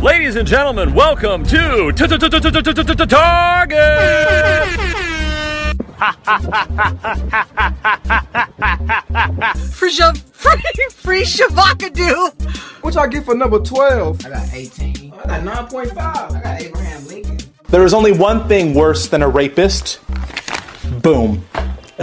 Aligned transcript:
Ladies 0.00 0.36
and 0.36 0.46
gentlemen, 0.46 0.94
welcome 0.94 1.44
to 1.44 1.92
Target. 1.92 3.78
Free, 9.72 9.90
Shav- 9.90 10.18
free, 10.32 10.62
free 10.90 11.22
Shavakadu. 11.22 12.32
What 12.82 12.94
y'all 12.94 13.08
get 13.08 13.24
for 13.24 13.34
number 13.34 13.58
12? 13.60 14.26
I 14.26 14.28
got 14.28 14.52
18. 14.52 15.12
I 15.12 15.42
got 15.42 15.68
9.5. 15.70 15.96
I 15.96 16.40
got 16.42 16.60
Abraham 16.60 17.06
Lincoln. 17.06 17.38
There 17.68 17.84
is 17.84 17.94
only 17.94 18.12
one 18.12 18.46
thing 18.48 18.74
worse 18.74 19.08
than 19.08 19.22
a 19.22 19.28
rapist. 19.28 20.00
Boom. 21.02 21.44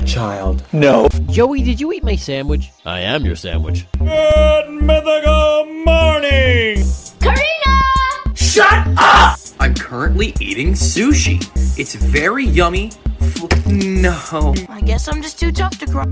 A 0.06 0.08
child. 0.08 0.64
No. 0.72 1.08
Joey, 1.32 1.64
did 1.64 1.82
you 1.82 1.92
eat 1.92 2.04
my 2.04 2.16
sandwich? 2.16 2.70
I 2.86 3.00
am 3.00 3.26
your 3.26 3.36
sandwich. 3.36 3.88
Good 3.98 4.70
mythical 4.70 5.66
morning. 5.84 6.86
Karina! 7.20 8.36
Shut 8.36 8.88
up! 9.00 9.40
I'm 9.60 9.74
currently 9.74 10.36
eating 10.40 10.74
sushi. 10.74 11.42
It's 11.80 11.96
very 11.96 12.46
yummy. 12.46 12.92
F- 13.20 13.66
No. 13.66 14.54
I 14.70 14.82
guess 14.82 15.08
I'm 15.08 15.24
just 15.24 15.40
too 15.40 15.52
tough 15.52 15.80
to 15.80 15.88
cry. 15.88 16.06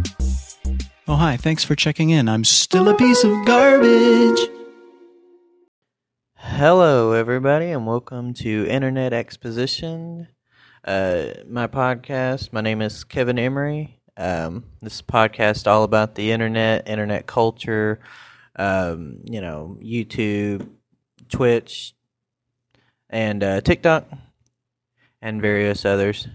Oh, 1.07 1.15
hi. 1.15 1.37
Thanks 1.37 1.63
for 1.63 1.75
checking 1.75 2.09
in. 2.09 2.27
I'm 2.27 2.45
still 2.45 2.89
a 2.89 2.95
piece 2.97 3.23
of 3.23 3.45
garbage. 3.45 4.39
Hello, 6.35 7.11
everybody, 7.11 7.67
and 7.69 7.85
welcome 7.85 8.33
to 8.35 8.65
Internet 8.67 9.13
Exposition, 9.13 10.29
uh, 10.83 11.25
my 11.47 11.67
podcast. 11.67 12.51
My 12.51 12.61
name 12.61 12.81
is 12.81 13.03
Kevin 13.03 13.39
Emery. 13.39 13.99
Um, 14.17 14.65
this 14.81 15.01
podcast 15.01 15.67
all 15.67 15.83
about 15.83 16.15
the 16.15 16.31
internet, 16.31 16.87
internet 16.87 17.25
culture, 17.25 17.99
um, 18.55 19.19
you 19.25 19.41
know, 19.41 19.77
YouTube, 19.81 20.67
Twitch, 21.29 21.95
and 23.09 23.43
uh, 23.43 23.61
TikTok, 23.61 24.07
and 25.21 25.41
various 25.41 25.85
others 25.85 26.27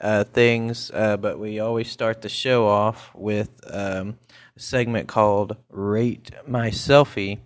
uh, 0.00 0.24
things. 0.24 0.90
Uh, 0.92 1.16
but 1.16 1.38
we 1.38 1.58
always 1.58 1.90
start 1.90 2.22
the 2.22 2.28
show 2.28 2.66
off 2.66 3.10
with 3.14 3.50
um, 3.72 4.18
a 4.56 4.60
segment 4.60 5.08
called 5.08 5.56
"Rate 5.70 6.30
My 6.46 6.70
Selfie." 6.70 7.38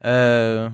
Uh, 0.00 0.70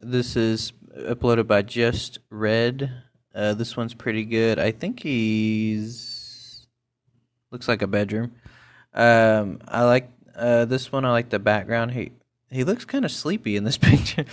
this 0.00 0.34
is 0.36 0.72
uploaded 0.96 1.46
by 1.46 1.62
Just 1.62 2.18
Red. 2.30 3.03
Uh, 3.34 3.54
this 3.54 3.76
one's 3.76 3.94
pretty 3.94 4.24
good. 4.24 4.58
I 4.58 4.70
think 4.70 5.02
he's 5.02 6.66
looks 7.50 7.68
like 7.68 7.82
a 7.82 7.86
bedroom. 7.86 8.32
Um, 8.92 9.60
I 9.66 9.84
like 9.84 10.10
uh, 10.36 10.64
this 10.66 10.92
one. 10.92 11.04
I 11.04 11.10
like 11.10 11.30
the 11.30 11.38
background. 11.38 11.92
He 11.92 12.12
he 12.50 12.62
looks 12.62 12.84
kind 12.84 13.04
of 13.04 13.10
sleepy 13.10 13.56
in 13.56 13.64
this 13.64 13.78
picture. 13.78 14.24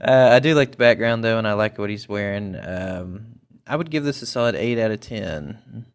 uh, 0.00 0.30
I 0.32 0.40
do 0.40 0.54
like 0.54 0.72
the 0.72 0.76
background 0.76 1.22
though, 1.22 1.38
and 1.38 1.46
I 1.46 1.52
like 1.52 1.78
what 1.78 1.90
he's 1.90 2.08
wearing. 2.08 2.56
Um, 2.56 3.40
I 3.66 3.76
would 3.76 3.90
give 3.90 4.04
this 4.04 4.22
a 4.22 4.26
solid 4.26 4.56
eight 4.56 4.78
out 4.78 4.90
of 4.90 5.00
ten. 5.00 5.86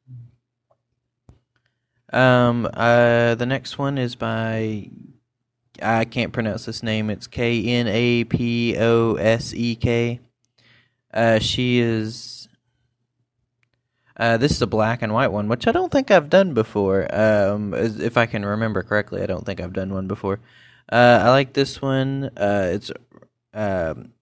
Um, 2.13 2.69
uh, 2.73 3.35
the 3.35 3.45
next 3.45 3.77
one 3.77 3.97
is 3.97 4.15
by 4.15 4.89
I 5.81 6.05
can't 6.05 6.31
pronounce 6.31 6.65
this 6.65 6.83
name. 6.83 7.09
It's 7.09 7.27
K 7.27 7.65
N 7.65 7.87
A 7.87 8.23
P 8.23 8.77
O 8.77 9.15
S 9.15 9.53
E 9.53 9.75
K. 9.75 10.21
Uh, 11.13 11.39
she 11.39 11.79
is. 11.79 12.34
Uh, 14.17 14.38
this 14.38 14.52
is 14.52 14.61
a 14.61 14.67
black 14.67 15.02
and 15.02 15.13
white 15.13 15.31
one, 15.31 15.49
which 15.49 15.67
I 15.67 15.71
don't 15.71 15.91
think 15.91 16.09
I've 16.09 16.30
done 16.30 16.53
before. 16.53 17.13
Um, 17.13 17.73
if 17.73 18.17
I 18.17 18.25
can 18.25 18.45
remember 18.45 18.81
correctly, 18.81 19.22
I 19.22 19.25
don't 19.25 19.45
think 19.45 19.59
I've 19.59 19.73
done 19.73 19.94
one 19.94 20.07
before. 20.07 20.39
Uh, 20.89 21.22
I 21.23 21.30
like 21.30 21.53
this 21.53 21.81
one. 21.81 22.30
Uh, 22.38 22.69
it's 22.72 22.91
um, 23.53 24.13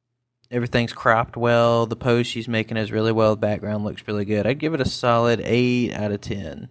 everything's 0.50 0.94
cropped 0.94 1.38
well. 1.38 1.86
The 1.86 1.96
pose 1.96 2.26
she's 2.26 2.48
making 2.48 2.78
is 2.78 2.92
really 2.92 3.12
well. 3.12 3.36
The 3.36 3.42
background 3.42 3.84
looks 3.84 4.08
really 4.08 4.26
good. 4.26 4.48
I'd 4.48 4.60
give 4.60 4.74
it 4.74 4.82
a 4.82 4.86
solid 4.86 5.42
eight 5.44 5.94
out 5.94 6.12
of 6.12 6.22
ten. 6.22 6.70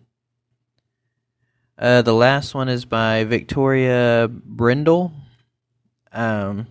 Uh, 1.79 2.03
the 2.03 2.15
last 2.15 2.55
one 2.55 2.69
is 2.69 2.85
by 2.85 3.25
Victoria 3.25 4.29
Brindle. 4.31 5.13
Um, 6.13 6.67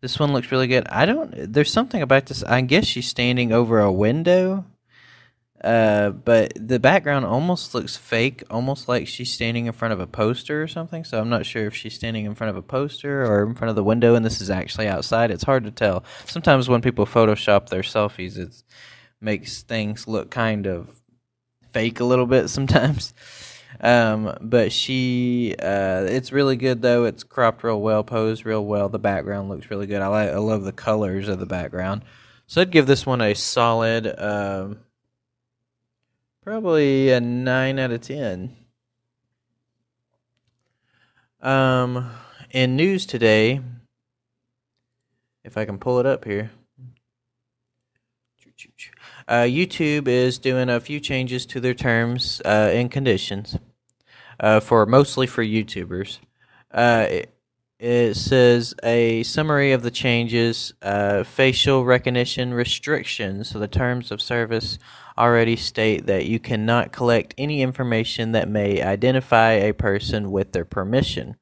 this 0.00 0.18
one 0.18 0.32
looks 0.32 0.52
really 0.52 0.66
good. 0.66 0.86
I 0.88 1.06
don't. 1.06 1.52
There's 1.52 1.72
something 1.72 2.02
about 2.02 2.26
this. 2.26 2.44
I 2.44 2.60
guess 2.60 2.84
she's 2.84 3.08
standing 3.08 3.52
over 3.52 3.80
a 3.80 3.92
window. 3.92 4.66
Uh, 5.64 6.10
but 6.10 6.52
the 6.56 6.78
background 6.78 7.24
almost 7.24 7.74
looks 7.74 7.96
fake, 7.96 8.42
almost 8.50 8.86
like 8.86 9.08
she's 9.08 9.32
standing 9.32 9.64
in 9.64 9.72
front 9.72 9.94
of 9.94 10.00
a 10.00 10.06
poster 10.06 10.62
or 10.62 10.68
something. 10.68 11.04
So 11.04 11.18
I'm 11.18 11.30
not 11.30 11.46
sure 11.46 11.66
if 11.66 11.74
she's 11.74 11.94
standing 11.94 12.26
in 12.26 12.34
front 12.34 12.50
of 12.50 12.56
a 12.58 12.62
poster 12.62 13.24
or 13.24 13.42
in 13.44 13.54
front 13.54 13.70
of 13.70 13.74
the 13.74 13.82
window, 13.82 14.14
and 14.14 14.26
this 14.26 14.42
is 14.42 14.50
actually 14.50 14.88
outside. 14.88 15.30
It's 15.30 15.44
hard 15.44 15.64
to 15.64 15.70
tell. 15.70 16.04
Sometimes 16.26 16.68
when 16.68 16.82
people 16.82 17.06
Photoshop 17.06 17.70
their 17.70 17.80
selfies, 17.80 18.36
it 18.36 18.62
makes 19.22 19.62
things 19.62 20.06
look 20.06 20.30
kind 20.30 20.66
of 20.66 21.00
fake 21.72 21.98
a 21.98 22.04
little 22.04 22.26
bit 22.26 22.48
sometimes. 22.50 23.14
Um, 23.80 24.36
but 24.42 24.70
she, 24.70 25.54
uh, 25.58 26.04
it's 26.06 26.30
really 26.30 26.56
good 26.56 26.82
though. 26.82 27.04
It's 27.04 27.24
cropped 27.24 27.64
real 27.64 27.80
well, 27.80 28.04
posed 28.04 28.44
real 28.44 28.66
well. 28.66 28.90
The 28.90 28.98
background 28.98 29.48
looks 29.48 29.70
really 29.70 29.86
good. 29.86 30.02
I 30.02 30.08
like, 30.08 30.28
I 30.28 30.36
love 30.36 30.64
the 30.64 30.72
colors 30.72 31.26
of 31.28 31.38
the 31.38 31.46
background. 31.46 32.04
So 32.46 32.60
I'd 32.60 32.70
give 32.70 32.86
this 32.86 33.06
one 33.06 33.22
a 33.22 33.32
solid, 33.32 34.14
um, 34.18 34.80
probably 36.44 37.10
a 37.10 37.20
nine 37.20 37.78
out 37.78 37.90
of 37.90 38.02
ten. 38.02 38.54
Um, 41.40 42.10
in 42.50 42.76
news 42.76 43.06
today, 43.06 43.62
if 45.42 45.56
I 45.56 45.64
can 45.64 45.78
pull 45.78 45.98
it 46.00 46.06
up 46.06 46.24
here. 46.24 46.50
Uh, 49.26 49.42
YouTube 49.42 50.06
is 50.06 50.38
doing 50.38 50.68
a 50.68 50.80
few 50.80 51.00
changes 51.00 51.46
to 51.46 51.60
their 51.60 51.72
terms 51.72 52.42
uh, 52.44 52.70
and 52.72 52.90
conditions 52.90 53.56
uh, 54.38 54.60
for 54.60 54.84
mostly 54.84 55.26
for 55.26 55.42
YouTubers. 55.42 56.18
Uh, 56.70 57.06
it, 57.08 57.34
it 57.78 58.14
says 58.14 58.74
a 58.82 59.22
summary 59.22 59.72
of 59.72 59.82
the 59.82 59.90
changes, 59.90 60.74
uh, 60.82 61.24
facial 61.24 61.84
recognition 61.84 62.52
restrictions. 62.52 63.48
So 63.48 63.58
the 63.58 63.68
terms 63.68 64.10
of 64.10 64.20
service 64.20 64.78
already 65.16 65.56
state 65.56 66.06
that 66.06 66.26
you 66.26 66.38
cannot 66.38 66.92
collect 66.92 67.34
any 67.38 67.62
information 67.62 68.32
that 68.32 68.48
may 68.48 68.82
identify 68.82 69.52
a 69.52 69.72
person 69.72 70.30
with 70.30 70.52
their 70.52 70.64
permission. 70.64 71.36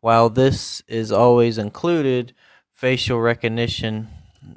While 0.00 0.30
this 0.30 0.82
is 0.88 1.12
always 1.12 1.58
included, 1.58 2.34
facial 2.72 3.20
recognition 3.20 4.08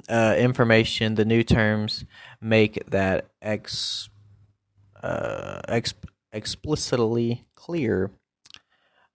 uh, 0.08 0.34
information, 0.38 1.14
the 1.14 1.24
new 1.24 1.42
terms 1.42 2.04
make 2.40 2.82
that 2.88 3.28
ex, 3.42 4.08
uh, 5.02 5.60
ex, 5.68 5.94
explicitly 6.32 7.44
clear. 7.54 8.10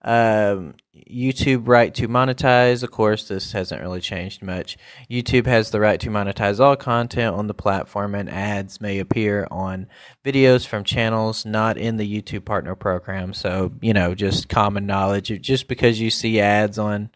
Um, 0.01 0.75
YouTube 0.95 1.67
right 1.67 1.93
to 1.95 2.07
monetize. 2.07 2.83
Of 2.83 2.91
course, 2.91 3.27
this 3.27 3.51
hasn't 3.51 3.81
really 3.81 3.99
changed 3.99 4.41
much. 4.41 4.77
YouTube 5.09 5.45
has 5.45 5.71
the 5.71 5.79
right 5.79 5.99
to 5.99 6.09
monetize 6.09 6.59
all 6.59 6.75
content 6.75 7.35
on 7.35 7.47
the 7.47 7.53
platform, 7.53 8.15
and 8.15 8.29
ads 8.29 8.79
may 8.79 8.99
appear 8.99 9.47
on 9.51 9.87
videos 10.23 10.65
from 10.65 10.83
channels 10.83 11.45
not 11.45 11.77
in 11.77 11.97
the 11.97 12.21
YouTube 12.21 12.45
Partner 12.45 12.75
Program. 12.75 13.33
So, 13.33 13.73
you 13.81 13.93
know, 13.93 14.15
just 14.15 14.49
common 14.49 14.85
knowledge. 14.85 15.27
Just 15.41 15.67
because 15.67 15.99
you 15.99 16.09
see 16.09 16.39
ads 16.39 16.79
on 16.79 17.09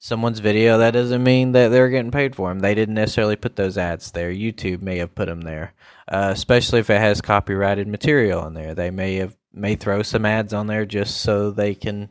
someone's 0.00 0.40
video, 0.40 0.78
that 0.78 0.92
doesn't 0.92 1.22
mean 1.22 1.52
that 1.52 1.68
they're 1.68 1.90
getting 1.90 2.10
paid 2.10 2.34
for 2.34 2.48
them. 2.48 2.58
They 2.58 2.74
didn't 2.74 2.96
necessarily 2.96 3.36
put 3.36 3.56
those 3.56 3.78
ads 3.78 4.10
there. 4.10 4.32
YouTube 4.32 4.82
may 4.82 4.98
have 4.98 5.14
put 5.14 5.26
them 5.26 5.42
there, 5.42 5.74
uh, 6.08 6.30
especially 6.32 6.80
if 6.80 6.90
it 6.90 7.00
has 7.00 7.20
copyrighted 7.20 7.86
material 7.86 8.46
in 8.46 8.54
there. 8.54 8.74
They 8.74 8.90
may 8.90 9.16
have 9.16 9.36
may 9.54 9.76
throw 9.76 10.02
some 10.02 10.26
ads 10.26 10.52
on 10.52 10.66
there 10.66 10.84
just 10.84 11.20
so 11.20 11.50
they 11.50 11.74
can 11.74 12.10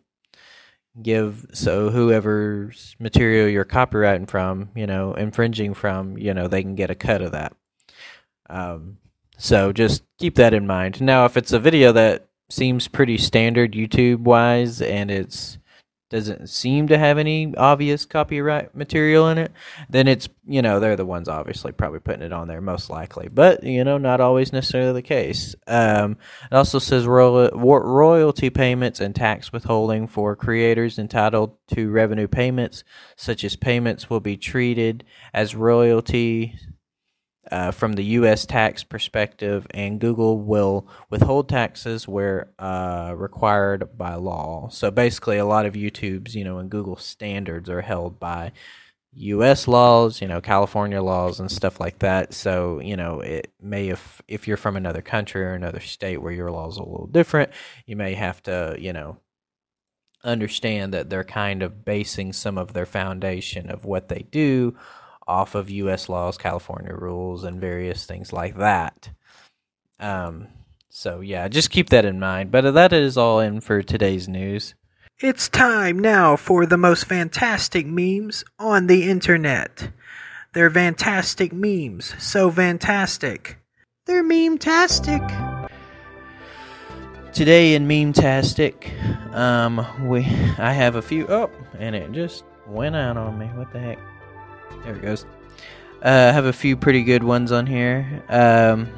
give 1.01 1.45
so 1.53 1.89
whoever's 1.89 2.95
material 2.99 3.47
you're 3.47 3.65
copywriting 3.65 4.29
from, 4.29 4.69
you 4.75 4.85
know, 4.85 5.13
infringing 5.13 5.73
from, 5.73 6.17
you 6.17 6.33
know, 6.33 6.47
they 6.47 6.61
can 6.61 6.75
get 6.75 6.91
a 6.91 6.95
cut 6.95 7.21
of 7.21 7.31
that. 7.31 7.55
Um, 8.49 8.97
so 9.37 9.73
just 9.73 10.03
keep 10.19 10.35
that 10.35 10.53
in 10.53 10.67
mind. 10.67 11.01
Now, 11.01 11.25
if 11.25 11.35
it's 11.35 11.51
a 11.51 11.59
video 11.59 11.91
that 11.93 12.27
seems 12.49 12.87
pretty 12.87 13.17
standard 13.17 13.73
YouTube 13.73 14.19
wise 14.19 14.81
and 14.81 15.09
it's 15.09 15.57
doesn't 16.13 16.47
seem 16.47 16.87
to 16.87 16.97
have 16.97 17.17
any 17.17 17.55
obvious 17.57 18.05
copyright 18.05 18.75
material 18.75 19.27
in 19.29 19.39
it, 19.39 19.51
then 19.89 20.07
it's 20.07 20.29
you 20.45 20.61
know 20.61 20.79
they're 20.79 20.95
the 20.95 21.05
ones 21.05 21.27
obviously 21.27 21.71
probably 21.71 21.99
putting 21.99 22.21
it 22.21 22.31
on 22.31 22.47
there 22.47 22.61
most 22.61 22.89
likely, 22.89 23.27
but 23.27 23.63
you 23.63 23.83
know 23.83 23.97
not 23.97 24.21
always 24.21 24.53
necessarily 24.53 24.93
the 24.93 25.01
case. 25.01 25.55
Um, 25.65 26.17
it 26.51 26.55
also 26.55 26.77
says 26.77 27.07
royal, 27.07 27.49
royalty 27.49 28.51
payments 28.51 28.99
and 28.99 29.15
tax 29.15 29.51
withholding 29.51 30.07
for 30.07 30.35
creators 30.35 30.99
entitled 30.99 31.57
to 31.69 31.89
revenue 31.89 32.27
payments, 32.27 32.83
such 33.15 33.43
as 33.43 33.55
payments 33.55 34.07
will 34.07 34.19
be 34.19 34.37
treated 34.37 35.03
as 35.33 35.55
royalty 35.55 36.55
uh, 37.53 37.69
from 37.69 37.93
the 37.93 38.03
U.S. 38.03 38.47
tax 38.47 38.83
perspective, 38.83 39.67
and 39.71 39.99
Google 39.99 40.39
will 40.39 40.87
withhold 41.11 41.47
taxes 41.47 42.07
where 42.07 42.49
uh, 42.57 43.13
required 43.15 43.95
by 43.95 44.15
law. 44.15 44.69
So 44.69 44.89
basically, 44.89 45.37
a 45.37 45.45
lot 45.45 45.67
of 45.67 45.75
YouTube's, 45.75 46.33
you 46.33 46.43
know, 46.43 46.57
and 46.57 46.67
Google 46.67 46.95
standards 46.95 47.69
are 47.69 47.81
held 47.81 48.19
by 48.19 48.53
U.S. 49.13 49.67
laws, 49.67 50.19
you 50.19 50.27
know, 50.27 50.41
California 50.41 50.99
laws 50.99 51.39
and 51.39 51.51
stuff 51.51 51.79
like 51.79 51.99
that. 51.99 52.33
So, 52.33 52.79
you 52.79 52.97
know, 52.97 53.19
it 53.19 53.53
may 53.61 53.89
if 53.89 54.19
if 54.27 54.47
you're 54.47 54.57
from 54.57 54.75
another 54.75 55.03
country 55.03 55.43
or 55.43 55.53
another 55.53 55.79
state 55.79 56.23
where 56.23 56.33
your 56.33 56.49
laws 56.49 56.79
are 56.79 56.83
a 56.83 56.89
little 56.89 57.05
different, 57.05 57.51
you 57.85 57.95
may 57.95 58.15
have 58.15 58.41
to, 58.43 58.75
you 58.79 58.93
know, 58.93 59.17
understand 60.23 60.91
that 60.95 61.11
they're 61.11 61.23
kind 61.23 61.61
of 61.61 61.85
basing 61.85 62.33
some 62.33 62.57
of 62.57 62.73
their 62.73 62.87
foundation 62.87 63.69
of 63.69 63.85
what 63.85 64.09
they 64.09 64.25
do 64.31 64.75
off 65.27 65.55
of 65.55 65.69
U.S. 65.69 66.09
laws, 66.09 66.37
California 66.37 66.93
rules, 66.93 67.43
and 67.43 67.59
various 67.59 68.05
things 68.05 68.33
like 68.33 68.57
that. 68.57 69.09
Um, 69.99 70.47
so 70.89 71.21
yeah, 71.21 71.47
just 71.47 71.69
keep 71.69 71.89
that 71.89 72.05
in 72.05 72.19
mind. 72.19 72.51
But 72.51 72.71
that 72.71 72.93
is 72.93 73.17
all 73.17 73.39
in 73.39 73.61
for 73.61 73.81
today's 73.81 74.27
news. 74.27 74.75
It's 75.19 75.47
time 75.47 75.99
now 75.99 76.35
for 76.35 76.65
the 76.65 76.77
most 76.77 77.05
fantastic 77.05 77.85
memes 77.85 78.43
on 78.59 78.87
the 78.87 79.09
internet. 79.09 79.89
They're 80.53 80.69
fantastic 80.69 81.53
memes, 81.53 82.13
so 82.19 82.51
fantastic. 82.51 83.57
They're 84.05 84.21
meme-tastic. 84.21 85.21
Today 87.31 87.73
in 87.73 87.87
Meme-tastic, 87.87 88.91
um, 89.31 89.85
we 90.07 90.19
I 90.57 90.73
have 90.73 90.95
a 90.95 91.01
few. 91.01 91.25
Oh, 91.29 91.49
and 91.79 91.95
it 91.95 92.11
just 92.11 92.43
went 92.67 92.95
out 92.95 93.15
on 93.15 93.39
me. 93.39 93.45
What 93.47 93.71
the 93.71 93.79
heck? 93.79 93.99
There 94.83 94.95
it 94.95 95.01
goes. 95.01 95.25
Uh, 96.01 96.33
have 96.33 96.45
a 96.45 96.53
few 96.53 96.75
pretty 96.75 97.03
good 97.03 97.23
ones 97.23 97.51
on 97.51 97.65
here. 97.65 98.23
Um, 98.27 98.89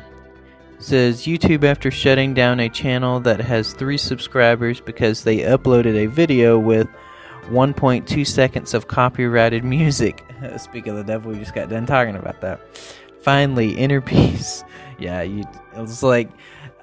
says 0.80 1.26
YouTube 1.26 1.64
after 1.64 1.92
shutting 1.92 2.34
down 2.34 2.60
a 2.60 2.70
channel 2.70 3.20
that 3.22 3.40
has 3.40 3.74
three 3.74 3.98
subscribers 3.98 4.82
because 4.82 5.24
they 5.24 5.38
uploaded 5.38 5.96
a 5.96 6.08
video 6.08 6.58
with 6.58 6.88
1.2 7.50 8.26
seconds 8.26 8.74
of 8.74 8.88
copyrighted 8.88 9.64
music. 9.64 10.24
Speak 10.58 10.88
of 10.88 10.96
the 10.96 11.04
devil, 11.04 11.32
we 11.32 11.40
just 11.40 11.54
got 11.54 11.70
done 11.70 11.86
talking 11.86 12.16
about 12.16 12.42
that. 12.42 12.60
Finally, 13.22 13.72
inner 13.72 14.02
peace. 14.02 14.64
Yeah, 14.98 15.22
you. 15.22 15.44
It's 15.74 16.04
like 16.04 16.30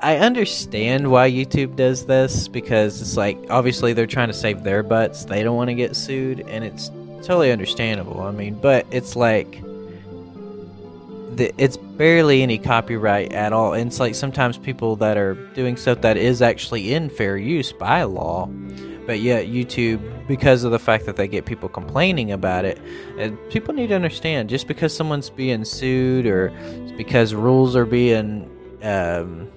I 0.01 0.17
understand 0.19 1.11
why 1.11 1.31
YouTube 1.31 1.77
does 1.77 2.07
this 2.07 2.49
because 2.49 3.01
it's 3.01 3.17
like 3.17 3.39
obviously 3.49 3.93
they're 3.93 4.07
trying 4.07 4.29
to 4.29 4.35
save 4.35 4.63
their 4.63 4.83
butts. 4.83 5.25
They 5.25 5.43
don't 5.43 5.57
want 5.57 5.69
to 5.69 5.75
get 5.75 5.97
sued, 5.97 6.41
and 6.41 6.65
it's 6.65 6.91
totally 7.27 7.53
understandable. 7.53 8.21
I 8.21 8.31
mean, 8.31 8.55
but 8.55 8.87
it's 8.91 9.17
like 9.17 9.63
the, 11.37 11.53
it's 11.57 11.77
barely 11.77 12.43
any 12.43 12.59
copyright 12.59 13.33
at 13.33 13.53
all. 13.53 13.73
And 13.73 13.89
it's 13.89 14.01
like 14.01 14.15
sometimes 14.15 14.59
people 14.59 14.97
that 14.97 15.17
are 15.17 15.35
doing 15.55 15.77
stuff 15.77 16.01
that 16.03 16.17
is 16.17 16.43
actually 16.43 16.93
in 16.95 17.11
fair 17.11 17.37
use 17.37 17.73
by 17.73 18.03
law, 18.03 18.47
but 19.07 19.21
yet 19.21 19.47
YouTube, 19.47 20.01
because 20.29 20.65
of 20.65 20.71
the 20.71 20.79
fact 20.79 21.07
that 21.07 21.17
they 21.17 21.27
get 21.27 21.45
people 21.45 21.69
complaining 21.69 22.33
about 22.33 22.65
it, 22.65 22.81
and 23.19 23.39
people 23.51 23.75
need 23.75 23.89
to 23.89 23.95
understand 23.95 24.49
just 24.49 24.69
because 24.69 24.95
someone's 24.95 25.31
being 25.31 25.65
sued 25.65 26.27
or 26.27 26.53
because 26.97 27.35
rules 27.35 27.75
are 27.75 27.87
being 27.87 28.49
um, 28.83 29.51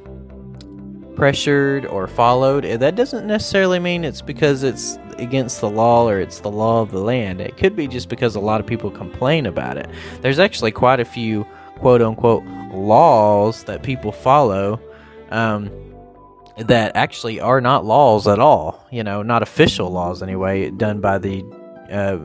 pressured 1.15 1.85
or 1.85 2.07
followed, 2.07 2.63
that 2.63 2.95
doesn't 2.95 3.25
necessarily 3.25 3.79
mean 3.79 4.03
it's 4.03 4.21
because 4.21 4.63
it's 4.63 4.97
against 5.17 5.61
the 5.61 5.69
law 5.69 6.07
or 6.07 6.19
it's 6.19 6.39
the 6.39 6.51
law 6.51 6.81
of 6.81 6.91
the 6.91 6.99
land. 6.99 7.41
It 7.41 7.57
could 7.57 7.75
be 7.75 7.87
just 7.87 8.09
because 8.09 8.35
a 8.35 8.39
lot 8.39 8.59
of 8.59 8.67
people 8.67 8.91
complain 8.91 9.45
about 9.45 9.77
it. 9.77 9.89
There's 10.21 10.39
actually 10.39 10.71
quite 10.71 10.99
a 10.99 11.05
few 11.05 11.45
quote 11.77 12.01
unquote 12.01 12.43
laws 12.73 13.63
that 13.65 13.83
people 13.83 14.11
follow 14.11 14.79
um, 15.31 15.69
that 16.57 16.95
actually 16.95 17.39
are 17.39 17.61
not 17.61 17.85
laws 17.85 18.27
at 18.27 18.39
all. 18.39 18.85
You 18.91 19.03
know, 19.03 19.21
not 19.23 19.41
official 19.41 19.89
laws 19.89 20.21
anyway, 20.21 20.69
done 20.71 21.01
by 21.01 21.17
the 21.17 21.43
uh, 21.91 22.17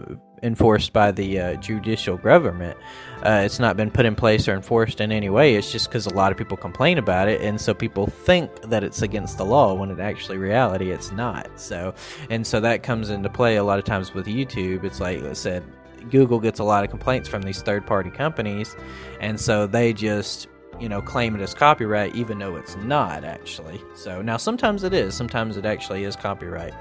enforced 0.43 0.93
by 0.93 1.11
the 1.11 1.39
uh, 1.39 1.55
judicial 1.57 2.17
government. 2.17 2.79
Uh, 3.25 3.43
it's 3.45 3.59
not 3.59 3.77
been 3.77 3.91
put 3.91 4.07
in 4.07 4.15
place 4.15 4.49
or 4.49 4.55
enforced 4.55 5.01
in 5.01 5.13
any 5.13 5.29
way. 5.29 5.55
It's 5.55 5.71
just 5.71 5.89
because 5.89 6.07
a 6.07 6.15
lot 6.15 6.33
of 6.33 6.39
people 6.39 6.57
complain 6.57 6.99
about 6.99 7.29
it, 7.29 7.41
and 7.43 7.61
so 7.61 7.75
people 7.75 8.07
think 8.07 8.63
that 8.63 8.83
it's 8.83 9.03
against 9.03 9.39
the 9.39 9.45
law 9.45 9.75
when 9.75 9.91
it 9.91 10.01
actually 10.01 10.39
reality 10.39 10.91
it's 10.91 11.13
not. 11.13 11.61
So, 11.61 11.95
and 12.31 12.47
so 12.47 12.61
that 12.61 12.83
comes 12.83 13.11
into 13.11 13.29
play 13.29 13.57
a 13.57 13.65
lot 13.65 13.79
of 13.79 13.85
times 13.85 14.15
with 14.15 14.27
YouTube. 14.27 14.85
It's 14.85 15.01
like 15.01 15.23
I 15.23 15.35
said, 15.35 15.63
Google 16.11 16.41
gets 16.41 16.61
a 16.61 16.65
lot 16.65 16.85
of 16.85 16.91
complaints 16.91 17.29
from 17.29 17.43
these 17.43 17.63
third-party 17.63 18.11
companies, 18.11 18.75
and 19.21 19.39
so 19.39 19.67
they 19.67 19.93
just 19.93 20.49
you 20.81 20.89
know 20.89 21.03
claim 21.03 21.37
it 21.37 21.43
as 21.43 21.53
copyright 21.53 22.15
even 22.15 22.39
though 22.39 22.57
it's 22.57 22.77
not 22.77 23.23
actually. 23.23 23.81
So 23.95 24.23
now 24.23 24.39
sometimes 24.39 24.83
it 24.83 24.95
is, 24.95 25.15
sometimes 25.15 25.59
it 25.59 25.67
actually 25.67 26.05
is 26.05 26.17
copyright 26.17 26.73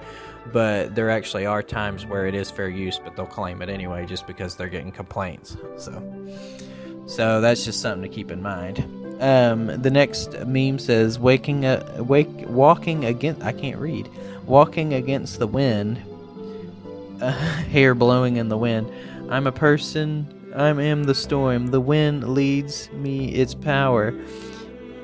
but 0.51 0.95
there 0.95 1.09
actually 1.09 1.45
are 1.45 1.61
times 1.61 2.05
where 2.05 2.25
it 2.25 2.33
is 2.33 2.49
fair 2.49 2.69
use, 2.69 2.99
but 2.99 3.15
they'll 3.15 3.25
claim 3.25 3.61
it 3.61 3.69
anyway 3.69 4.05
just 4.05 4.27
because 4.27 4.55
they're 4.55 4.69
getting 4.69 4.91
complaints. 4.91 5.57
So, 5.77 6.01
so 7.05 7.41
that's 7.41 7.65
just 7.65 7.81
something 7.81 8.09
to 8.09 8.13
keep 8.13 8.31
in 8.31 8.41
mind. 8.41 8.83
Um, 9.21 9.67
the 9.81 9.91
next 9.91 10.33
meme 10.45 10.79
says 10.79 11.19
waking 11.19 11.65
up, 11.65 11.97
wake, 11.97 12.29
walking 12.47 13.05
against. 13.05 13.43
I 13.43 13.51
can't 13.51 13.77
read. 13.77 14.09
Walking 14.45 14.93
against 14.93 15.39
the 15.39 15.47
wind, 15.47 16.01
uh, 17.21 17.31
hair 17.71 17.93
blowing 17.93 18.37
in 18.37 18.49
the 18.49 18.57
wind. 18.57 18.91
I'm 19.29 19.45
a 19.45 19.51
person. 19.51 20.35
I 20.55 20.69
am 20.69 21.03
the 21.03 21.13
storm. 21.13 21.67
The 21.67 21.81
wind 21.81 22.27
leads 22.33 22.89
me 22.93 23.29
its 23.29 23.53
power. 23.53 24.13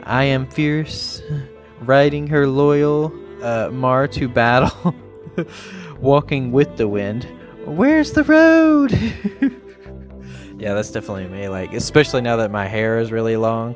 I 0.03 0.23
am 0.23 0.47
fierce, 0.47 1.21
riding 1.81 2.27
her 2.27 2.47
loyal 2.47 3.13
uh, 3.43 3.69
mar 3.71 4.07
to 4.09 4.27
battle. 4.29 4.95
walking 5.99 6.51
with 6.51 6.77
the 6.77 6.87
wind. 6.87 7.27
Where's 7.65 8.11
the 8.11 8.23
road? 8.23 8.91
yeah, 10.59 10.73
that's 10.73 10.91
definitely 10.91 11.27
me. 11.27 11.49
Like, 11.49 11.73
especially 11.73 12.21
now 12.21 12.35
that 12.37 12.51
my 12.51 12.67
hair 12.67 12.99
is 12.99 13.11
really 13.11 13.37
long. 13.37 13.75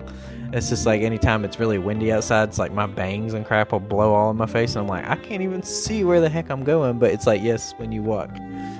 It's 0.51 0.69
just 0.69 0.87
like 0.87 1.01
anytime 1.01 1.45
it's 1.45 1.59
really 1.59 1.77
windy 1.77 2.11
outside, 2.11 2.49
it's 2.49 2.57
like 2.57 2.73
my 2.73 2.87
bangs 2.87 3.35
and 3.35 3.45
crap 3.45 3.71
will 3.71 3.79
blow 3.79 4.15
all 4.15 4.31
in 4.31 4.37
my 4.37 4.47
face, 4.47 4.75
and 4.75 4.81
I'm 4.81 4.87
like, 4.87 5.05
I 5.07 5.15
can't 5.15 5.43
even 5.43 5.61
see 5.61 6.03
where 6.03 6.19
the 6.19 6.29
heck 6.29 6.49
I'm 6.49 6.63
going. 6.63 6.97
But 6.97 7.11
it's 7.11 7.27
like, 7.27 7.43
yes, 7.43 7.73
when 7.77 7.91
you 7.91 8.01
walk, 8.01 8.31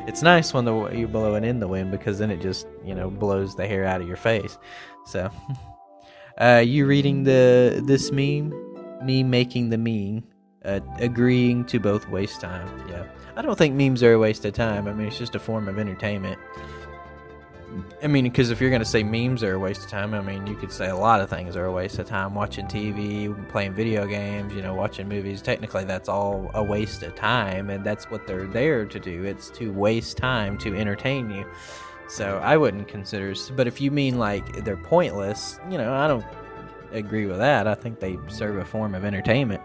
it's 0.08 0.24
nice 0.24 0.52
when 0.52 0.66
the 0.66 0.90
you're 0.90 1.08
blowing 1.08 1.44
in 1.44 1.60
the 1.60 1.68
wind 1.68 1.92
because 1.92 2.18
then 2.18 2.32
it 2.32 2.42
just 2.42 2.66
you 2.84 2.96
know 2.96 3.12
blows 3.12 3.56
the 3.56 3.68
hair 3.68 3.86
out 3.86 4.02
of 4.02 4.08
your 4.08 4.18
face. 4.18 4.58
So, 5.06 5.30
uh, 6.40 6.64
you 6.66 6.88
reading 6.88 7.24
the 7.24 7.84
this 7.86 8.12
meme? 8.12 8.54
Me 9.06 9.24
making 9.24 9.70
the 9.70 9.78
meme 9.78 10.24
uh, 10.66 10.80
agreeing 11.00 11.66
to 11.66 11.80
both 11.80 12.08
waste 12.10 12.42
time. 12.42 12.68
Yeah, 12.90 13.06
I 13.36 13.42
don't 13.42 13.58
think 13.58 13.76
memes 13.76 14.04
are 14.04 14.14
a 14.14 14.20
waste 14.20 14.46
of 14.46 14.54
time. 14.54 14.88
I 14.88 14.94
mean, 14.94 15.08
it's 15.08 15.18
just 15.18 15.36
a 15.36 15.40
form 15.40 15.68
of 15.68 15.80
entertainment. 15.80 16.40
I 18.02 18.08
mean, 18.08 18.24
because 18.24 18.50
if 18.50 18.60
you're 18.60 18.72
going 18.72 18.82
to 18.82 18.86
say 18.86 19.04
memes 19.04 19.44
are 19.44 19.54
a 19.54 19.60
waste 19.60 19.84
of 19.84 19.92
time, 19.92 20.14
I 20.14 20.22
mean, 20.22 20.48
you 20.48 20.56
could 20.56 20.72
say 20.72 20.90
a 20.90 20.96
lot 20.96 21.22
of 21.22 21.30
things 21.30 21.56
are 21.56 21.66
a 21.66 21.72
waste 21.72 22.00
of 22.00 22.08
time. 22.08 22.34
Watching 22.34 22.66
TV, 22.66 23.50
playing 23.50 23.74
video 23.74 24.08
games, 24.08 24.54
you 24.54 24.62
know, 24.62 24.74
watching 24.74 25.08
movies. 25.08 25.42
Technically, 25.42 25.84
that's 25.84 26.10
all 26.10 26.50
a 26.56 26.64
waste 26.64 27.04
of 27.04 27.16
time, 27.16 27.70
and 27.70 27.84
that's 27.86 28.10
what 28.10 28.26
they're 28.26 28.48
there 28.48 28.86
to 28.86 29.00
do. 29.00 29.24
It's 29.24 29.50
to 29.52 29.72
waste 29.72 30.18
time 30.18 30.58
to 30.60 30.76
entertain 30.76 31.30
you. 31.30 31.46
So 32.08 32.40
I 32.40 32.58
wouldn't 32.58 32.88
consider. 32.88 33.36
But 33.56 33.68
if 33.68 33.80
you 33.80 33.92
mean 33.92 34.18
like 34.18 34.64
they're 34.66 34.76
pointless, 34.76 35.60
you 35.70 35.78
know, 35.78 35.94
I 35.94 36.08
don't 36.08 36.26
agree 36.92 37.28
with 37.28 37.38
that. 37.38 37.68
I 37.68 37.76
think 37.76 38.00
they 38.00 38.18
serve 38.28 38.58
a 38.58 38.66
form 38.66 38.96
of 38.96 39.06
entertainment. 39.06 39.62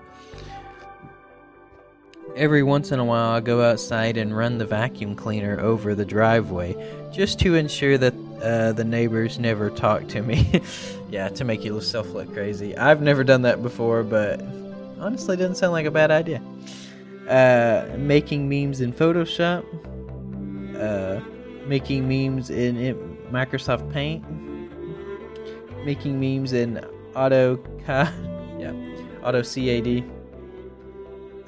Every 2.36 2.64
once 2.64 2.90
in 2.90 2.98
a 2.98 3.04
while, 3.04 3.30
I 3.30 3.40
go 3.40 3.62
outside 3.62 4.16
and 4.16 4.36
run 4.36 4.58
the 4.58 4.64
vacuum 4.64 5.14
cleaner 5.14 5.60
over 5.60 5.94
the 5.94 6.04
driveway 6.04 6.74
just 7.12 7.38
to 7.40 7.54
ensure 7.54 7.96
that 7.96 8.12
uh, 8.42 8.72
the 8.72 8.82
neighbors 8.82 9.38
never 9.38 9.70
talk 9.70 10.08
to 10.08 10.20
me. 10.20 10.60
yeah, 11.10 11.28
to 11.28 11.44
make 11.44 11.64
yourself 11.64 12.10
look 12.10 12.32
crazy. 12.32 12.76
I've 12.76 13.00
never 13.00 13.22
done 13.22 13.42
that 13.42 13.62
before, 13.62 14.02
but 14.02 14.42
honestly, 14.98 15.36
doesn't 15.36 15.54
sound 15.54 15.72
like 15.72 15.86
a 15.86 15.92
bad 15.92 16.10
idea. 16.10 16.42
Uh, 17.28 17.86
making 17.96 18.48
memes 18.48 18.80
in 18.80 18.92
Photoshop, 18.92 19.64
uh, 20.76 21.20
making 21.68 22.08
memes 22.08 22.50
in, 22.50 22.76
in 22.76 23.16
Microsoft 23.30 23.92
Paint, 23.92 24.24
making 25.84 26.18
memes 26.18 26.52
in 26.52 26.84
AutoCAD, 27.14 27.78
yeah, 28.58 28.72
AutoCAD 29.22 30.23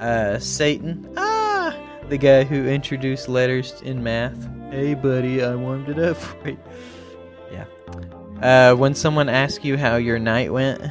uh, 0.01 0.39
Satan. 0.39 1.13
Ah, 1.17 1.77
the 2.09 2.19
guy 2.19 2.45
who 2.45 2.67
introduced 2.67 3.29
letters 3.29 3.81
in 3.83 4.03
math. 4.03 4.37
Hey, 4.71 4.95
buddy, 4.95 5.43
I 5.43 5.55
warmed 5.55 5.89
it 5.89 5.99
up 5.99 6.17
for 6.17 6.51
you. 6.51 6.59
Yeah. 7.53 7.65
Uh, 8.43 8.75
when 8.75 8.95
someone 8.95 9.29
asks 9.29 9.65
you 9.65 9.77
how 9.77 9.97
your 9.97 10.19
night 10.19 10.53
went, 10.53 10.83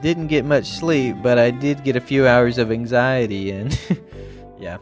didn't 0.00 0.28
get 0.28 0.44
much 0.44 0.66
sleep, 0.66 1.16
but 1.22 1.38
I 1.38 1.50
did 1.50 1.84
get 1.84 1.96
a 1.96 2.00
few 2.00 2.26
hours 2.26 2.58
of 2.58 2.72
anxiety, 2.72 3.50
and 3.50 3.78
yeah. 4.58 4.78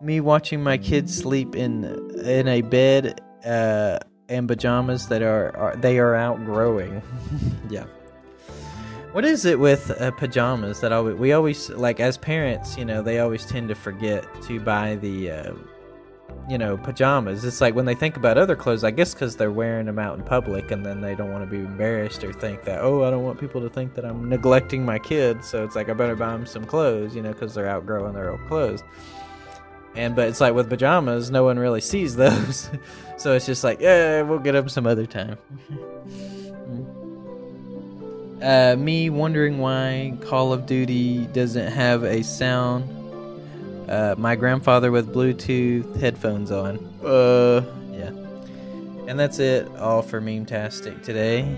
Me 0.00 0.20
watching 0.20 0.62
my 0.62 0.76
kids 0.76 1.16
sleep 1.16 1.56
in 1.56 1.84
in 2.20 2.48
a 2.48 2.60
bed 2.62 3.20
uh, 3.44 3.98
and 4.28 4.48
pajamas 4.48 5.08
that 5.08 5.22
are, 5.22 5.56
are 5.56 5.76
they 5.76 5.98
are 5.98 6.14
outgrowing. 6.14 7.02
yeah. 7.70 7.86
What 9.16 9.24
is 9.24 9.46
it 9.46 9.58
with 9.58 9.98
uh, 9.98 10.10
pajamas 10.10 10.80
that 10.80 10.92
always, 10.92 11.16
we 11.16 11.32
always 11.32 11.70
like 11.70 12.00
as 12.00 12.18
parents? 12.18 12.76
You 12.76 12.84
know, 12.84 13.00
they 13.00 13.20
always 13.20 13.46
tend 13.46 13.70
to 13.70 13.74
forget 13.74 14.26
to 14.42 14.60
buy 14.60 14.96
the, 14.96 15.30
uh, 15.30 15.54
you 16.50 16.58
know, 16.58 16.76
pajamas. 16.76 17.42
It's 17.42 17.62
like 17.62 17.74
when 17.74 17.86
they 17.86 17.94
think 17.94 18.18
about 18.18 18.36
other 18.36 18.54
clothes, 18.54 18.84
I 18.84 18.90
guess 18.90 19.14
because 19.14 19.34
they're 19.34 19.50
wearing 19.50 19.86
them 19.86 19.98
out 19.98 20.18
in 20.18 20.24
public, 20.26 20.70
and 20.70 20.84
then 20.84 21.00
they 21.00 21.14
don't 21.14 21.32
want 21.32 21.42
to 21.42 21.50
be 21.50 21.64
embarrassed 21.64 22.24
or 22.24 22.32
think 22.34 22.64
that 22.64 22.82
oh, 22.82 23.04
I 23.04 23.10
don't 23.10 23.24
want 23.24 23.40
people 23.40 23.62
to 23.62 23.70
think 23.70 23.94
that 23.94 24.04
I'm 24.04 24.28
neglecting 24.28 24.84
my 24.84 24.98
kids. 24.98 25.48
So 25.48 25.64
it's 25.64 25.74
like 25.74 25.88
I 25.88 25.94
better 25.94 26.14
buy 26.14 26.32
them 26.32 26.44
some 26.44 26.66
clothes, 26.66 27.16
you 27.16 27.22
know, 27.22 27.32
because 27.32 27.54
they're 27.54 27.70
outgrowing 27.70 28.12
their 28.12 28.32
old 28.32 28.46
clothes. 28.48 28.82
And 29.94 30.14
but 30.14 30.28
it's 30.28 30.42
like 30.42 30.52
with 30.52 30.68
pajamas, 30.68 31.30
no 31.30 31.42
one 31.42 31.58
really 31.58 31.80
sees 31.80 32.16
those, 32.22 32.68
so 33.16 33.32
it's 33.32 33.46
just 33.46 33.64
like 33.64 33.80
yeah, 33.80 34.20
we'll 34.20 34.40
get 34.40 34.52
them 34.52 34.68
some 34.68 34.86
other 34.86 35.06
time. 35.06 35.38
Uh, 38.42 38.76
me 38.78 39.08
wondering 39.08 39.58
why 39.58 40.14
Call 40.20 40.52
of 40.52 40.66
Duty 40.66 41.26
doesn't 41.28 41.72
have 41.72 42.04
a 42.04 42.22
sound. 42.22 42.92
Uh, 43.88 44.14
my 44.18 44.36
grandfather 44.36 44.92
with 44.92 45.14
Bluetooth 45.14 45.98
headphones 45.98 46.50
on. 46.50 46.76
Uh, 47.02 47.64
yeah. 47.92 48.10
And 49.08 49.18
that's 49.18 49.38
it 49.38 49.66
all 49.76 50.02
for 50.02 50.20
Meme-tastic 50.20 51.02
today. 51.02 51.56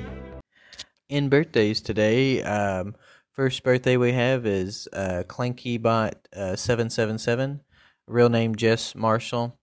In 1.09 1.29
birthdays 1.29 1.81
today, 1.81 2.43
um, 2.43 2.95
first 3.33 3.65
birthday 3.65 3.97
we 3.97 4.13
have 4.13 4.47
is 4.47 4.87
uh, 4.93 5.25
ClankyBot 5.27 6.13
uh, 6.37 6.55
777, 6.55 7.61
real 8.07 8.29
name 8.29 8.55
Jess 8.55 8.95
Marshall, 8.95 9.58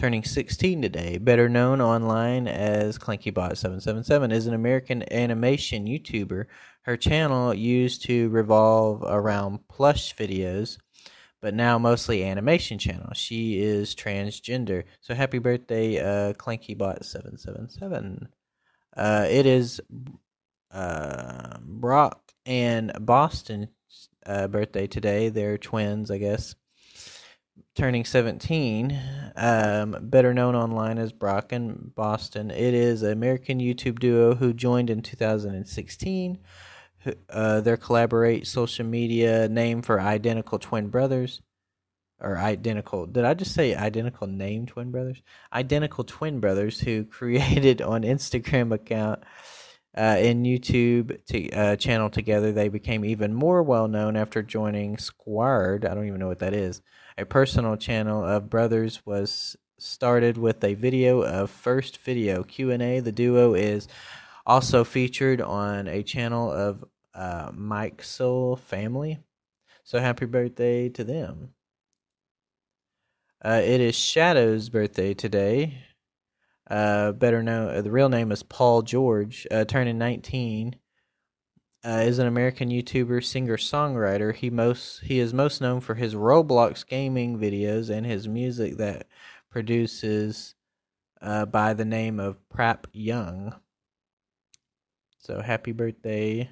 turning 0.00 0.24
16 0.24 0.80
today. 0.80 1.18
Better 1.18 1.46
known 1.46 1.82
online 1.82 2.48
as 2.48 2.96
ClankyBot777, 2.96 4.32
is 4.32 4.46
an 4.46 4.54
American 4.54 5.04
animation 5.12 5.84
YouTuber. 5.84 6.46
Her 6.84 6.96
channel 6.96 7.52
used 7.52 8.04
to 8.04 8.30
revolve 8.30 9.02
around 9.06 9.68
plush 9.68 10.16
videos, 10.16 10.78
but 11.42 11.52
now 11.52 11.78
mostly 11.78 12.24
animation 12.24 12.78
channel. 12.78 13.10
She 13.12 13.60
is 13.60 13.94
transgender. 13.94 14.84
So 15.02 15.14
happy 15.14 15.38
birthday, 15.38 15.98
uh, 15.98 16.32
ClankyBot777. 16.32 18.28
Uh, 18.96 19.26
it 19.28 19.44
is 19.44 19.82
uh, 20.70 21.58
Brock 21.60 22.32
and 22.46 22.90
Boston's 23.00 23.68
uh, 24.24 24.48
birthday 24.48 24.86
today. 24.86 25.28
They're 25.28 25.58
twins, 25.58 26.10
I 26.10 26.16
guess 26.16 26.54
turning 27.74 28.04
17, 28.04 28.98
um, 29.36 29.96
better 30.02 30.34
known 30.34 30.54
online 30.54 30.98
as 30.98 31.12
Brock 31.12 31.52
and 31.52 31.94
Boston. 31.94 32.50
It 32.50 32.74
is 32.74 33.02
an 33.02 33.12
American 33.12 33.60
YouTube 33.60 33.98
duo 33.98 34.34
who 34.34 34.52
joined 34.52 34.90
in 34.90 35.02
2016. 35.02 36.38
Uh, 37.30 37.60
their 37.62 37.76
collaborate 37.76 38.46
social 38.46 38.84
media 38.84 39.48
name 39.48 39.82
for 39.82 40.00
identical 40.00 40.58
twin 40.58 40.88
brothers. 40.88 41.40
Or 42.22 42.36
identical, 42.36 43.06
did 43.06 43.24
I 43.24 43.32
just 43.32 43.54
say 43.54 43.74
identical 43.74 44.26
name 44.26 44.66
twin 44.66 44.90
brothers? 44.90 45.22
Identical 45.50 46.04
twin 46.04 46.38
brothers 46.38 46.78
who 46.78 47.04
created 47.06 47.80
on 47.80 48.02
Instagram 48.02 48.74
account 48.74 49.22
uh, 49.96 50.00
and 50.00 50.46
YouTube 50.46 51.24
to, 51.26 51.50
uh, 51.50 51.76
channel 51.76 52.10
together. 52.10 52.52
They 52.52 52.68
became 52.68 53.04
even 53.04 53.34
more 53.34 53.62
well 53.62 53.88
known 53.88 54.16
after 54.16 54.42
joining 54.42 54.98
Squared. 54.98 55.84
I 55.84 55.94
don't 55.94 56.06
even 56.06 56.20
know 56.20 56.28
what 56.28 56.40
that 56.40 56.54
is 56.54 56.82
a 57.20 57.26
personal 57.26 57.76
channel 57.76 58.24
of 58.24 58.48
brothers 58.48 59.04
was 59.04 59.56
started 59.78 60.38
with 60.38 60.64
a 60.64 60.74
video 60.74 61.22
of 61.22 61.50
first 61.50 61.98
video 61.98 62.42
Q&A. 62.42 63.00
The 63.00 63.12
duo 63.12 63.54
is 63.54 63.88
also 64.46 64.84
featured 64.84 65.40
on 65.40 65.86
a 65.86 66.02
channel 66.02 66.50
of 66.50 66.84
uh, 67.14 67.50
Mike 67.54 68.02
Soul 68.02 68.56
family. 68.56 69.18
So 69.84 69.98
happy 69.98 70.26
birthday 70.26 70.88
to 70.90 71.04
them. 71.04 71.50
Uh, 73.42 73.60
it 73.62 73.80
is 73.80 73.94
Shadow's 73.94 74.68
birthday 74.68 75.14
today. 75.14 75.84
Uh, 76.70 77.12
better 77.12 77.42
known, 77.42 77.76
uh, 77.76 77.82
the 77.82 77.90
real 77.90 78.08
name 78.08 78.30
is 78.30 78.44
Paul 78.44 78.82
George, 78.82 79.46
uh, 79.50 79.64
turning 79.64 79.98
19 79.98 80.76
uh, 81.84 82.02
is 82.04 82.18
an 82.18 82.26
American 82.26 82.68
YouTuber, 82.68 83.24
singer, 83.24 83.56
songwriter. 83.56 84.34
He 84.34 84.50
most 84.50 85.00
he 85.00 85.18
is 85.18 85.32
most 85.32 85.60
known 85.60 85.80
for 85.80 85.94
his 85.94 86.14
Roblox 86.14 86.86
gaming 86.86 87.38
videos 87.38 87.88
and 87.88 88.04
his 88.04 88.28
music 88.28 88.76
that 88.76 89.06
produces 89.50 90.54
uh, 91.22 91.46
by 91.46 91.72
the 91.72 91.84
name 91.84 92.20
of 92.20 92.36
Prap 92.50 92.86
Young. 92.92 93.54
So 95.18 95.40
happy 95.40 95.72
birthday, 95.72 96.50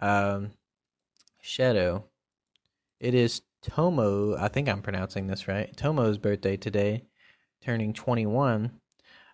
um, 0.00 0.50
Shadow. 1.40 2.04
It 3.00 3.14
is 3.14 3.42
Tomo. 3.62 4.36
I 4.36 4.48
think 4.48 4.68
I'm 4.68 4.82
pronouncing 4.82 5.26
this 5.26 5.48
right. 5.48 5.74
Tomo's 5.76 6.18
birthday 6.18 6.56
today, 6.56 7.04
turning 7.62 7.94
21. 7.94 8.78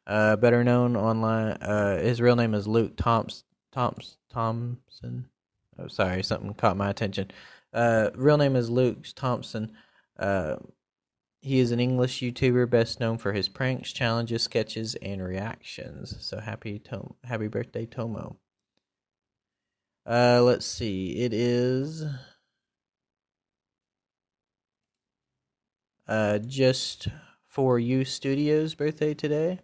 Uh, 0.09 0.37
better 0.37 0.65
known 0.65 0.97
online. 0.97 1.53
Uh, 1.53 2.00
his 2.00 2.21
real 2.21 2.35
name 2.35 2.55
is 2.55 2.67
Luke 2.67 2.97
Thompson. 2.97 3.45
Thompson 3.71 4.19
Thompson. 4.31 5.29
Oh, 5.79 5.88
sorry, 5.88 6.23
something 6.23 6.55
caught 6.55 6.77
my 6.77 6.91
attention. 6.91 7.31
Uh, 7.73 8.11
real 8.15 8.38
name 8.38 8.57
is 8.57 8.71
Luke 8.71 9.05
Thompson. 9.15 9.73
Uh, 10.19 10.57
he 11.41 11.59
is 11.61 11.71
an 11.71 11.81
English 11.81 12.21
YouTuber 12.21 12.69
best 12.69 13.00
known 13.00 13.19
for 13.19 13.33
his 13.33 13.49
pranks, 13.49 13.93
challenges, 13.93 14.43
sketches, 14.43 14.97
and 14.97 15.23
reactions. 15.23 16.17
So 16.21 16.41
happy 16.41 16.79
Tom- 16.79 17.15
happy 17.25 17.49
birthday, 17.49 17.87
Tomo. 17.87 18.38
Uh, 20.07 20.41
let's 20.43 20.67
see. 20.67 21.21
It 21.21 21.33
is 21.33 22.05
uh, 26.09 26.38
just 26.38 27.09
for 27.47 27.79
you 27.79 28.05
studios 28.05 28.75
birthday 28.75 29.15
today. 29.15 29.61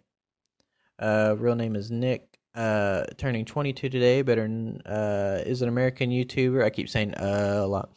Uh, 0.97 1.35
real 1.37 1.55
name 1.55 1.75
is 1.75 1.91
Nick 1.91 2.35
uh, 2.55 3.03
turning 3.17 3.43
22 3.43 3.89
today, 3.89 4.21
better 4.21 4.49
uh, 4.85 5.43
is 5.45 5.61
an 5.61 5.67
American 5.67 6.09
YouTuber. 6.09 6.63
I 6.63 6.69
keep 6.69 6.89
saying 6.89 7.13
uh, 7.15 7.61
a 7.63 7.67
lot. 7.67 7.89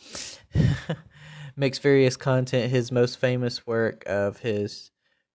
Makes 1.57 1.78
various 1.78 2.17
content. 2.17 2.71
His 2.71 2.90
most 2.93 3.19
famous 3.19 3.67
work 3.67 4.05
of 4.07 4.38
his 4.38 4.90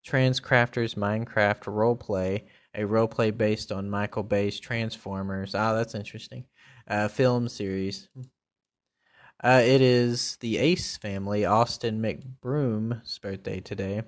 Transcrafters 0.06 0.96
Minecraft 0.96 1.64
roleplay, 1.64 2.44
a 2.76 2.82
roleplay 2.82 3.36
based 3.36 3.72
on 3.72 3.90
Michael 3.90 4.24
Bay's 4.24 4.60
Transformers. 4.60 5.56
Ah, 5.56 5.74
that's 5.74 5.96
interesting. 5.96 6.46
Uh, 6.88 7.08
film 7.08 7.48
series. 7.48 8.10
Uh, 9.42 9.62
it 9.64 9.82
is 9.82 10.38
the 10.42 10.58
Ace 10.58 10.98
family, 10.98 11.46
Austin 11.46 12.02
McBroom's 12.02 13.20
birthday 13.20 13.60
today. 13.60 14.04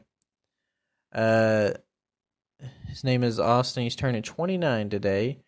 Uh, 1.14 1.72
his 2.88 3.04
name 3.04 3.24
is 3.24 3.40
Austin. 3.40 3.84
He's 3.84 3.96
turning 3.96 4.22
29 4.22 4.90
today. 4.90 5.40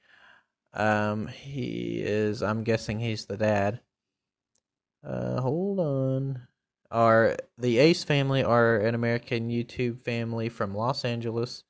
Um, 0.74 1.28
he 1.28 2.02
is. 2.04 2.44
I'm 2.44 2.64
guessing 2.64 3.00
he's 3.00 3.26
the 3.26 3.38
dad. 3.38 3.80
Uh, 5.04 5.42
hold 5.42 5.80
on. 5.80 6.48
Are 6.90 7.36
the 7.58 7.80
Ace 7.80 8.04
family 8.04 8.44
are 8.44 8.78
an 8.78 8.96
American 8.96 9.50
YouTube 9.50 10.00
family 10.02 10.50
from 10.50 10.76
Los 10.76 11.04
Angeles. 11.04 11.64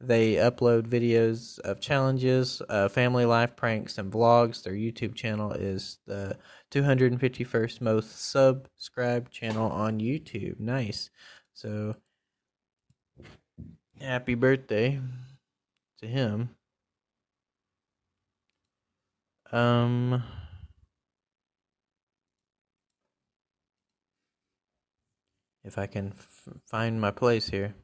They 0.00 0.34
upload 0.34 0.86
videos 0.86 1.58
of 1.58 1.80
challenges, 1.80 2.62
uh, 2.68 2.88
family 2.88 3.26
life 3.26 3.54
pranks, 3.54 3.98
and 3.98 4.10
vlogs. 4.10 4.62
Their 4.62 4.72
YouTube 4.72 5.14
channel 5.14 5.52
is 5.52 5.98
the 6.06 6.38
251st 6.70 7.80
most 7.82 8.30
subscribed 8.30 9.30
channel 9.30 9.70
on 9.70 10.00
YouTube. 10.00 10.58
Nice. 10.58 11.10
So 11.52 11.96
happy 14.00 14.34
birthday 14.34 15.00
to 15.98 16.06
him. 16.06 16.50
Um, 19.52 20.22
if 25.64 25.76
I 25.78 25.86
can 25.86 26.14
f- 26.16 26.48
find 26.66 27.00
my 27.00 27.10
place 27.10 27.48
here. 27.48 27.74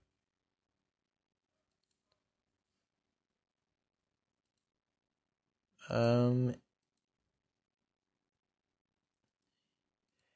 Um, 5.89 6.55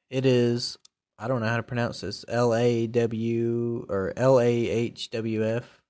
it 0.09 0.25
is 0.25 0.77
I 1.21 1.27
don't 1.27 1.39
know 1.39 1.47
how 1.47 1.57
to 1.57 1.63
pronounce 1.63 2.01
this. 2.01 2.25
L 2.27 2.55
A 2.55 2.87
W 2.87 3.85
or 3.89 4.11
L 4.17 4.39
A 4.39 4.47
H 4.47 5.11
W 5.11 5.45
F. 5.45 5.81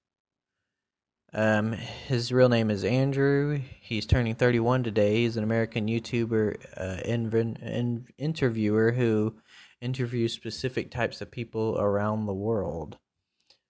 Um, 1.33 1.71
his 1.71 2.33
real 2.33 2.49
name 2.49 2.69
is 2.69 2.83
Andrew. 2.83 3.61
He's 3.79 4.05
turning 4.05 4.35
31 4.35 4.83
today. 4.83 5.15
He's 5.21 5.37
an 5.37 5.45
American 5.45 5.87
YouTuber, 5.87 6.57
uh, 6.75 6.97
inv- 7.07 7.61
in- 7.63 8.07
interviewer 8.17 8.91
who 8.91 9.35
interviews 9.79 10.33
specific 10.33 10.91
types 10.91 11.21
of 11.21 11.31
people 11.31 11.77
around 11.79 12.25
the 12.25 12.33
world. 12.33 12.97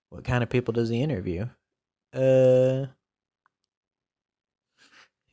What 0.09 0.23
kind 0.23 0.41
of 0.41 0.49
people 0.49 0.71
does 0.73 0.89
he 0.89 1.03
interview? 1.03 1.49
Uh, 2.11 2.87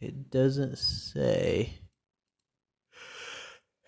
It 0.00 0.30
doesn't 0.30 0.76
say. 0.78 1.80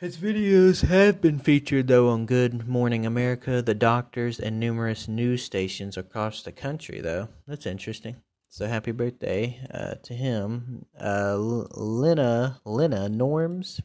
His 0.00 0.16
videos 0.16 0.88
have 0.88 1.20
been 1.20 1.38
featured, 1.38 1.88
though, 1.88 2.08
on 2.08 2.24
Good 2.24 2.66
Morning 2.66 3.04
America, 3.04 3.60
The 3.60 3.74
Doctors, 3.74 4.40
and 4.40 4.58
numerous 4.58 5.08
news 5.08 5.44
stations 5.44 5.98
across 5.98 6.42
the 6.42 6.52
country, 6.52 7.02
though. 7.02 7.28
That's 7.46 7.66
interesting. 7.66 8.16
So 8.48 8.66
happy 8.66 8.92
birthday 8.92 9.60
uh, 9.70 9.96
to 10.04 10.14
him. 10.14 10.86
Uh, 10.98 11.36
Leena, 11.36 12.62
Leena 12.64 13.10
Norms. 13.10 13.82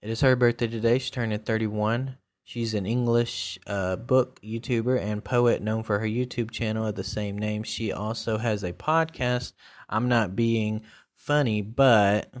It 0.00 0.08
is 0.08 0.20
her 0.20 0.36
birthday 0.36 0.68
today. 0.68 1.00
She's 1.00 1.10
turning 1.10 1.40
31. 1.40 2.16
She's 2.44 2.74
an 2.74 2.86
English 2.86 3.58
uh, 3.66 3.96
book 3.96 4.40
YouTuber 4.40 5.00
and 5.00 5.24
poet 5.24 5.62
known 5.62 5.82
for 5.82 5.98
her 5.98 6.06
YouTube 6.06 6.52
channel 6.52 6.86
of 6.86 6.94
the 6.94 7.02
same 7.02 7.36
name. 7.36 7.64
She 7.64 7.90
also 7.90 8.38
has 8.38 8.62
a 8.62 8.72
podcast. 8.72 9.54
I'm 9.88 10.08
not 10.08 10.36
being 10.36 10.82
funny, 11.16 11.60
but 11.60 12.32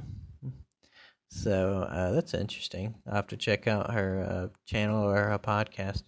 so 1.30 1.82
uh, 1.90 2.12
that's 2.12 2.34
interesting. 2.34 2.94
I'll 3.06 3.16
have 3.16 3.26
to 3.28 3.36
check 3.36 3.66
out 3.66 3.92
her 3.92 4.26
uh, 4.28 4.48
channel 4.66 5.04
or 5.04 5.16
her 5.16 5.38
podcast. 5.38 6.02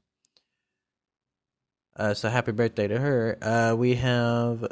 Uh, 1.97 2.15
so 2.15 2.29
happy 2.29 2.53
birthday 2.53 2.89
to 2.89 2.99
her. 2.99 3.39
Uh, 3.43 3.75
we 3.77 3.97
have, 3.97 4.65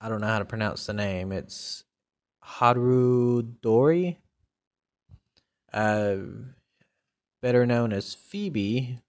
I 0.00 0.08
don't 0.08 0.20
know 0.20 0.26
how 0.28 0.38
to 0.38 0.44
pronounce 0.44 0.86
the 0.86 0.92
name. 0.92 1.32
It's 1.32 1.84
Haru 2.40 3.42
Dori, 3.42 4.18
uh, 5.72 6.16
better 7.42 7.66
known 7.66 7.92
as 7.92 8.14
Phoebe, 8.14 9.00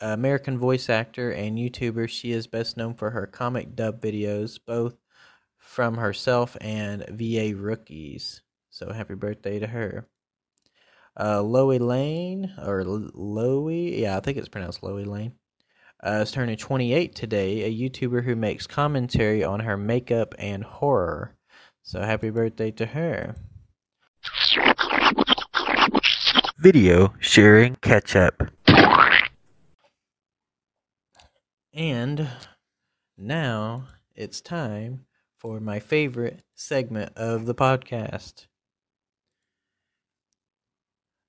American 0.00 0.56
voice 0.56 0.88
actor 0.88 1.30
and 1.30 1.58
YouTuber. 1.58 2.08
She 2.08 2.32
is 2.32 2.46
best 2.46 2.76
known 2.76 2.94
for 2.94 3.10
her 3.10 3.26
comic 3.26 3.76
dub 3.76 4.00
videos, 4.00 4.58
both 4.64 4.96
from 5.68 5.98
herself 5.98 6.56
and 6.62 7.04
VA 7.10 7.52
rookies. 7.54 8.40
So 8.70 8.90
happy 8.90 9.14
birthday 9.14 9.58
to 9.58 9.66
her. 9.66 10.08
Uh, 11.14 11.42
Loey 11.42 11.78
Lane, 11.78 12.54
or 12.64 12.84
Loey, 12.84 14.00
yeah, 14.00 14.16
I 14.16 14.20
think 14.20 14.38
it's 14.38 14.48
pronounced 14.48 14.80
Loey 14.80 15.06
Lane, 15.06 15.34
uh, 16.02 16.20
is 16.22 16.32
turning 16.32 16.56
28 16.56 17.14
today, 17.14 17.64
a 17.64 17.72
YouTuber 17.72 18.24
who 18.24 18.34
makes 18.34 18.66
commentary 18.66 19.44
on 19.44 19.60
her 19.60 19.76
makeup 19.76 20.34
and 20.38 20.64
horror. 20.64 21.36
So 21.82 22.00
happy 22.00 22.30
birthday 22.30 22.70
to 22.72 22.86
her. 22.86 23.36
Video 26.58 27.14
sharing 27.20 27.76
catch 27.76 28.16
up. 28.16 28.42
And 31.74 32.26
now 33.18 33.84
it's 34.16 34.40
time 34.40 35.04
for 35.38 35.60
my 35.60 35.78
favorite 35.78 36.42
segment 36.54 37.12
of 37.16 37.46
the 37.46 37.54
podcast. 37.54 38.46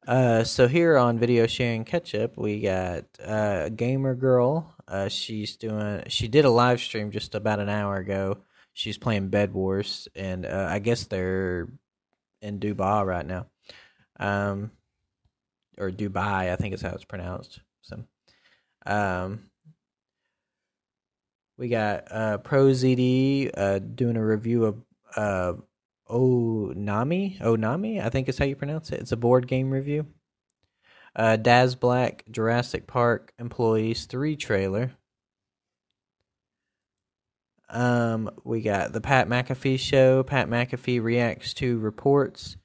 Uh, 0.07 0.43
so 0.43 0.67
here 0.67 0.97
on 0.97 1.19
video 1.19 1.45
sharing 1.45 1.85
catch 1.85 2.15
up, 2.15 2.37
we 2.37 2.61
got 2.61 3.05
uh, 3.23 3.63
a 3.65 3.69
gamer 3.69 4.15
girl. 4.15 4.73
Uh, 4.87 5.07
she's 5.07 5.55
doing. 5.55 6.03
She 6.07 6.27
did 6.27 6.45
a 6.45 6.49
live 6.49 6.79
stream 6.79 7.11
just 7.11 7.35
about 7.35 7.59
an 7.59 7.69
hour 7.69 7.97
ago. 7.97 8.39
She's 8.73 8.97
playing 8.97 9.29
Bed 9.29 9.53
Wars, 9.53 10.07
and 10.15 10.45
uh, 10.45 10.67
I 10.69 10.79
guess 10.79 11.03
they're 11.05 11.67
in 12.41 12.59
Dubai 12.59 13.05
right 13.05 13.25
now, 13.25 13.47
um, 14.19 14.71
or 15.77 15.91
Dubai. 15.91 16.51
I 16.51 16.55
think 16.55 16.73
is 16.73 16.81
how 16.81 16.93
it's 16.95 17.05
pronounced. 17.05 17.59
So, 17.81 18.03
um, 18.85 19.48
we 21.59 21.67
got 21.67 22.09
uh, 22.09 22.37
Pro 22.37 22.69
uh, 22.69 22.71
doing 23.79 24.15
a 24.15 24.25
review 24.25 24.63
of 24.63 24.81
uh, 25.15 25.53
Onami. 26.09 27.37
Onami, 27.41 28.03
I 28.03 28.09
think 28.09 28.29
is 28.29 28.37
how 28.37 28.45
you 28.45 28.55
pronounce 28.55 28.91
it. 28.91 29.01
It's 29.01 29.11
a 29.11 29.17
board 29.17 29.45
game 29.45 29.69
review. 29.69 30.07
Uh, 31.13 31.35
Daz 31.35 31.75
Black, 31.75 32.23
Jurassic 32.31 32.87
Park 32.87 33.33
Employees 33.37 34.05
3 34.05 34.37
trailer. 34.37 34.93
Um, 37.69 38.31
we 38.45 38.61
got 38.61 38.93
the 38.93 39.01
Pat 39.01 39.27
McAfee 39.27 39.79
show. 39.79 40.23
Pat 40.23 40.47
McAfee 40.47 41.03
reacts 41.03 41.53
to 41.55 41.77
reports. 41.77 42.55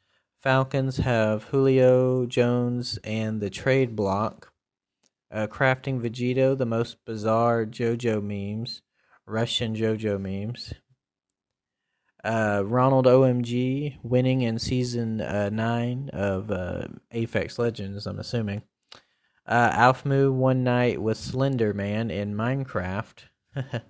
Falcons 0.40 0.98
have 0.98 1.44
Julio 1.44 2.26
Jones 2.26 2.98
and 3.02 3.40
the 3.40 3.50
trade 3.50 3.96
block. 3.96 4.53
Uh, 5.34 5.48
crafting 5.48 6.00
Vegito, 6.00 6.56
the 6.56 6.64
most 6.64 7.04
bizarre 7.04 7.66
JoJo 7.66 8.22
memes, 8.22 8.82
Russian 9.26 9.74
JoJo 9.74 10.20
memes. 10.20 10.74
Uh, 12.22 12.62
Ronald 12.64 13.06
OMG 13.06 13.98
winning 14.04 14.42
in 14.42 14.60
season 14.60 15.20
uh, 15.20 15.50
nine 15.50 16.08
of 16.12 16.52
uh, 16.52 16.84
Apex 17.10 17.58
Legends. 17.58 18.06
I'm 18.06 18.20
assuming. 18.20 18.62
Uh, 19.44 19.70
Aphmau 19.70 20.32
one 20.32 20.62
night 20.62 21.02
with 21.02 21.18
Slender 21.18 21.74
Man 21.74 22.12
in 22.12 22.34
Minecraft. 22.34 23.24
uh, 23.56 23.82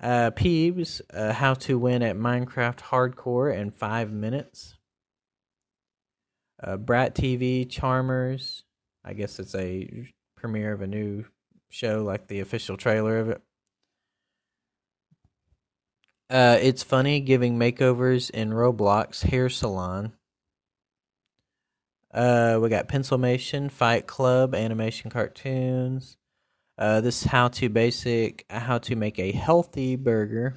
Peebs, 0.00 1.00
uh, 1.12 1.32
how 1.32 1.54
to 1.54 1.78
win 1.78 2.02
at 2.02 2.16
Minecraft 2.16 2.80
Hardcore 2.80 3.56
in 3.56 3.70
five 3.70 4.12
minutes. 4.12 4.76
Uh, 6.62 6.76
Brat 6.76 7.14
TV 7.14 7.68
Charmers. 7.68 8.64
I 9.04 9.14
guess 9.14 9.38
it's 9.38 9.54
a 9.54 10.08
premiere 10.36 10.72
of 10.72 10.82
a 10.82 10.86
new 10.86 11.24
show, 11.68 12.02
like 12.02 12.26
the 12.26 12.40
official 12.40 12.76
trailer 12.76 13.18
of 13.18 13.28
it. 13.30 13.42
Uh, 16.28 16.58
it's 16.60 16.82
funny 16.82 17.20
giving 17.20 17.58
makeovers 17.58 18.30
in 18.30 18.50
Roblox 18.50 19.22
hair 19.22 19.48
salon. 19.48 20.12
Uh, 22.12 22.58
we 22.60 22.68
got 22.68 22.88
Pencilmation, 22.88 23.70
Fight 23.70 24.06
Club, 24.06 24.54
animation 24.54 25.10
cartoons. 25.10 26.16
Uh, 26.78 27.00
this 27.00 27.22
is 27.22 27.30
how 27.30 27.48
to 27.48 27.68
basic 27.68 28.44
how 28.48 28.78
to 28.78 28.96
make 28.96 29.18
a 29.18 29.32
healthy 29.32 29.96
burger. 29.96 30.56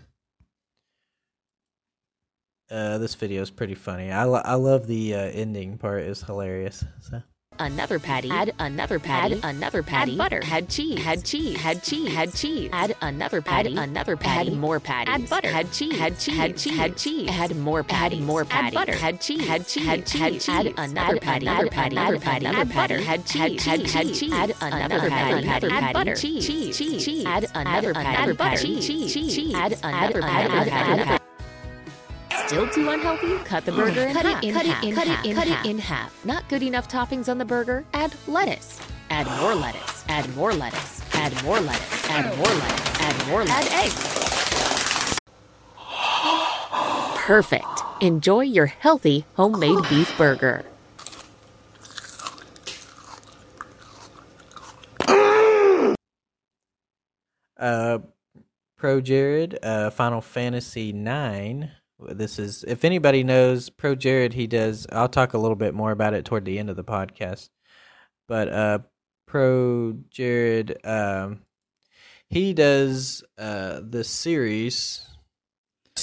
Uh, 2.72 2.98
this 2.98 3.14
video 3.16 3.42
is 3.42 3.52
pretty 3.52 3.76
funny. 3.76 4.12
I, 4.12 4.24
lo- 4.24 4.42
I 4.44 4.56
love 4.56 4.88
the 4.88 5.16
uh, 5.16 5.18
ending 5.20 5.78
part; 5.78 6.04
it's 6.04 6.22
hilarious. 6.24 6.84
So. 7.02 7.22
Another 7.60 8.00
patty. 8.00 8.30
Add 8.30 8.54
another 8.60 9.00
patty. 9.00 9.36
Add 9.36 9.56
another 9.56 9.84
patty. 9.84 10.14
Add 10.14 10.18
butter. 10.18 10.42
Add 10.44 10.70
cheese. 10.70 11.00
Add 11.06 11.24
cheese. 11.24 11.58
Add 11.64 11.84
cheese. 11.84 12.16
Add 12.16 12.34
cheese. 12.34 12.70
Add 12.74 12.96
another 13.02 13.42
patty. 13.42 13.78
Add 13.78 13.90
another 13.90 14.18
patty. 14.18 14.52
Add 14.52 14.58
more 14.58 14.80
patty. 14.80 15.12
Add 15.12 15.30
butter. 15.30 15.48
Add 15.50 15.72
cheese. 15.72 16.00
Add 16.00 16.20
cheese. 16.20 16.40
Add 16.40 16.58
cheese. 16.58 16.80
Add 16.80 16.98
cheese. 16.98 17.30
Add 17.30 17.56
more 17.56 17.84
patty. 17.84 18.20
More 18.20 18.46
patty. 18.46 18.76
Add 18.78 18.86
butter. 18.88 18.98
Add 19.02 19.22
cheese. 19.22 19.50
Add 19.50 19.68
cheese. 19.68 19.88
Add 19.88 20.10
cheese. 20.10 20.50
Add 20.50 20.74
another 20.78 21.20
patty. 21.20 21.48
Another 21.48 21.70
patty. 21.70 21.96
Another 21.96 22.20
patty. 22.20 22.46
Add 22.46 22.74
butter. 22.74 23.00
Add 23.06 23.26
cheese. 23.26 23.68
Add 23.68 23.86
cheese. 23.86 24.34
Add 24.34 24.56
another 24.62 25.10
patty. 25.10 25.44
Another 25.44 25.70
patty. 25.70 25.86
Add 25.86 25.94
butter. 25.94 26.16
Cheese. 26.16 26.48
Cheese. 26.48 27.06
Cheese. 27.06 27.26
Add 27.26 27.48
another 27.54 27.94
patty. 27.94 28.58
Cheese. 28.58 29.14
Cheese. 29.14 29.36
Cheese. 29.36 29.56
Add 29.56 29.80
another 29.84 30.22
patty. 30.22 30.72
Add 30.72 31.08
butter. 31.08 31.23
Still 32.54 32.70
too 32.70 32.88
unhealthy? 32.88 33.36
Cut 33.46 33.66
the 33.66 33.72
burger 33.72 34.02
in 34.02 34.14
cut 34.14 34.28
half. 34.28 34.44
It 34.44 34.48
in 34.48 34.54
cut 34.54 34.68
half. 34.68 34.84
it 34.84 34.88
in 34.88 34.94
cut 34.94 35.08
half. 35.08 35.26
It 35.26 35.30
in 35.30 35.36
cut 35.36 35.48
half. 35.48 35.66
it 35.66 35.70
in 35.70 35.80
half. 35.80 36.24
Not 36.24 36.48
good 36.50 36.62
enough 36.62 36.88
toppings 36.88 37.28
on 37.28 37.40
the 37.40 37.46
burger? 37.46 37.84
Add 37.96 38.14
lettuce. 38.28 38.80
Add 39.10 39.26
more 39.42 39.56
lettuce. 39.56 40.06
Add 40.08 40.36
more 40.36 40.54
lettuce. 40.54 41.02
Add 41.16 41.44
more 41.44 41.60
lettuce. 41.60 42.10
Add 42.12 42.38
more 42.38 42.46
lettuce. 42.46 43.00
Add 43.00 43.28
more 43.28 43.44
lettuce. 43.44 43.74
Add 43.74 43.86
eggs. 43.86 45.20
Perfect. 47.16 47.66
Enjoy 48.02 48.42
your 48.42 48.68
healthy 48.68 49.26
homemade 49.36 49.90
beef 49.90 50.16
burger. 50.16 50.64
Uh, 57.58 57.98
Pro 58.78 59.02
Jared, 59.02 59.58
uh, 59.64 59.90
Final 59.90 60.22
Fantasy 60.22 60.94
Nine. 60.94 61.72
This 62.10 62.40
is 62.40 62.64
if 62.68 62.86
anybody 62.86 63.24
knows 63.24 63.70
Pro 63.70 63.96
Jared, 63.96 64.34
he 64.34 64.48
does. 64.48 64.88
I'll 64.92 65.10
talk 65.10 65.34
a 65.34 65.38
little 65.38 65.56
bit 65.56 65.74
more 65.74 65.92
about 65.92 66.14
it 66.14 66.26
toward 66.26 66.46
the 66.46 66.60
end 66.60 66.70
of 66.70 66.76
the 66.76 66.84
podcast. 66.84 67.50
But 68.28 68.50
uh, 68.50 68.80
Pro 69.28 69.98
Jared, 70.10 70.78
um, 70.86 71.42
he 72.30 72.54
does 72.54 73.24
uh 73.38 73.82
this 73.84 74.10
series 74.10 75.08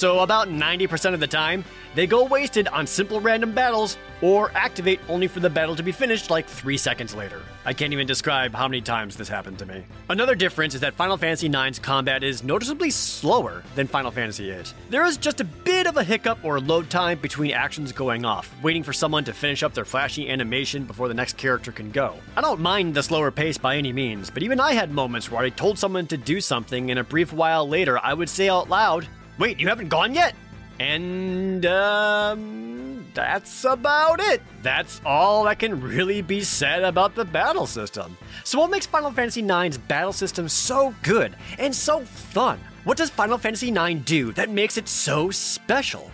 So, 0.01 0.21
about 0.21 0.47
90% 0.47 1.13
of 1.13 1.19
the 1.19 1.27
time, 1.27 1.63
they 1.93 2.07
go 2.07 2.25
wasted 2.25 2.67
on 2.69 2.87
simple 2.87 3.21
random 3.21 3.51
battles 3.51 3.97
or 4.23 4.49
activate 4.55 4.99
only 5.07 5.27
for 5.27 5.41
the 5.41 5.49
battle 5.49 5.75
to 5.75 5.83
be 5.83 5.91
finished 5.91 6.31
like 6.31 6.47
3 6.47 6.75
seconds 6.75 7.13
later. 7.13 7.39
I 7.65 7.73
can't 7.73 7.93
even 7.93 8.07
describe 8.07 8.55
how 8.55 8.67
many 8.67 8.81
times 8.81 9.15
this 9.15 9.27
happened 9.27 9.59
to 9.59 9.67
me. 9.67 9.83
Another 10.09 10.33
difference 10.33 10.73
is 10.73 10.81
that 10.81 10.95
Final 10.95 11.17
Fantasy 11.17 11.45
IX's 11.45 11.77
combat 11.77 12.23
is 12.23 12.43
noticeably 12.43 12.89
slower 12.89 13.61
than 13.75 13.85
Final 13.85 14.09
Fantasy 14.09 14.49
VIII. 14.49 14.63
There 14.89 15.05
is 15.05 15.17
just 15.17 15.39
a 15.39 15.43
bit 15.43 15.85
of 15.85 15.97
a 15.97 16.03
hiccup 16.03 16.43
or 16.43 16.59
load 16.59 16.89
time 16.89 17.19
between 17.19 17.51
actions 17.51 17.91
going 17.91 18.25
off, 18.25 18.51
waiting 18.63 18.81
for 18.81 18.93
someone 18.93 19.23
to 19.25 19.33
finish 19.33 19.61
up 19.61 19.75
their 19.75 19.85
flashy 19.85 20.31
animation 20.31 20.85
before 20.85 21.09
the 21.09 21.13
next 21.13 21.37
character 21.37 21.71
can 21.71 21.91
go. 21.91 22.15
I 22.35 22.41
don't 22.41 22.59
mind 22.59 22.95
the 22.95 23.03
slower 23.03 23.29
pace 23.29 23.59
by 23.59 23.77
any 23.77 23.93
means, 23.93 24.31
but 24.31 24.41
even 24.41 24.59
I 24.59 24.73
had 24.73 24.89
moments 24.89 25.29
where 25.29 25.43
I 25.43 25.49
told 25.49 25.77
someone 25.77 26.07
to 26.07 26.17
do 26.17 26.41
something 26.41 26.89
and 26.89 26.99
a 26.99 27.03
brief 27.03 27.31
while 27.31 27.69
later 27.69 27.99
I 27.99 28.15
would 28.15 28.29
say 28.29 28.49
out 28.49 28.67
loud, 28.67 29.07
Wait, 29.41 29.59
you 29.59 29.67
haven't 29.67 29.89
gone 29.89 30.13
yet? 30.13 30.35
And, 30.79 31.65
um, 31.65 33.03
that's 33.15 33.63
about 33.65 34.19
it. 34.19 34.39
That's 34.61 35.01
all 35.03 35.45
that 35.45 35.57
can 35.57 35.81
really 35.81 36.21
be 36.21 36.41
said 36.41 36.83
about 36.83 37.15
the 37.15 37.25
battle 37.25 37.65
system. 37.65 38.15
So, 38.43 38.59
what 38.59 38.69
makes 38.69 38.85
Final 38.85 39.09
Fantasy 39.09 39.41
IX's 39.41 39.79
battle 39.79 40.13
system 40.13 40.47
so 40.47 40.93
good 41.01 41.35
and 41.57 41.73
so 41.73 42.01
fun? 42.01 42.59
What 42.83 42.97
does 42.97 43.09
Final 43.09 43.39
Fantasy 43.39 43.69
IX 43.69 44.01
do 44.05 44.31
that 44.33 44.51
makes 44.51 44.77
it 44.77 44.87
so 44.87 45.31
special? 45.31 46.11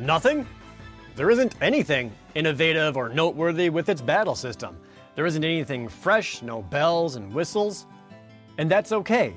Nothing? 0.00 0.46
There 1.16 1.30
isn't 1.30 1.54
anything 1.60 2.10
innovative 2.34 2.96
or 2.96 3.10
noteworthy 3.10 3.68
with 3.68 3.90
its 3.90 4.00
battle 4.00 4.34
system. 4.34 4.74
There 5.16 5.26
isn't 5.26 5.44
anything 5.44 5.86
fresh, 5.86 6.40
no 6.40 6.62
bells 6.62 7.16
and 7.16 7.30
whistles. 7.34 7.84
And 8.56 8.70
that's 8.70 8.92
okay. 8.92 9.34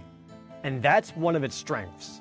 And 0.63 0.81
that's 0.81 1.15
one 1.15 1.35
of 1.35 1.43
its 1.43 1.55
strengths. 1.55 2.20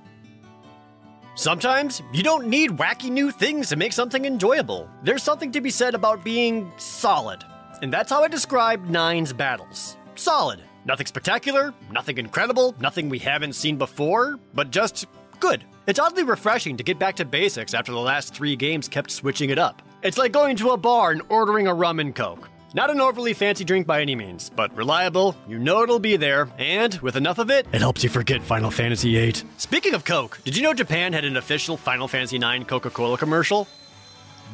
Sometimes 1.34 2.02
you 2.12 2.22
don't 2.22 2.48
need 2.48 2.72
wacky 2.72 3.10
new 3.10 3.30
things 3.30 3.68
to 3.68 3.76
make 3.76 3.92
something 3.92 4.24
enjoyable. 4.24 4.90
There's 5.02 5.22
something 5.22 5.52
to 5.52 5.60
be 5.60 5.70
said 5.70 5.94
about 5.94 6.24
being 6.24 6.70
solid. 6.76 7.44
And 7.82 7.92
that's 7.92 8.10
how 8.10 8.22
I 8.24 8.28
describe 8.28 8.84
Nine's 8.86 9.32
battles. 9.32 9.96
Solid. 10.16 10.60
Nothing 10.84 11.06
spectacular, 11.06 11.72
nothing 11.90 12.18
incredible, 12.18 12.74
nothing 12.80 13.08
we 13.08 13.18
haven't 13.18 13.54
seen 13.54 13.76
before, 13.76 14.38
but 14.54 14.70
just 14.70 15.06
good. 15.38 15.64
It's 15.86 16.00
oddly 16.00 16.24
refreshing 16.24 16.76
to 16.76 16.84
get 16.84 16.98
back 16.98 17.16
to 17.16 17.24
basics 17.24 17.74
after 17.74 17.92
the 17.92 17.98
last 17.98 18.34
three 18.34 18.56
games 18.56 18.88
kept 18.88 19.10
switching 19.10 19.50
it 19.50 19.58
up. 19.58 19.82
It's 20.02 20.18
like 20.18 20.32
going 20.32 20.56
to 20.56 20.70
a 20.70 20.76
bar 20.76 21.12
and 21.12 21.22
ordering 21.28 21.68
a 21.68 21.74
rum 21.74 22.00
and 22.00 22.14
coke. 22.14 22.49
Not 22.72 22.88
an 22.88 23.00
overly 23.00 23.34
fancy 23.34 23.64
drink 23.64 23.88
by 23.88 24.00
any 24.00 24.14
means, 24.14 24.48
but 24.48 24.74
reliable, 24.76 25.34
you 25.48 25.58
know 25.58 25.82
it'll 25.82 25.98
be 25.98 26.16
there, 26.16 26.48
and 26.56 26.94
with 27.00 27.16
enough 27.16 27.38
of 27.38 27.50
it, 27.50 27.66
it 27.72 27.80
helps 27.80 28.04
you 28.04 28.08
forget 28.08 28.40
Final 28.42 28.70
Fantasy 28.70 29.14
VIII. 29.14 29.42
Speaking 29.56 29.92
of 29.94 30.04
Coke, 30.04 30.38
did 30.44 30.56
you 30.56 30.62
know 30.62 30.72
Japan 30.72 31.12
had 31.12 31.24
an 31.24 31.36
official 31.36 31.76
Final 31.76 32.06
Fantasy 32.06 32.36
IX 32.36 32.64
Coca 32.66 32.90
Cola 32.90 33.18
commercial? 33.18 33.66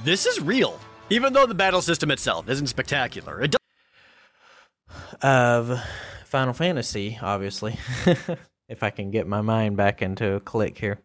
This 0.03 0.25
is 0.25 0.41
real. 0.41 0.81
Even 1.11 1.35
though 1.35 1.45
the 1.45 1.55
battle 1.55 1.83
system 1.83 2.11
itself 2.11 2.49
isn't 2.49 2.69
spectacular, 2.69 3.43
it 3.43 3.51
does. 3.51 3.61
Of 5.21 5.79
Final 6.25 6.55
Fantasy, 6.55 7.19
obviously. 7.21 7.79
if 8.69 8.83
I 8.83 8.89
can 8.89 9.11
get 9.11 9.27
my 9.27 9.43
mind 9.43 9.77
back 9.77 10.01
into 10.01 10.33
a 10.33 10.41
click 10.41 10.79
here. 10.79 11.01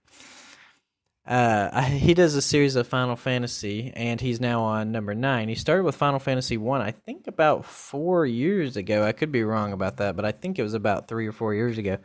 Uh, 1.26 1.82
he 1.84 2.14
does 2.14 2.36
a 2.36 2.42
series 2.42 2.76
of 2.76 2.88
Final 2.88 3.16
Fantasy, 3.16 3.92
and 3.96 4.20
he's 4.20 4.42
now 4.42 4.64
on 4.64 4.92
number 4.92 5.14
nine. 5.14 5.50
He 5.50 5.56
started 5.56 5.84
with 5.84 5.96
Final 5.96 6.20
Fantasy 6.20 6.58
One, 6.58 6.82
I, 6.82 6.92
think, 6.92 7.28
about 7.28 7.66
four 7.66 8.26
years 8.26 8.76
ago. 8.76 9.04
I 9.04 9.12
could 9.12 9.32
be 9.32 9.44
wrong 9.44 9.72
about 9.72 9.98
that, 9.98 10.16
but 10.16 10.26
I 10.26 10.32
think 10.32 10.58
it 10.58 10.64
was 10.64 10.74
about 10.74 11.08
three 11.08 11.28
or 11.28 11.32
four 11.32 11.54
years 11.54 11.78
ago. 11.78 11.98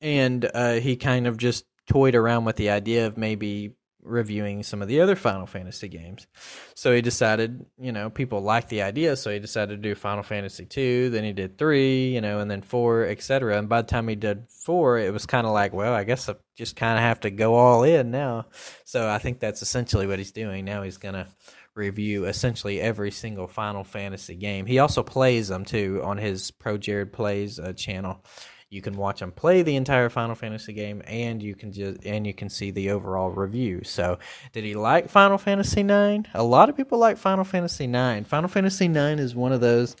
And 0.00 0.48
uh, 0.54 0.74
he 0.74 0.96
kind 0.96 1.26
of 1.26 1.36
just 1.36 1.64
toyed 1.86 2.14
around 2.14 2.44
with 2.44 2.56
the 2.56 2.70
idea 2.70 3.06
of 3.06 3.18
maybe 3.18 3.74
reviewing 4.08 4.62
some 4.62 4.82
of 4.82 4.88
the 4.88 5.00
other 5.00 5.14
Final 5.14 5.46
Fantasy 5.46 5.88
games. 5.88 6.26
So 6.74 6.94
he 6.94 7.02
decided, 7.02 7.64
you 7.78 7.92
know, 7.92 8.10
people 8.10 8.40
liked 8.40 8.68
the 8.68 8.82
idea, 8.82 9.16
so 9.16 9.30
he 9.30 9.38
decided 9.38 9.82
to 9.82 9.88
do 9.88 9.94
Final 9.94 10.22
Fantasy 10.22 10.64
2, 10.64 11.10
then 11.10 11.24
he 11.24 11.32
did 11.32 11.58
3, 11.58 12.08
you 12.08 12.20
know, 12.20 12.40
and 12.40 12.50
then 12.50 12.62
4, 12.62 13.06
etc. 13.06 13.58
And 13.58 13.68
by 13.68 13.82
the 13.82 13.88
time 13.88 14.08
he 14.08 14.16
did 14.16 14.48
4, 14.48 14.98
it 14.98 15.12
was 15.12 15.26
kind 15.26 15.46
of 15.46 15.52
like, 15.52 15.72
well, 15.72 15.94
I 15.94 16.04
guess 16.04 16.28
I 16.28 16.36
just 16.56 16.76
kind 16.76 16.96
of 16.98 17.02
have 17.04 17.20
to 17.20 17.30
go 17.30 17.54
all 17.54 17.82
in 17.84 18.10
now. 18.10 18.46
So 18.84 19.08
I 19.08 19.18
think 19.18 19.40
that's 19.40 19.62
essentially 19.62 20.06
what 20.06 20.18
he's 20.18 20.32
doing. 20.32 20.64
Now 20.64 20.82
he's 20.82 20.96
going 20.96 21.14
to 21.14 21.26
review 21.74 22.24
essentially 22.24 22.80
every 22.80 23.10
single 23.10 23.46
Final 23.46 23.84
Fantasy 23.84 24.34
game. 24.34 24.66
He 24.66 24.80
also 24.80 25.02
plays 25.02 25.48
them 25.48 25.64
too 25.64 26.02
on 26.04 26.18
his 26.18 26.50
Pro 26.50 26.76
Jared 26.76 27.12
Plays 27.12 27.58
uh, 27.58 27.72
channel 27.72 28.24
you 28.70 28.82
can 28.82 28.96
watch 28.96 29.22
him 29.22 29.32
play 29.32 29.62
the 29.62 29.76
entire 29.76 30.08
Final 30.08 30.34
Fantasy 30.34 30.72
game, 30.72 31.02
and 31.06 31.42
you 31.42 31.54
can 31.54 31.72
just 31.72 32.04
and 32.04 32.26
you 32.26 32.34
can 32.34 32.48
see 32.48 32.70
the 32.70 32.90
overall 32.90 33.30
review. 33.30 33.82
So, 33.84 34.18
did 34.52 34.64
he 34.64 34.74
like 34.74 35.08
Final 35.08 35.38
Fantasy 35.38 35.82
Nine? 35.82 36.26
A 36.34 36.42
lot 36.42 36.68
of 36.68 36.76
people 36.76 36.98
like 36.98 37.16
Final 37.16 37.44
Fantasy 37.44 37.86
Nine. 37.86 38.24
Final 38.24 38.48
Fantasy 38.48 38.88
Nine 38.88 39.18
is 39.18 39.34
one 39.34 39.52
of 39.52 39.60
those 39.60 39.96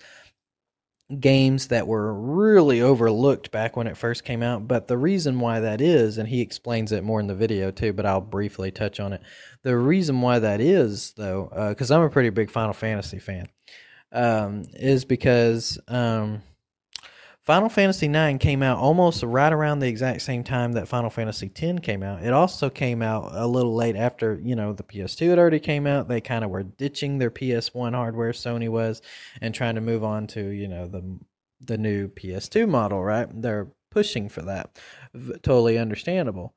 games 1.20 1.68
that 1.68 1.86
were 1.86 2.12
really 2.12 2.82
overlooked 2.82 3.50
back 3.50 3.76
when 3.76 3.86
it 3.86 3.96
first 3.96 4.24
came 4.24 4.42
out. 4.42 4.68
But 4.68 4.88
the 4.88 4.98
reason 4.98 5.40
why 5.40 5.60
that 5.60 5.80
is, 5.80 6.18
and 6.18 6.28
he 6.28 6.42
explains 6.42 6.92
it 6.92 7.02
more 7.02 7.20
in 7.20 7.26
the 7.26 7.34
video 7.34 7.70
too, 7.70 7.94
but 7.94 8.04
I'll 8.04 8.20
briefly 8.20 8.70
touch 8.70 9.00
on 9.00 9.14
it. 9.14 9.22
The 9.62 9.76
reason 9.76 10.20
why 10.20 10.38
that 10.40 10.60
is, 10.60 11.14
though, 11.16 11.50
because 11.70 11.90
uh, 11.90 11.96
I'm 11.96 12.02
a 12.02 12.10
pretty 12.10 12.30
big 12.30 12.50
Final 12.50 12.74
Fantasy 12.74 13.18
fan, 13.18 13.48
um, 14.12 14.64
is 14.74 15.06
because 15.06 15.78
um, 15.88 16.42
Final 17.48 17.70
Fantasy 17.70 18.08
IX 18.08 18.38
came 18.38 18.62
out 18.62 18.76
almost 18.76 19.22
right 19.22 19.54
around 19.54 19.78
the 19.78 19.88
exact 19.88 20.20
same 20.20 20.44
time 20.44 20.72
that 20.72 20.86
Final 20.86 21.08
Fantasy 21.08 21.50
X 21.56 21.80
came 21.80 22.02
out. 22.02 22.22
It 22.22 22.34
also 22.34 22.68
came 22.68 23.00
out 23.00 23.30
a 23.34 23.46
little 23.46 23.74
late 23.74 23.96
after, 23.96 24.38
you 24.44 24.54
know, 24.54 24.74
the 24.74 24.82
PS2 24.82 25.30
had 25.30 25.38
already 25.38 25.58
came 25.58 25.86
out. 25.86 26.08
They 26.08 26.20
kind 26.20 26.44
of 26.44 26.50
were 26.50 26.64
ditching 26.64 27.16
their 27.16 27.30
PS1 27.30 27.94
hardware, 27.94 28.32
Sony 28.32 28.68
was, 28.68 29.00
and 29.40 29.54
trying 29.54 29.76
to 29.76 29.80
move 29.80 30.04
on 30.04 30.26
to, 30.26 30.48
you 30.48 30.68
know, 30.68 30.86
the 30.86 31.02
the 31.62 31.78
new 31.78 32.08
PS2 32.08 32.68
model, 32.68 33.02
right? 33.02 33.26
They're 33.40 33.68
pushing 33.90 34.28
for 34.28 34.42
that. 34.42 34.78
Totally 35.42 35.78
understandable. 35.78 36.54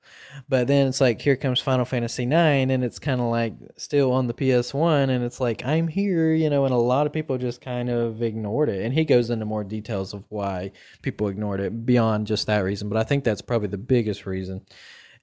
But 0.50 0.67
then 0.67 0.88
it's 0.88 1.02
like 1.02 1.22
here 1.22 1.36
comes 1.36 1.60
Final 1.60 1.86
Fantasy 1.86 2.26
9 2.26 2.70
and 2.70 2.84
it's 2.84 3.00
kind 3.00 3.22
of 3.22 3.28
like 3.28 3.54
still 3.78 4.12
on 4.12 4.28
the 4.28 4.34
PS1 4.34 5.10
and 5.10 5.24
it's 5.24 5.39
like 5.39 5.65
I'm 5.65 5.88
here, 5.88 6.34
you 6.34 6.50
know, 6.50 6.65
and 6.65 6.74
a 6.74 6.78
lot 6.78 7.08
of 7.08 7.13
people 7.13 7.38
just 7.38 7.62
kind 7.62 7.89
of 7.89 8.22
ignored 8.22 8.70
it. 8.70 8.84
And 8.84 8.94
he 8.94 9.06
goes 9.06 9.30
into 9.30 9.46
more 9.46 9.63
details 9.63 10.13
of 10.13 10.24
why 10.30 10.72
people 11.02 11.28
ignored 11.28 11.60
it 11.60 11.86
beyond 11.86 12.28
just 12.28 12.48
that 12.48 12.60
reason, 12.60 12.89
but 12.89 12.98
I 12.98 13.04
think 13.04 13.24
that's 13.24 13.41
probably 13.41 13.70
the 13.70 13.78
biggest 13.78 14.26
reason. 14.26 14.65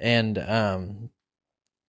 And 0.01 0.39
um 0.39 1.11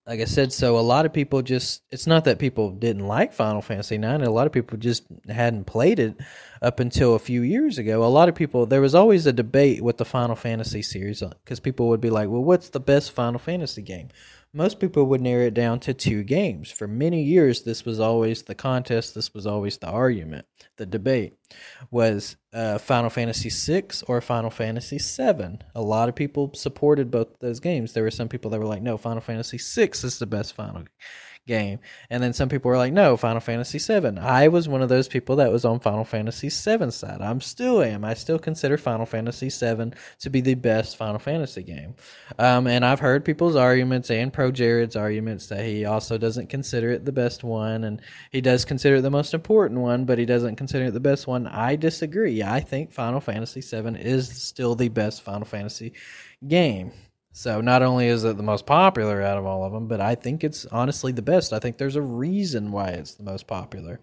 like 0.07 0.21
I 0.21 0.25
said, 0.25 0.51
so 0.51 0.79
a 0.79 0.81
lot 0.81 1.05
of 1.05 1.13
people 1.13 1.43
just 1.43 1.83
it's 1.91 2.07
not 2.07 2.25
that 2.25 2.39
people 2.39 2.71
didn't 2.71 3.07
like 3.07 3.31
Final 3.31 3.61
Fantasy 3.61 3.97
9, 3.97 4.21
a 4.21 4.29
lot 4.31 4.47
of 4.47 4.53
people 4.53 4.77
just 4.77 5.03
hadn't 5.27 5.65
played 5.65 5.99
it 5.99 6.17
up 6.61 6.79
until 6.79 7.15
a 7.15 7.19
few 7.19 7.41
years 7.41 7.77
ago. 7.77 8.03
A 8.03 8.07
lot 8.07 8.29
of 8.29 8.35
people 8.35 8.65
there 8.65 8.81
was 8.81 8.95
always 8.95 9.25
a 9.25 9.33
debate 9.33 9.81
with 9.83 9.97
the 9.97 10.05
Final 10.05 10.35
Fantasy 10.35 10.81
series 10.81 11.23
cuz 11.45 11.59
people 11.59 11.87
would 11.89 12.01
be 12.01 12.09
like, 12.09 12.29
"Well, 12.29 12.43
what's 12.43 12.69
the 12.69 12.79
best 12.79 13.11
Final 13.11 13.39
Fantasy 13.39 13.81
game?" 13.81 14.09
Most 14.51 14.79
people 14.79 15.05
would 15.05 15.21
narrow 15.21 15.45
it 15.45 15.53
down 15.53 15.79
to 15.81 15.93
two 15.93 16.23
games. 16.23 16.71
For 16.71 16.87
many 16.87 17.21
years 17.21 17.61
this 17.61 17.85
was 17.85 17.99
always 17.99 18.41
the 18.43 18.55
contest, 18.55 19.13
this 19.13 19.31
was 19.33 19.45
always 19.45 19.77
the 19.77 19.89
argument. 19.89 20.47
The 20.77 20.87
debate 20.87 21.37
was 21.91 22.35
uh, 22.51 22.79
Final 22.79 23.11
Fantasy 23.11 23.49
VI 23.49 23.83
or 24.07 24.21
Final 24.21 24.49
Fantasy 24.49 24.97
VII. 24.97 25.59
A 25.75 25.81
lot 25.81 26.09
of 26.09 26.15
people 26.15 26.51
supported 26.55 27.11
both 27.11 27.39
those 27.39 27.59
games. 27.59 27.93
There 27.93 28.03
were 28.03 28.11
some 28.11 28.27
people 28.27 28.49
that 28.51 28.59
were 28.59 28.65
like, 28.65 28.81
"No, 28.81 28.97
Final 28.97 29.21
Fantasy 29.21 29.57
VI 29.57 29.91
is 30.03 30.17
the 30.17 30.25
best 30.25 30.53
final 30.53 30.83
game. 31.49 31.79
And 32.09 32.23
then 32.23 32.31
some 32.31 32.47
people 32.47 32.69
were 32.69 32.77
like, 32.77 32.93
no, 32.93 33.17
Final 33.17 33.41
Fantasy 33.41 33.79
7. 33.79 34.17
I 34.17 34.47
was 34.47 34.69
one 34.69 34.81
of 34.81 34.87
those 34.87 35.09
people 35.09 35.35
that 35.37 35.51
was 35.51 35.65
on 35.65 35.81
Final 35.81 36.05
Fantasy 36.05 36.49
7 36.49 36.91
side. 36.91 37.21
I'm 37.21 37.41
still 37.41 37.81
am. 37.81 38.05
I 38.05 38.13
still 38.13 38.39
consider 38.39 38.77
Final 38.77 39.05
Fantasy 39.05 39.49
7 39.49 39.93
to 40.19 40.29
be 40.29 40.39
the 40.39 40.53
best 40.53 40.95
Final 40.95 41.19
Fantasy 41.19 41.63
game. 41.63 41.95
Um, 42.37 42.67
and 42.67 42.85
I've 42.85 43.01
heard 43.01 43.25
people's 43.25 43.57
arguments 43.57 44.09
and 44.09 44.31
Pro 44.31 44.51
Jared's 44.51 44.95
arguments 44.95 45.47
that 45.47 45.65
he 45.65 45.83
also 45.83 46.17
doesn't 46.17 46.47
consider 46.47 46.91
it 46.91 47.03
the 47.03 47.11
best 47.11 47.43
one 47.43 47.83
and 47.83 48.01
he 48.31 48.39
does 48.39 48.63
consider 48.63 48.97
it 48.97 49.01
the 49.01 49.09
most 49.09 49.33
important 49.33 49.81
one, 49.81 50.05
but 50.05 50.19
he 50.19 50.25
doesn't 50.25 50.55
consider 50.55 50.85
it 50.85 50.93
the 50.93 50.99
best 50.99 51.27
one. 51.27 51.47
I 51.47 51.75
disagree. 51.75 52.43
I 52.43 52.61
think 52.61 52.93
Final 52.93 53.19
Fantasy 53.19 53.61
7 53.61 53.95
is 53.95 54.29
still 54.29 54.75
the 54.75 54.89
best 54.89 55.23
Final 55.23 55.45
Fantasy 55.45 55.93
game. 56.47 56.91
So 57.31 57.61
not 57.61 57.83
only 57.83 58.07
is 58.07 58.23
it 58.23 58.37
the 58.37 58.43
most 58.43 58.65
popular 58.65 59.21
out 59.21 59.37
of 59.37 59.45
all 59.45 59.63
of 59.63 59.71
them, 59.71 59.87
but 59.87 60.01
I 60.01 60.15
think 60.15 60.43
it's 60.43 60.65
honestly 60.65 61.11
the 61.11 61.21
best. 61.21 61.53
I 61.53 61.59
think 61.59 61.77
there's 61.77 61.95
a 61.95 62.01
reason 62.01 62.71
why 62.71 62.89
it's 62.89 63.13
the 63.13 63.23
most 63.23 63.47
popular. 63.47 63.99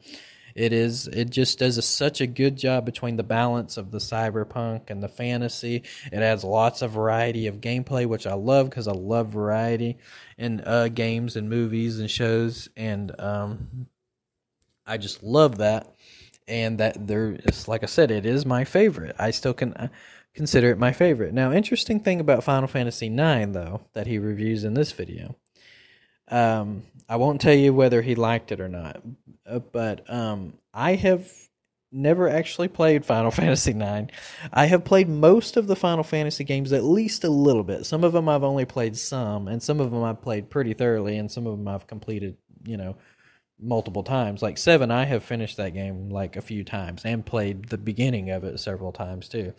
It 0.54 0.72
is. 0.72 1.06
It 1.08 1.28
just 1.28 1.58
does 1.58 1.76
a, 1.76 1.82
such 1.82 2.22
a 2.22 2.26
good 2.26 2.56
job 2.56 2.86
between 2.86 3.16
the 3.16 3.22
balance 3.22 3.76
of 3.76 3.90
the 3.90 3.98
cyberpunk 3.98 4.88
and 4.88 5.02
the 5.02 5.08
fantasy. 5.08 5.82
It 6.10 6.22
adds 6.22 6.44
lots 6.44 6.80
of 6.80 6.92
variety 6.92 7.46
of 7.46 7.60
gameplay, 7.60 8.06
which 8.06 8.26
I 8.26 8.32
love 8.32 8.70
because 8.70 8.88
I 8.88 8.92
love 8.92 9.28
variety 9.28 9.98
in 10.38 10.62
uh, 10.64 10.88
games 10.88 11.36
and 11.36 11.50
movies 11.50 12.00
and 12.00 12.10
shows, 12.10 12.70
and 12.74 13.20
um, 13.20 13.86
I 14.86 14.96
just 14.96 15.22
love 15.22 15.58
that. 15.58 15.94
And 16.48 16.78
that 16.78 17.06
there 17.06 17.36
is, 17.44 17.66
like 17.66 17.82
I 17.82 17.86
said, 17.86 18.10
it 18.12 18.24
is 18.24 18.46
my 18.46 18.64
favorite. 18.64 19.16
I 19.18 19.32
still 19.32 19.52
can 19.52 19.90
consider 20.36 20.70
it 20.70 20.78
my 20.78 20.92
favorite. 20.92 21.32
Now, 21.34 21.50
interesting 21.50 22.00
thing 22.00 22.20
about 22.20 22.44
Final 22.44 22.68
Fantasy 22.68 23.06
IX, 23.06 23.52
though, 23.52 23.80
that 23.94 24.06
he 24.06 24.18
reviews 24.18 24.62
in 24.64 24.74
this 24.74 24.92
video. 24.92 25.34
Um, 26.28 26.82
I 27.08 27.16
won't 27.16 27.40
tell 27.40 27.54
you 27.54 27.72
whether 27.72 28.02
he 28.02 28.14
liked 28.14 28.52
it 28.52 28.60
or 28.60 28.68
not, 28.68 29.02
uh, 29.48 29.60
but 29.60 30.08
um, 30.12 30.54
I 30.74 30.94
have 30.94 31.30
never 31.90 32.28
actually 32.28 32.68
played 32.68 33.06
Final 33.06 33.30
Fantasy 33.32 33.70
IX. 33.70 34.12
I 34.52 34.66
have 34.66 34.84
played 34.84 35.08
most 35.08 35.56
of 35.56 35.66
the 35.66 35.76
Final 35.76 36.04
Fantasy 36.04 36.44
games 36.44 36.72
at 36.72 36.84
least 36.84 37.24
a 37.24 37.30
little 37.30 37.64
bit. 37.64 37.86
Some 37.86 38.04
of 38.04 38.12
them 38.12 38.28
I've 38.28 38.44
only 38.44 38.66
played 38.66 38.96
some, 38.96 39.48
and 39.48 39.62
some 39.62 39.80
of 39.80 39.90
them 39.90 40.02
I've 40.02 40.20
played 40.20 40.50
pretty 40.50 40.74
thoroughly, 40.74 41.16
and 41.16 41.30
some 41.30 41.46
of 41.46 41.56
them 41.56 41.66
I've 41.66 41.86
completed, 41.86 42.36
you 42.64 42.76
know, 42.76 42.96
multiple 43.60 44.02
times. 44.02 44.42
Like 44.42 44.58
7, 44.58 44.90
I 44.90 45.04
have 45.04 45.24
finished 45.24 45.56
that 45.56 45.74
game 45.74 46.10
like 46.10 46.36
a 46.36 46.42
few 46.42 46.64
times 46.64 47.02
and 47.04 47.24
played 47.24 47.68
the 47.68 47.78
beginning 47.78 48.30
of 48.30 48.44
it 48.44 48.60
several 48.60 48.92
times 48.92 49.28
too. 49.28 49.52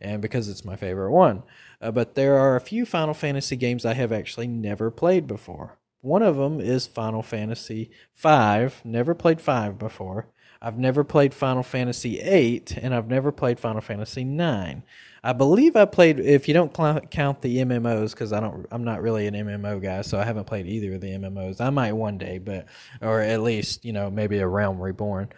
And 0.00 0.22
because 0.22 0.48
it's 0.48 0.64
my 0.64 0.76
favorite 0.76 1.12
one. 1.12 1.42
Uh, 1.80 1.90
but 1.90 2.14
there 2.14 2.38
are 2.38 2.56
a 2.56 2.60
few 2.60 2.86
Final 2.86 3.14
Fantasy 3.14 3.56
games 3.56 3.84
I 3.84 3.94
have 3.94 4.12
actually 4.12 4.46
never 4.46 4.90
played 4.90 5.26
before. 5.26 5.78
One 6.00 6.22
of 6.22 6.36
them 6.36 6.60
is 6.60 6.86
Final 6.86 7.22
Fantasy 7.22 7.90
V. 8.16 8.68
Never 8.84 9.14
played 9.14 9.40
5 9.40 9.78
before. 9.78 10.28
I've 10.60 10.78
never 10.78 11.02
played 11.02 11.34
Final 11.34 11.64
Fantasy 11.64 12.22
VIII, 12.22 12.64
and 12.80 12.94
I've 12.94 13.08
never 13.08 13.32
played 13.32 13.58
Final 13.58 13.80
Fantasy 13.80 14.22
IX. 14.22 14.82
I 15.24 15.32
believe 15.32 15.76
I 15.76 15.84
played. 15.84 16.18
If 16.18 16.48
you 16.48 16.54
don't 16.54 16.76
cl- 16.76 17.00
count 17.00 17.42
the 17.42 17.58
MMOs, 17.58 18.10
because 18.10 18.32
I 18.32 18.40
don't, 18.40 18.66
I'm 18.72 18.84
not 18.84 19.02
really 19.02 19.26
an 19.26 19.34
MMO 19.34 19.80
guy, 19.80 20.02
so 20.02 20.18
I 20.18 20.24
haven't 20.24 20.46
played 20.46 20.66
either 20.66 20.94
of 20.94 21.00
the 21.00 21.10
MMOs. 21.10 21.60
I 21.60 21.70
might 21.70 21.92
one 21.92 22.18
day, 22.18 22.38
but 22.38 22.66
or 23.00 23.20
at 23.20 23.40
least 23.40 23.84
you 23.84 23.92
know 23.92 24.10
maybe 24.10 24.38
a 24.38 24.48
Realm 24.48 24.80
Reborn, 24.80 25.28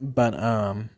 but 0.00 0.38
um, 0.38 0.90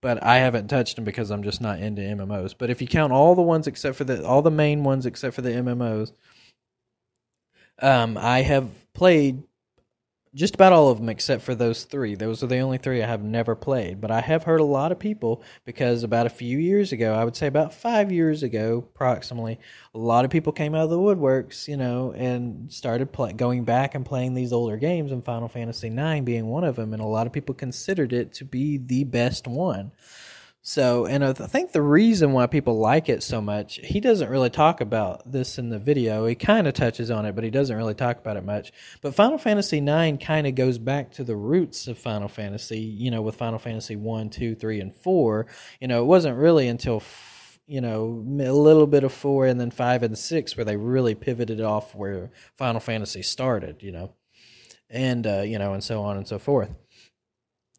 but 0.00 0.22
I 0.22 0.38
haven't 0.38 0.68
touched 0.68 0.96
them 0.96 1.04
because 1.04 1.30
I'm 1.30 1.44
just 1.44 1.60
not 1.60 1.78
into 1.78 2.02
MMOs. 2.02 2.54
But 2.58 2.70
if 2.70 2.82
you 2.82 2.88
count 2.88 3.12
all 3.12 3.36
the 3.36 3.42
ones 3.42 3.68
except 3.68 3.96
for 3.96 4.04
the 4.04 4.26
all 4.26 4.42
the 4.42 4.50
main 4.50 4.82
ones 4.82 5.06
except 5.06 5.34
for 5.36 5.42
the 5.42 5.50
MMOs, 5.50 6.12
um, 7.80 8.18
I 8.18 8.42
have 8.42 8.68
played 8.94 9.44
just 10.34 10.54
about 10.54 10.72
all 10.72 10.88
of 10.88 10.98
them 10.98 11.08
except 11.08 11.42
for 11.42 11.54
those 11.54 11.84
three. 11.84 12.14
Those 12.14 12.42
are 12.42 12.46
the 12.46 12.58
only 12.58 12.78
three 12.78 13.02
I 13.02 13.06
have 13.06 13.22
never 13.22 13.54
played. 13.54 14.00
But 14.00 14.10
I 14.10 14.20
have 14.20 14.44
heard 14.44 14.60
a 14.60 14.64
lot 14.64 14.92
of 14.92 14.98
people 14.98 15.42
because 15.64 16.02
about 16.02 16.26
a 16.26 16.30
few 16.30 16.58
years 16.58 16.92
ago, 16.92 17.14
I 17.14 17.24
would 17.24 17.36
say 17.36 17.46
about 17.46 17.74
five 17.74 18.12
years 18.12 18.42
ago, 18.42 18.84
approximately, 18.94 19.58
a 19.94 19.98
lot 19.98 20.24
of 20.24 20.30
people 20.30 20.52
came 20.52 20.74
out 20.74 20.84
of 20.84 20.90
the 20.90 20.98
woodworks, 20.98 21.68
you 21.68 21.76
know, 21.76 22.12
and 22.12 22.72
started 22.72 23.12
play- 23.12 23.32
going 23.32 23.64
back 23.64 23.94
and 23.94 24.04
playing 24.04 24.34
these 24.34 24.52
older 24.52 24.76
games, 24.76 25.12
and 25.12 25.24
Final 25.24 25.48
Fantasy 25.48 25.88
IX 25.88 26.24
being 26.24 26.46
one 26.46 26.64
of 26.64 26.76
them. 26.76 26.92
And 26.92 27.02
a 27.02 27.06
lot 27.06 27.26
of 27.26 27.32
people 27.32 27.54
considered 27.54 28.12
it 28.12 28.32
to 28.34 28.44
be 28.44 28.76
the 28.76 29.04
best 29.04 29.46
one. 29.46 29.92
So, 30.68 31.06
and 31.06 31.24
I 31.24 31.32
think 31.32 31.72
the 31.72 31.80
reason 31.80 32.32
why 32.32 32.46
people 32.46 32.78
like 32.78 33.08
it 33.08 33.22
so 33.22 33.40
much, 33.40 33.80
he 33.82 34.00
doesn't 34.00 34.28
really 34.28 34.50
talk 34.50 34.82
about 34.82 35.32
this 35.32 35.58
in 35.58 35.70
the 35.70 35.78
video. 35.78 36.26
He 36.26 36.34
kind 36.34 36.66
of 36.66 36.74
touches 36.74 37.10
on 37.10 37.24
it, 37.24 37.34
but 37.34 37.42
he 37.42 37.48
doesn't 37.48 37.74
really 37.74 37.94
talk 37.94 38.18
about 38.18 38.36
it 38.36 38.44
much. 38.44 38.70
But 39.00 39.14
Final 39.14 39.38
Fantasy 39.38 39.78
IX 39.78 40.22
kind 40.22 40.46
of 40.46 40.54
goes 40.56 40.76
back 40.76 41.10
to 41.12 41.24
the 41.24 41.36
roots 41.36 41.88
of 41.88 41.96
Final 41.96 42.28
Fantasy, 42.28 42.80
you 42.80 43.10
know, 43.10 43.22
with 43.22 43.36
Final 43.36 43.58
Fantasy 43.58 43.96
1, 43.96 44.28
2, 44.28 44.54
3, 44.56 44.80
and 44.80 44.94
4. 44.94 45.46
You 45.80 45.88
know, 45.88 46.02
it 46.02 46.06
wasn't 46.06 46.36
really 46.36 46.68
until, 46.68 47.02
you 47.66 47.80
know, 47.80 48.22
a 48.38 48.52
little 48.52 48.86
bit 48.86 49.04
of 49.04 49.12
4 49.14 49.46
and 49.46 49.58
then 49.58 49.70
5 49.70 50.02
and 50.02 50.18
6 50.18 50.54
where 50.58 50.66
they 50.66 50.76
really 50.76 51.14
pivoted 51.14 51.62
off 51.62 51.94
where 51.94 52.30
Final 52.58 52.80
Fantasy 52.80 53.22
started, 53.22 53.82
you 53.82 53.92
know, 53.92 54.12
and, 54.90 55.26
uh, 55.26 55.40
you 55.40 55.58
know, 55.58 55.72
and 55.72 55.82
so 55.82 56.02
on 56.02 56.18
and 56.18 56.28
so 56.28 56.38
forth 56.38 56.68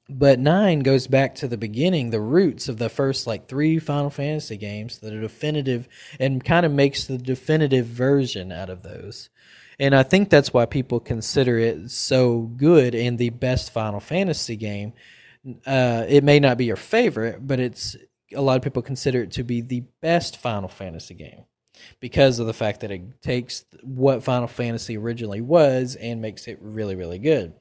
but 0.09 0.39
nine 0.39 0.79
goes 0.79 1.07
back 1.07 1.35
to 1.35 1.47
the 1.47 1.57
beginning, 1.57 2.09
the 2.09 2.19
roots 2.19 2.67
of 2.67 2.77
the 2.77 2.89
first 2.89 3.27
like 3.27 3.47
three 3.47 3.77
Final 3.77 4.09
Fantasy 4.09 4.57
games, 4.57 4.99
the 4.99 5.11
definitive, 5.11 5.87
and 6.19 6.43
kind 6.43 6.65
of 6.65 6.71
makes 6.71 7.05
the 7.05 7.17
definitive 7.17 7.85
version 7.85 8.51
out 8.51 8.69
of 8.69 8.81
those. 8.81 9.29
And 9.79 9.95
I 9.95 10.03
think 10.03 10.29
that's 10.29 10.53
why 10.53 10.65
people 10.65 10.99
consider 10.99 11.57
it 11.57 11.91
so 11.91 12.41
good 12.41 12.95
and 12.95 13.17
the 13.17 13.29
best 13.29 13.71
Final 13.71 13.99
Fantasy 13.99 14.57
game. 14.57 14.93
Uh, 15.65 16.05
it 16.07 16.23
may 16.23 16.39
not 16.39 16.57
be 16.57 16.65
your 16.65 16.75
favorite, 16.75 17.47
but 17.47 17.59
it's 17.59 17.95
a 18.35 18.41
lot 18.41 18.57
of 18.57 18.63
people 18.63 18.81
consider 18.81 19.23
it 19.23 19.31
to 19.33 19.43
be 19.43 19.61
the 19.61 19.85
best 20.01 20.37
Final 20.37 20.67
Fantasy 20.67 21.13
game 21.13 21.45
because 21.99 22.39
of 22.39 22.47
the 22.47 22.53
fact 22.53 22.81
that 22.81 22.91
it 22.91 23.21
takes 23.21 23.63
what 23.83 24.23
Final 24.23 24.47
Fantasy 24.47 24.97
originally 24.97 25.41
was 25.41 25.95
and 25.95 26.21
makes 26.21 26.47
it 26.47 26.57
really, 26.61 26.95
really 26.95 27.19
good. 27.19 27.53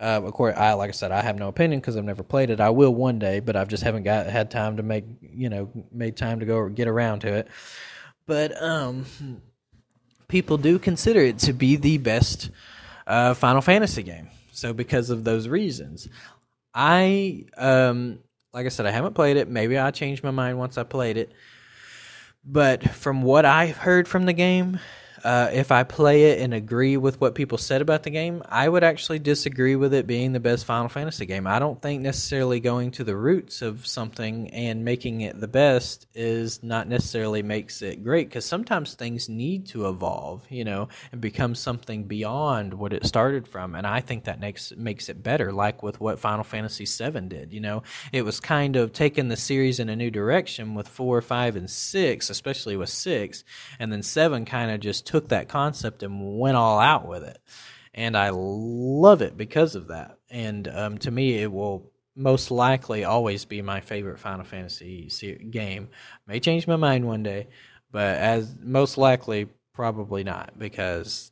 Uh, 0.00 0.20
of 0.24 0.32
course, 0.32 0.56
I 0.56 0.72
like 0.74 0.88
I 0.88 0.92
said, 0.92 1.12
I 1.12 1.22
have 1.22 1.36
no 1.36 1.48
opinion 1.48 1.80
because 1.80 1.96
I've 1.96 2.04
never 2.04 2.22
played 2.22 2.50
it. 2.50 2.60
I 2.60 2.70
will 2.70 2.94
one 2.94 3.18
day, 3.18 3.40
but 3.40 3.56
I've 3.56 3.68
just 3.68 3.82
haven't 3.82 4.02
got 4.02 4.26
had 4.26 4.50
time 4.50 4.76
to 4.76 4.82
make 4.82 5.04
you 5.20 5.48
know 5.48 5.70
made 5.92 6.16
time 6.16 6.40
to 6.40 6.46
go 6.46 6.68
get 6.68 6.88
around 6.88 7.20
to 7.20 7.32
it. 7.32 7.48
But 8.26 8.60
um, 8.62 9.04
people 10.28 10.56
do 10.56 10.78
consider 10.78 11.20
it 11.20 11.38
to 11.40 11.52
be 11.52 11.76
the 11.76 11.98
best 11.98 12.50
uh, 13.06 13.34
Final 13.34 13.60
Fantasy 13.60 14.02
game. 14.02 14.28
So 14.52 14.72
because 14.72 15.10
of 15.10 15.24
those 15.24 15.48
reasons, 15.48 16.08
I 16.74 17.46
um, 17.56 18.18
like 18.52 18.66
I 18.66 18.70
said, 18.70 18.86
I 18.86 18.90
haven't 18.90 19.14
played 19.14 19.36
it. 19.36 19.48
Maybe 19.48 19.78
I 19.78 19.90
changed 19.90 20.22
my 20.22 20.30
mind 20.30 20.58
once 20.58 20.78
I 20.78 20.84
played 20.84 21.16
it. 21.16 21.32
But 22.44 22.88
from 22.90 23.22
what 23.22 23.44
I've 23.44 23.76
heard 23.76 24.06
from 24.06 24.26
the 24.26 24.32
game, 24.32 24.78
uh, 25.24 25.48
if 25.54 25.72
I 25.72 25.84
play 25.84 26.24
it 26.24 26.40
and 26.40 26.52
agree 26.52 26.98
with 26.98 27.18
what 27.18 27.34
people 27.34 27.56
said 27.56 27.80
about 27.80 28.02
the 28.02 28.10
game, 28.10 28.42
I 28.46 28.68
would 28.68 28.84
actually 28.84 29.20
disagree 29.20 29.74
with 29.74 29.94
it 29.94 30.06
being 30.06 30.34
the 30.34 30.40
best 30.40 30.66
Final 30.66 30.90
Fantasy 30.90 31.24
game. 31.24 31.46
I 31.46 31.58
don't 31.58 31.80
think 31.80 32.02
necessarily 32.02 32.60
going 32.60 32.90
to 32.92 33.04
the 33.04 33.16
roots 33.16 33.62
of 33.62 33.86
something 33.86 34.50
and 34.50 34.84
making 34.84 35.22
it 35.22 35.40
the 35.40 35.48
best 35.48 36.06
is 36.14 36.62
not 36.62 36.88
necessarily 36.88 37.42
makes 37.42 37.80
it 37.80 38.04
great 38.04 38.28
because 38.28 38.44
sometimes 38.44 38.92
things 38.92 39.30
need 39.30 39.64
to 39.68 39.88
evolve, 39.88 40.42
you 40.50 40.62
know, 40.62 40.88
and 41.10 41.22
become 41.22 41.54
something 41.54 42.04
beyond 42.04 42.74
what 42.74 42.92
it 42.92 43.06
started 43.06 43.48
from. 43.48 43.74
And 43.74 43.86
I 43.86 44.00
think 44.00 44.24
that 44.24 44.40
makes 44.40 44.74
makes 44.76 45.08
it 45.08 45.22
better, 45.22 45.52
like 45.52 45.82
with 45.82 46.00
what 46.00 46.18
Final 46.18 46.44
Fantasy 46.44 46.84
VII 46.84 47.22
did. 47.22 47.50
You 47.50 47.60
know, 47.60 47.82
it 48.12 48.26
was 48.26 48.40
kind 48.40 48.76
of 48.76 48.92
taking 48.92 49.28
the 49.28 49.38
series 49.38 49.80
in 49.80 49.88
a 49.88 49.96
new 49.96 50.10
direction 50.10 50.74
with 50.74 50.86
four, 50.86 51.22
five, 51.22 51.56
and 51.56 51.70
six, 51.70 52.28
especially 52.28 52.76
with 52.76 52.90
six, 52.90 53.42
and 53.78 53.90
then 53.90 54.02
seven 54.02 54.44
kind 54.44 54.70
of 54.70 54.80
just 54.80 55.06
took 55.14 55.28
that 55.28 55.48
concept 55.48 56.02
and 56.02 56.40
went 56.40 56.56
all 56.56 56.80
out 56.80 57.06
with 57.06 57.22
it. 57.22 57.38
And 57.94 58.16
I 58.16 58.30
love 58.32 59.22
it 59.22 59.36
because 59.36 59.76
of 59.76 59.86
that. 59.86 60.18
And 60.28 60.66
um, 60.66 60.98
to 60.98 61.10
me, 61.12 61.40
it 61.40 61.52
will 61.52 61.92
most 62.16 62.50
likely 62.50 63.04
always 63.04 63.44
be 63.44 63.62
my 63.62 63.80
favorite 63.80 64.18
Final 64.18 64.44
Fantasy 64.44 65.08
game. 65.52 65.88
May 66.26 66.40
change 66.40 66.66
my 66.66 66.74
mind 66.74 67.06
one 67.06 67.22
day, 67.22 67.46
but 67.92 68.16
as 68.16 68.56
most 68.60 68.98
likely, 68.98 69.46
probably 69.72 70.24
not 70.24 70.58
because 70.58 71.30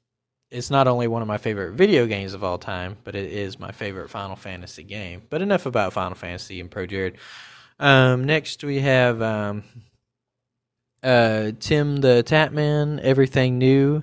it's 0.53 0.71
not 0.71 0.87
only 0.87 1.09
one 1.09 1.23
of 1.23 1.29
my 1.29 1.39
favorite 1.39 1.73
video 1.73 2.07
games 2.07 2.35
of 2.35 2.45
all 2.45 2.59
time, 2.59 2.99
but 3.03 3.17
it 3.17 3.33
is 3.33 3.59
my 3.59 3.73
favorite 3.73 4.11
Final 4.11 4.37
Fantasy 4.37 4.85
game. 4.85 5.23
But 5.29 5.43
enough 5.43 5.67
about 5.67 5.93
Final 5.93 6.15
Fantasy 6.15 6.61
and 6.61 6.71
Pro 6.71 6.87
Jared. 6.87 7.17
Um, 7.81 8.27
next, 8.27 8.63
we 8.63 8.79
have 8.79 9.21
um, 9.21 9.65
uh, 11.03 11.53
Tim 11.59 11.97
the 11.97 12.23
Tatman, 12.27 13.01
everything 13.01 13.59
new 13.59 14.03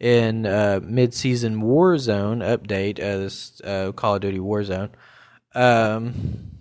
in 0.00 0.46
uh, 0.46 0.80
mid-season 0.82 1.60
Warzone 1.60 2.38
update, 2.38 2.98
uh, 2.98 3.18
this 3.18 3.60
uh, 3.62 3.92
Call 3.92 4.16
of 4.16 4.20
Duty 4.22 4.38
Warzone. 4.38 4.90
Um, 5.54 6.60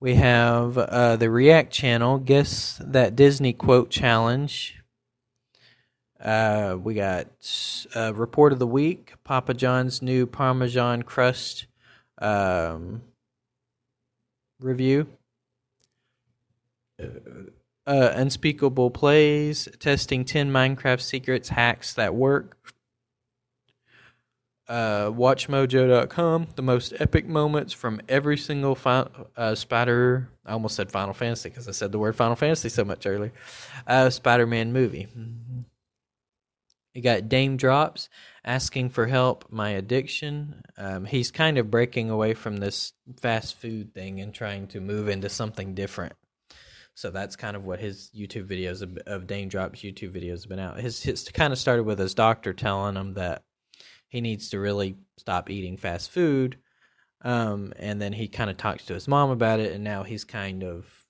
we 0.00 0.14
have 0.16 0.76
uh, 0.76 1.16
the 1.16 1.30
React 1.30 1.72
channel, 1.72 2.18
guess 2.18 2.80
that 2.84 3.16
Disney 3.16 3.52
quote 3.52 3.90
challenge. 3.90 4.76
Uh, 6.20 6.76
we 6.82 6.94
got 6.94 7.26
uh, 7.94 8.12
report 8.14 8.52
of 8.52 8.58
the 8.58 8.66
week, 8.66 9.14
Papa 9.22 9.54
John's 9.54 10.02
new 10.02 10.26
Parmesan 10.26 11.02
crust 11.02 11.66
um, 12.18 13.02
review. 14.58 15.06
Uh, 17.86 18.10
unspeakable 18.14 18.90
plays, 18.90 19.68
testing 19.78 20.24
10 20.24 20.50
Minecraft 20.50 21.00
secrets, 21.00 21.50
hacks 21.50 21.94
that 21.94 22.14
work. 22.14 22.56
Uh, 24.68 25.10
WatchMojo.com, 25.10 26.48
the 26.56 26.62
most 26.62 26.92
epic 26.98 27.28
moments 27.28 27.72
from 27.72 28.00
every 28.08 28.36
single 28.36 28.74
fi- 28.74 29.08
uh, 29.36 29.54
Spider. 29.54 30.28
I 30.44 30.52
almost 30.52 30.74
said 30.74 30.90
Final 30.90 31.14
Fantasy 31.14 31.50
because 31.50 31.68
I 31.68 31.70
said 31.70 31.92
the 31.92 32.00
word 32.00 32.16
Final 32.16 32.34
Fantasy 32.34 32.68
so 32.68 32.84
much 32.84 33.06
earlier. 33.06 33.32
Uh, 33.86 34.10
Spider 34.10 34.46
Man 34.46 34.72
movie. 34.72 35.06
You 36.94 37.02
got 37.02 37.28
Daym 37.28 37.56
Drops 37.56 38.08
asking 38.44 38.90
for 38.90 39.06
help, 39.06 39.44
my 39.50 39.70
addiction. 39.70 40.62
Um, 40.76 41.04
he's 41.04 41.30
kind 41.30 41.58
of 41.58 41.70
breaking 41.70 42.10
away 42.10 42.34
from 42.34 42.56
this 42.56 42.94
fast 43.20 43.54
food 43.54 43.94
thing 43.94 44.20
and 44.20 44.34
trying 44.34 44.66
to 44.68 44.80
move 44.80 45.08
into 45.08 45.28
something 45.28 45.74
different. 45.74 46.14
So 46.96 47.10
that's 47.10 47.36
kind 47.36 47.56
of 47.56 47.64
what 47.66 47.78
his 47.78 48.10
YouTube 48.16 48.48
videos 48.48 48.80
of, 48.80 48.96
of 49.06 49.26
Daym 49.26 49.50
Drop's 49.50 49.80
YouTube 49.80 50.16
videos 50.16 50.42
have 50.42 50.48
been 50.48 50.58
out. 50.58 50.80
His, 50.80 51.02
his 51.02 51.28
kind 51.28 51.52
of 51.52 51.58
started 51.58 51.82
with 51.82 51.98
his 51.98 52.14
doctor 52.14 52.54
telling 52.54 52.96
him 52.96 53.12
that 53.14 53.42
he 54.08 54.22
needs 54.22 54.48
to 54.48 54.58
really 54.58 54.96
stop 55.18 55.50
eating 55.50 55.76
fast 55.76 56.10
food. 56.10 56.56
Um, 57.20 57.74
and 57.78 58.00
then 58.00 58.14
he 58.14 58.28
kind 58.28 58.48
of 58.48 58.56
talks 58.56 58.86
to 58.86 58.94
his 58.94 59.06
mom 59.06 59.28
about 59.28 59.60
it, 59.60 59.72
and 59.72 59.84
now 59.84 60.04
he's 60.04 60.24
kind 60.24 60.64
of 60.64 61.04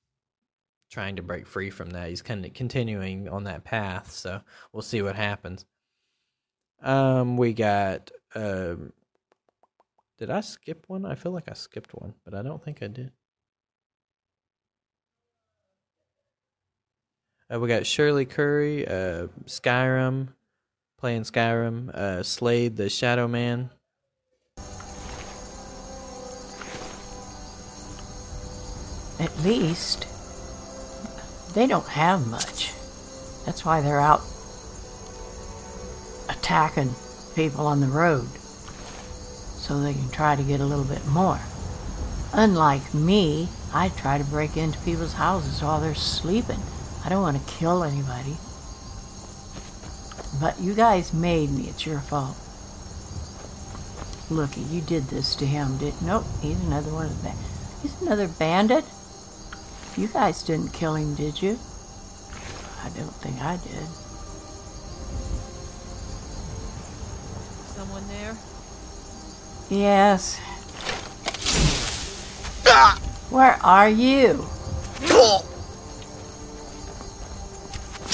trying 0.91 1.17
to 1.17 1.23
break 1.23 1.47
free 1.47 1.71
from 1.71 1.91
that. 1.91 2.09
He's 2.09 2.23
kind 2.23 2.45
of 2.45 2.53
continuing 2.53 3.29
on 3.29 3.45
that 3.45 3.63
path, 3.63 4.11
so 4.11 4.41
we'll 4.73 4.83
see 4.83 5.03
what 5.03 5.15
happens. 5.15 5.67
Um, 6.83 7.37
we 7.37 7.53
got. 7.53 8.11
Um, 8.35 8.93
did 10.19 10.31
I 10.31 10.41
skip 10.41 10.87
one? 10.89 11.07
I 11.07 11.15
feel 11.15 11.33
like 11.33 11.49
I 11.49 11.55
skipped 11.55 11.95
one, 11.95 12.15
but 12.25 12.35
I 12.35 12.43
don't 12.43 12.63
think 12.65 12.83
I 12.83 12.89
did. 12.89 13.13
Uh, 17.53 17.61
we 17.61 17.69
got 17.69 17.87
Shirley 17.87 18.25
Curry, 18.25 18.87
uh, 18.89 19.29
Skyrim, 19.45 20.29
playing 20.99 21.23
Skyrim, 21.23 21.91
uh, 21.91 22.25
Slade 22.25 22.77
the 22.77 22.89
Shadow 22.89 23.29
Man. 23.29 23.71
At 29.21 29.39
least 29.45 30.07
they 31.55 31.69
don't 31.69 31.87
have 31.87 32.27
much. 32.27 32.73
That's 33.45 33.65
why 33.65 33.81
they're 33.81 34.01
out 34.01 34.23
attacking 36.29 36.91
people 37.37 37.69
on 37.69 37.81
the 37.81 37.87
road 37.87 38.27
so 38.27 39.81
they 39.81 39.93
can 39.93 40.11
try 40.11 40.35
to 40.35 40.43
get 40.43 40.59
a 40.59 40.65
little 40.65 40.85
bit 40.85 41.07
more. 41.07 41.39
Unlike 42.33 42.93
me, 42.93 43.49
I 43.73 43.91
try 43.91 44.19
to 44.19 44.25
break 44.25 44.57
into 44.57 44.81
people's 44.81 45.13
houses 45.13 45.63
while 45.63 45.81
they're 45.81 45.95
sleeping. 45.95 46.61
I 47.07 47.09
don't 47.09 47.23
want 47.23 47.41
to 47.41 47.53
kill 47.55 47.85
anybody. 47.85 48.37
But 50.41 50.61
you 50.61 50.75
guys 50.75 51.15
made 51.15 51.53
me. 51.53 51.69
It's 51.69 51.87
your 51.87 52.01
fault. 52.01 52.37
Looky, 54.29 54.63
you 54.63 54.81
did 54.81 55.05
this 55.05 55.37
to 55.37 55.47
him, 55.47 55.79
didn't 55.79 56.03
Nope, 56.03 56.25
he's 56.43 56.61
another 56.65 56.93
one 56.93 57.07
of 57.07 57.23
the 57.23 57.31
He's 57.81 58.03
another 58.03 58.27
bandit. 58.27 58.85
You 59.97 60.09
guys 60.09 60.43
didn't 60.43 60.73
kill 60.73 60.97
him, 60.97 61.15
did 61.15 61.41
you? 61.41 61.61
I 62.83 62.89
don't 62.89 63.15
think 63.23 63.41
I 63.41 63.57
did. 63.59 63.87
Someone 67.77 68.09
there? 68.09 68.37
Yes. 69.71 70.39
Where 73.31 73.59
are 73.63 73.89
you? 73.89 74.45
Ah! 75.09 75.56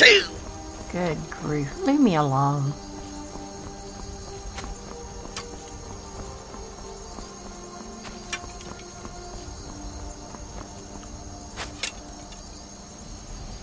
Good 0.03 1.17
grief. 1.31 1.79
Leave 1.87 2.01
me 2.01 2.17
alone. 2.17 2.73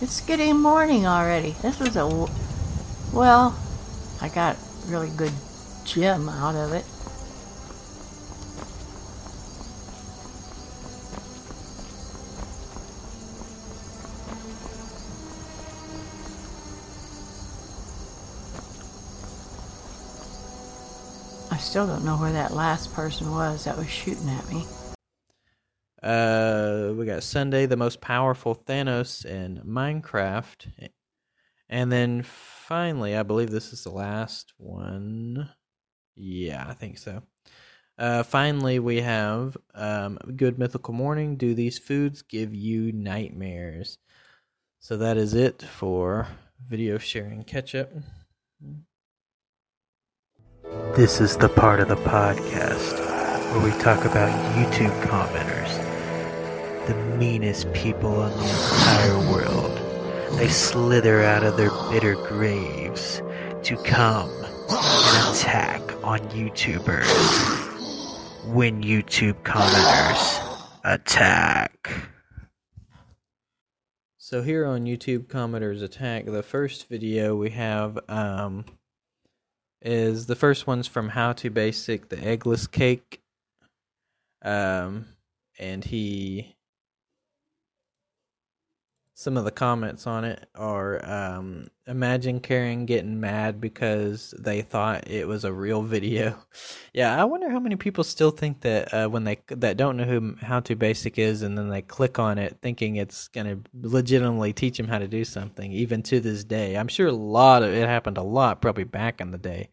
It's 0.00 0.22
getting 0.22 0.58
morning 0.58 1.06
already. 1.06 1.50
This 1.60 1.78
was 1.78 1.94
a... 1.96 2.06
Well, 3.12 3.54
I 4.22 4.28
got 4.30 4.56
really 4.86 5.10
good 5.10 5.32
gem 5.84 6.28
out 6.28 6.54
of 6.54 6.72
it. 6.72 6.86
Still 21.70 21.86
don't 21.86 22.04
know 22.04 22.16
where 22.16 22.32
that 22.32 22.52
last 22.52 22.92
person 22.94 23.30
was 23.30 23.62
that 23.62 23.78
was 23.78 23.88
shooting 23.88 24.28
at 24.28 24.48
me. 24.50 24.64
Uh, 26.02 26.92
we 26.96 27.06
got 27.06 27.22
Sunday, 27.22 27.64
the 27.64 27.76
most 27.76 28.00
powerful 28.00 28.56
Thanos 28.56 29.24
in 29.24 29.62
Minecraft, 29.64 30.90
and 31.68 31.92
then 31.92 32.24
finally, 32.24 33.14
I 33.16 33.22
believe 33.22 33.52
this 33.52 33.72
is 33.72 33.84
the 33.84 33.92
last 33.92 34.52
one. 34.56 35.48
Yeah, 36.16 36.66
I 36.66 36.74
think 36.74 36.98
so. 36.98 37.22
Uh, 37.96 38.24
finally, 38.24 38.80
we 38.80 39.02
have 39.02 39.56
um, 39.72 40.18
Good 40.34 40.58
Mythical 40.58 40.92
Morning. 40.94 41.36
Do 41.36 41.54
these 41.54 41.78
foods 41.78 42.22
give 42.22 42.52
you 42.52 42.90
nightmares? 42.90 43.96
So 44.80 44.96
that 44.96 45.16
is 45.16 45.34
it 45.34 45.62
for 45.62 46.26
video 46.68 46.98
sharing 46.98 47.44
catch 47.44 47.76
up. 47.76 47.92
This 50.70 51.20
is 51.20 51.36
the 51.36 51.48
part 51.48 51.80
of 51.80 51.88
the 51.88 51.96
podcast 51.96 52.92
where 53.50 53.64
we 53.64 53.72
talk 53.82 54.04
about 54.04 54.30
YouTube 54.54 54.96
commenters, 55.02 56.86
the 56.86 56.94
meanest 57.16 57.72
people 57.72 58.14
on 58.14 58.30
the 58.30 58.44
entire 58.44 59.18
world. 59.32 60.38
They 60.38 60.48
slither 60.48 61.24
out 61.24 61.42
of 61.42 61.56
their 61.56 61.70
bitter 61.90 62.14
graves 62.14 63.20
to 63.64 63.76
come 63.78 64.30
and 64.70 65.34
attack 65.34 65.80
on 66.04 66.20
YouTubers 66.28 67.08
when 68.54 68.80
YouTube 68.80 69.42
commenters 69.42 70.68
attack. 70.84 71.90
So 74.18 74.42
here 74.42 74.64
on 74.64 74.84
YouTube 74.84 75.26
Commenters 75.26 75.82
Attack, 75.82 76.26
the 76.26 76.44
first 76.44 76.88
video 76.88 77.34
we 77.34 77.50
have 77.50 77.98
um, 78.08 78.64
is 79.82 80.26
the 80.26 80.36
first 80.36 80.66
one's 80.66 80.86
from 80.86 81.10
How 81.10 81.32
to 81.34 81.50
Basic 81.50 82.08
the 82.08 82.16
Eggless 82.16 82.70
Cake. 82.70 83.20
Um, 84.42 85.06
and 85.58 85.84
he 85.84 86.56
some 89.20 89.36
of 89.36 89.44
the 89.44 89.50
comments 89.50 90.06
on 90.06 90.24
it 90.24 90.48
are 90.54 91.04
um, 91.04 91.68
imagine 91.86 92.40
Karen 92.40 92.86
getting 92.86 93.20
mad 93.20 93.60
because 93.60 94.32
they 94.38 94.62
thought 94.62 95.10
it 95.10 95.28
was 95.28 95.44
a 95.44 95.52
real 95.52 95.82
video. 95.82 96.38
Yeah, 96.92 97.20
I 97.20 97.24
wonder 97.24 97.48
how 97.48 97.60
many 97.60 97.76
people 97.76 98.02
still 98.02 98.32
think 98.32 98.62
that 98.62 98.92
uh, 98.92 99.08
when 99.08 99.22
they 99.22 99.38
that 99.46 99.76
don't 99.76 99.96
know 99.96 100.02
who 100.02 100.34
How 100.40 100.58
to 100.58 100.74
Basic 100.74 101.20
is, 101.20 101.42
and 101.42 101.56
then 101.56 101.68
they 101.68 101.82
click 101.82 102.18
on 102.18 102.36
it 102.36 102.58
thinking 102.62 102.96
it's 102.96 103.28
gonna 103.28 103.60
legitimately 103.80 104.52
teach 104.52 104.76
them 104.76 104.88
how 104.88 104.98
to 104.98 105.06
do 105.06 105.24
something. 105.24 105.70
Even 105.70 106.02
to 106.02 106.18
this 106.18 106.42
day, 106.42 106.76
I'm 106.76 106.88
sure 106.88 107.06
a 107.06 107.12
lot 107.12 107.62
of 107.62 107.72
it 107.72 107.86
happened 107.86 108.18
a 108.18 108.22
lot 108.22 108.60
probably 108.60 108.82
back 108.82 109.20
in 109.20 109.30
the 109.30 109.38
day, 109.38 109.68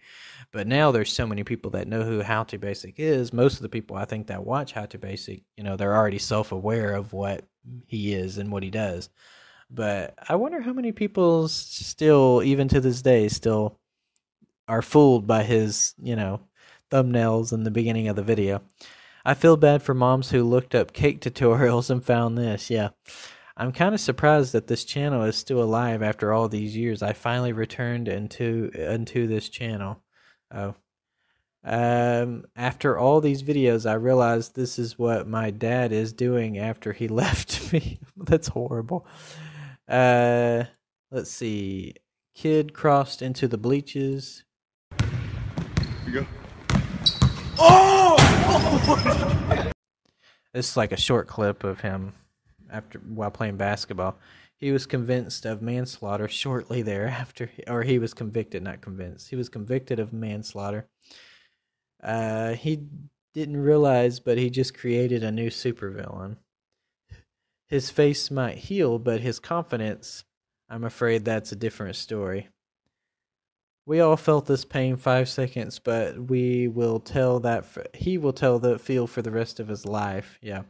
but 0.52 0.68
now 0.68 0.92
there's 0.92 1.12
so 1.12 1.26
many 1.26 1.44
people 1.44 1.72
that 1.72 1.88
know 1.88 2.04
who 2.04 2.22
How 2.22 2.44
to 2.44 2.60
Basic 2.60 3.00
is. 3.00 3.34
Most 3.34 3.56
of 3.56 3.64
the 3.64 3.70
people 3.70 3.96
I 3.96 4.06
think 4.06 4.28
that 4.28 4.46
watch 4.46 4.74
How 4.74 4.86
to 4.86 5.00
Basic, 5.00 5.42
you 5.56 5.64
know, 5.64 5.76
they're 5.76 5.96
already 5.96 6.20
self 6.20 6.52
aware 6.52 6.94
of 6.94 7.14
what 7.14 7.46
he 7.88 8.14
is 8.14 8.38
and 8.38 8.52
what 8.52 8.62
he 8.62 8.70
does. 8.70 9.10
But 9.70 10.16
I 10.28 10.36
wonder 10.36 10.62
how 10.62 10.74
many 10.74 10.92
people 10.92 11.48
still, 11.48 12.42
even 12.44 12.68
to 12.70 12.80
this 12.80 13.02
day, 13.02 13.28
still 13.28 13.80
are 14.68 14.82
fooled 14.82 15.28
by 15.28 15.44
his, 15.44 15.94
you 16.02 16.16
know, 16.16 16.42
thumbnails 16.90 17.54
in 17.54 17.64
the 17.64 17.72
beginning 17.72 18.08
of 18.08 18.16
the 18.16 18.24
video. 18.24 18.62
I 19.26 19.34
feel 19.34 19.58
bad 19.58 19.82
for 19.82 19.94
moms 19.94 20.32
who 20.32 20.44
looked 20.44 20.74
up 20.74 20.94
cake 20.94 21.20
tutorials 21.20 21.90
and 21.90 22.04
found 22.04 22.38
this. 22.38 22.70
Yeah. 22.70 22.90
I'm 23.58 23.72
kind 23.72 23.94
of 23.94 24.00
surprised 24.00 24.54
that 24.54 24.68
this 24.68 24.86
channel 24.86 25.24
is 25.24 25.36
still 25.36 25.62
alive 25.62 26.04
after 26.04 26.32
all 26.32 26.48
these 26.48 26.78
years. 26.78 27.02
I 27.02 27.14
finally 27.14 27.52
returned 27.52 28.08
into 28.08 28.70
into 28.74 29.28
this 29.28 29.50
channel. 29.50 30.02
Oh. 30.50 30.76
Um 31.64 32.46
after 32.56 32.98
all 32.98 33.20
these 33.20 33.44
videos 33.44 33.90
I 33.90 33.96
realized 33.96 34.56
this 34.56 34.80
is 34.80 34.98
what 34.98 35.28
my 35.28 35.50
dad 35.50 35.92
is 35.92 36.14
doing 36.14 36.58
after 36.58 36.94
he 36.94 37.08
left 37.10 37.74
me. 37.74 38.00
That's 38.16 38.48
horrible. 38.48 39.06
Uh, 39.88 40.66
let's 41.12 41.32
see. 41.32 41.96
Kid 42.36 42.74
crossed 42.74 43.22
into 43.22 43.48
the 43.48 43.58
bleachers. 43.58 44.44
You 46.06 46.14
go. 46.14 46.26
Oh! 47.60 48.14
This 50.54 50.70
is 50.72 50.78
like 50.78 50.92
a 50.92 50.98
short 50.98 51.28
clip 51.28 51.64
of 51.64 51.82
him 51.82 52.14
after 52.72 52.98
while 52.98 53.30
playing 53.30 53.58
basketball. 53.58 54.18
He 54.56 54.72
was 54.72 54.88
convinced 54.88 55.46
of 55.46 55.62
manslaughter 55.62 56.28
shortly 56.28 56.82
thereafter, 56.82 57.52
or 57.68 57.84
he 57.84 58.00
was 58.00 58.16
convicted, 58.16 58.64
not 58.64 58.82
convinced. 58.82 59.30
He 59.30 59.36
was 59.36 59.50
convicted 59.50 60.00
of 60.00 60.14
manslaughter. 60.14 60.88
Uh, 62.02 62.54
he 62.54 62.88
didn't 63.36 63.58
realize, 63.58 64.20
but 64.20 64.40
he 64.40 64.50
just 64.50 64.76
created 64.76 65.24
a 65.24 65.32
new 65.32 65.52
supervillain. 65.52 66.38
His 67.68 67.92
face 67.92 68.32
might 68.32 68.58
heal, 68.58 68.98
but 68.98 69.20
his 69.20 69.40
confidence, 69.40 70.24
I'm 70.70 70.84
afraid 70.84 71.26
that's 71.26 71.52
a 71.52 71.56
different 71.58 71.98
story. 71.98 72.48
We 73.86 74.00
all 74.00 74.18
felt 74.18 74.46
this 74.46 74.66
pain 74.66 74.98
five 74.98 75.30
seconds, 75.30 75.80
but 75.80 76.30
we 76.30 76.68
will 76.68 77.00
tell 77.00 77.40
that 77.42 77.60
f 77.60 77.78
he 77.94 78.18
will 78.18 78.34
tell 78.34 78.60
the 78.60 78.80
feel 78.80 79.08
for 79.08 79.22
the 79.22 79.32
rest 79.32 79.60
of 79.60 79.68
his 79.68 79.86
life. 79.86 80.38
Yeah. 80.42 80.64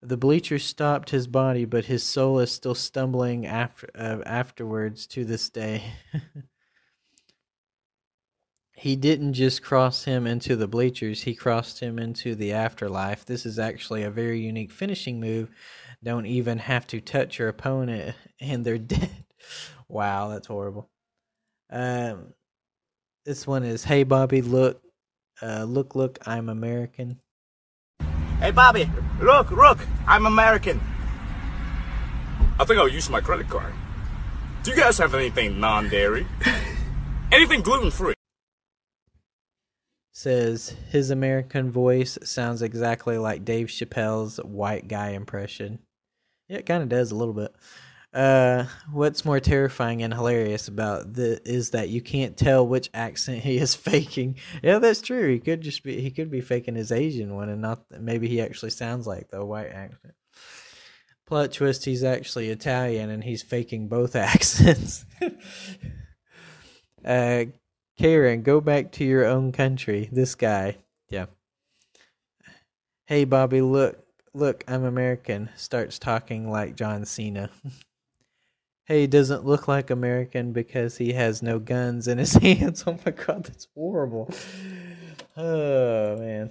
The 0.00 0.16
bleachers 0.16 0.64
stopped 0.64 1.10
his 1.10 1.28
body, 1.28 1.64
but 1.64 1.84
his 1.84 2.02
soul 2.02 2.40
is 2.40 2.50
still 2.50 2.74
stumbling 2.74 3.46
after 3.46 3.88
uh, 3.96 4.22
afterwards 4.26 5.06
to 5.08 5.24
this 5.24 5.48
day. 5.48 5.82
he 8.82 8.96
didn't 8.96 9.34
just 9.34 9.62
cross 9.62 10.06
him 10.06 10.26
into 10.26 10.56
the 10.56 10.66
bleachers, 10.66 11.22
he 11.22 11.36
crossed 11.36 11.78
him 11.78 12.00
into 12.00 12.34
the 12.34 12.52
afterlife. 12.52 13.24
This 13.24 13.46
is 13.46 13.56
actually 13.56 14.02
a 14.02 14.10
very 14.10 14.40
unique 14.40 14.72
finishing 14.72 15.20
move 15.20 15.50
Don't 16.02 16.26
even 16.26 16.58
have 16.58 16.88
to 16.88 17.00
touch 17.00 17.38
your 17.38 17.46
opponent 17.46 18.16
and 18.40 18.64
they're 18.64 18.78
dead. 18.78 19.24
wow, 19.88 20.30
that's 20.30 20.48
horrible. 20.48 20.90
Um, 21.70 22.34
this 23.24 23.46
one 23.46 23.62
is 23.62 23.84
Hey 23.84 24.02
Bobby, 24.02 24.42
look, 24.42 24.82
uh, 25.40 25.62
look, 25.62 25.94
look, 25.94 26.18
I'm 26.26 26.48
American. 26.48 27.20
Hey, 28.40 28.50
Bobby, 28.50 28.90
look, 29.20 29.52
look, 29.52 29.78
I'm 30.08 30.26
American. 30.26 30.80
I 32.58 32.64
think 32.64 32.80
I'll 32.80 32.88
use 32.88 33.08
my 33.08 33.20
credit 33.20 33.48
card. 33.48 33.72
Do 34.64 34.72
you 34.72 34.76
guys 34.76 34.98
have 34.98 35.14
anything 35.14 35.60
non 35.60 35.88
dairy? 35.88 36.26
anything 37.32 37.60
gluten 37.60 37.92
free? 37.92 38.14
Says 40.14 40.74
his 40.90 41.10
American 41.10 41.70
voice 41.70 42.18
sounds 42.22 42.60
exactly 42.60 43.16
like 43.16 43.46
Dave 43.46 43.68
Chappelle's 43.68 44.36
white 44.38 44.86
guy 44.86 45.10
impression. 45.10 45.78
Yeah, 46.48 46.58
it 46.58 46.66
kind 46.66 46.82
of 46.82 46.90
does 46.90 47.12
a 47.12 47.16
little 47.16 47.32
bit. 47.32 47.54
Uh, 48.12 48.66
what's 48.90 49.24
more 49.24 49.40
terrifying 49.40 50.02
and 50.02 50.12
hilarious 50.12 50.68
about 50.68 51.14
the 51.14 51.40
is 51.48 51.70
that 51.70 51.88
you 51.88 52.02
can't 52.02 52.36
tell 52.36 52.66
which 52.66 52.90
accent 52.92 53.42
he 53.42 53.56
is 53.56 53.74
faking. 53.90 54.36
Yeah, 54.62 54.78
that's 54.78 55.00
true. 55.00 55.32
He 55.32 55.38
could 55.38 55.62
just 55.62 55.82
be 55.82 55.98
he 56.00 56.10
could 56.10 56.30
be 56.30 56.42
faking 56.42 56.74
his 56.74 56.92
Asian 56.92 57.34
one 57.34 57.48
and 57.48 57.62
not 57.62 57.84
maybe 57.98 58.28
he 58.28 58.42
actually 58.42 58.70
sounds 58.70 59.06
like 59.06 59.30
the 59.30 59.42
white 59.42 59.70
accent. 59.70 60.14
Plot 61.26 61.52
twist: 61.52 61.86
He's 61.86 62.04
actually 62.04 62.50
Italian 62.50 63.08
and 63.08 63.24
he's 63.24 63.42
faking 63.42 63.88
both 63.88 64.14
accents. 64.16 65.06
uh, 67.04 67.44
Karen, 67.98 68.42
go 68.42 68.60
back 68.60 68.92
to 68.92 69.04
your 69.04 69.24
own 69.26 69.52
country. 69.52 70.08
This 70.10 70.34
guy, 70.34 70.76
yeah. 71.08 71.26
Hey, 73.06 73.24
Bobby, 73.24 73.60
look, 73.60 73.98
look, 74.32 74.64
I'm 74.66 74.84
American. 74.84 75.50
Starts 75.56 75.98
talking 75.98 76.50
like 76.50 76.76
John 76.76 77.04
Cena. 77.04 77.50
hey, 78.86 79.06
doesn't 79.06 79.44
look 79.44 79.68
like 79.68 79.90
American 79.90 80.52
because 80.52 80.96
he 80.96 81.12
has 81.12 81.42
no 81.42 81.58
guns 81.58 82.08
in 82.08 82.18
his 82.18 82.32
hands. 82.42 82.84
Oh 82.86 82.98
my 83.04 83.12
god, 83.12 83.44
that's 83.44 83.68
horrible. 83.74 84.32
Oh 85.34 86.18
man. 86.18 86.50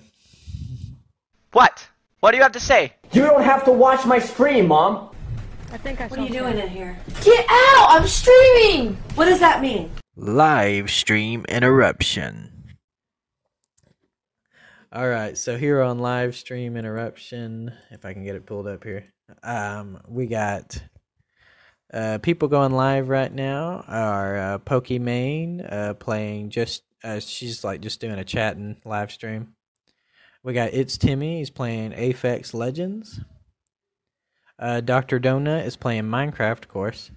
What? 1.51 1.87
What 2.19 2.31
do 2.31 2.37
you 2.37 2.43
have 2.43 2.53
to 2.53 2.59
say? 2.59 2.93
You 3.11 3.21
don't 3.21 3.43
have 3.43 3.63
to 3.65 3.71
watch 3.71 4.07
my 4.07 4.17
stream, 4.17 4.69
Mom. 4.69 5.15
I 5.71 5.77
think 5.77 6.01
I 6.01 6.07
saw 6.07 6.15
you. 6.15 6.21
What 6.21 6.29
are 6.31 6.33
you 6.33 6.39
doing 6.39 6.57
in 6.57 6.67
here? 6.67 6.97
Get 7.23 7.45
out! 7.47 7.87
I'm 7.89 8.07
streaming! 8.07 8.97
What 9.13 9.25
does 9.25 9.39
that 9.39 9.61
mean? 9.61 9.91
Live 10.17 10.91
stream 10.91 11.45
interruption. 11.47 12.51
All 14.91 15.07
right, 15.07 15.37
so 15.37 15.57
here 15.57 15.81
on 15.81 15.99
live 15.99 16.35
stream 16.35 16.75
interruption, 16.75 17.71
if 17.91 18.03
I 18.03 18.11
can 18.11 18.25
get 18.25 18.35
it 18.35 18.45
pulled 18.45 18.67
up 18.67 18.83
here, 18.83 19.05
um, 19.41 20.01
we 20.05 20.25
got 20.25 20.83
uh, 21.93 22.17
people 22.21 22.49
going 22.49 22.73
live 22.73 23.07
right 23.07 23.31
now. 23.31 23.85
Our 23.87 24.37
uh, 24.37 24.59
Pokimane 24.59 25.71
uh, 25.71 25.93
playing 25.93 26.49
just 26.49 26.83
uh, 27.05 27.21
she's 27.21 27.63
like 27.63 27.79
just 27.79 28.01
doing 28.01 28.19
a 28.19 28.25
chatting 28.25 28.81
live 28.83 29.13
stream. 29.13 29.55
We 30.43 30.51
got 30.51 30.71
iiTzTimmy. 30.71 31.37
He's 31.37 31.49
playing 31.49 31.93
Apex 31.93 32.53
Legends. 32.53 33.21
Uh, 34.59 34.81
Doctor 34.81 35.21
Donut 35.21 35.65
is 35.65 35.77
playing 35.77 36.03
Minecraft, 36.03 36.63
of 36.63 36.67
course, 36.67 37.11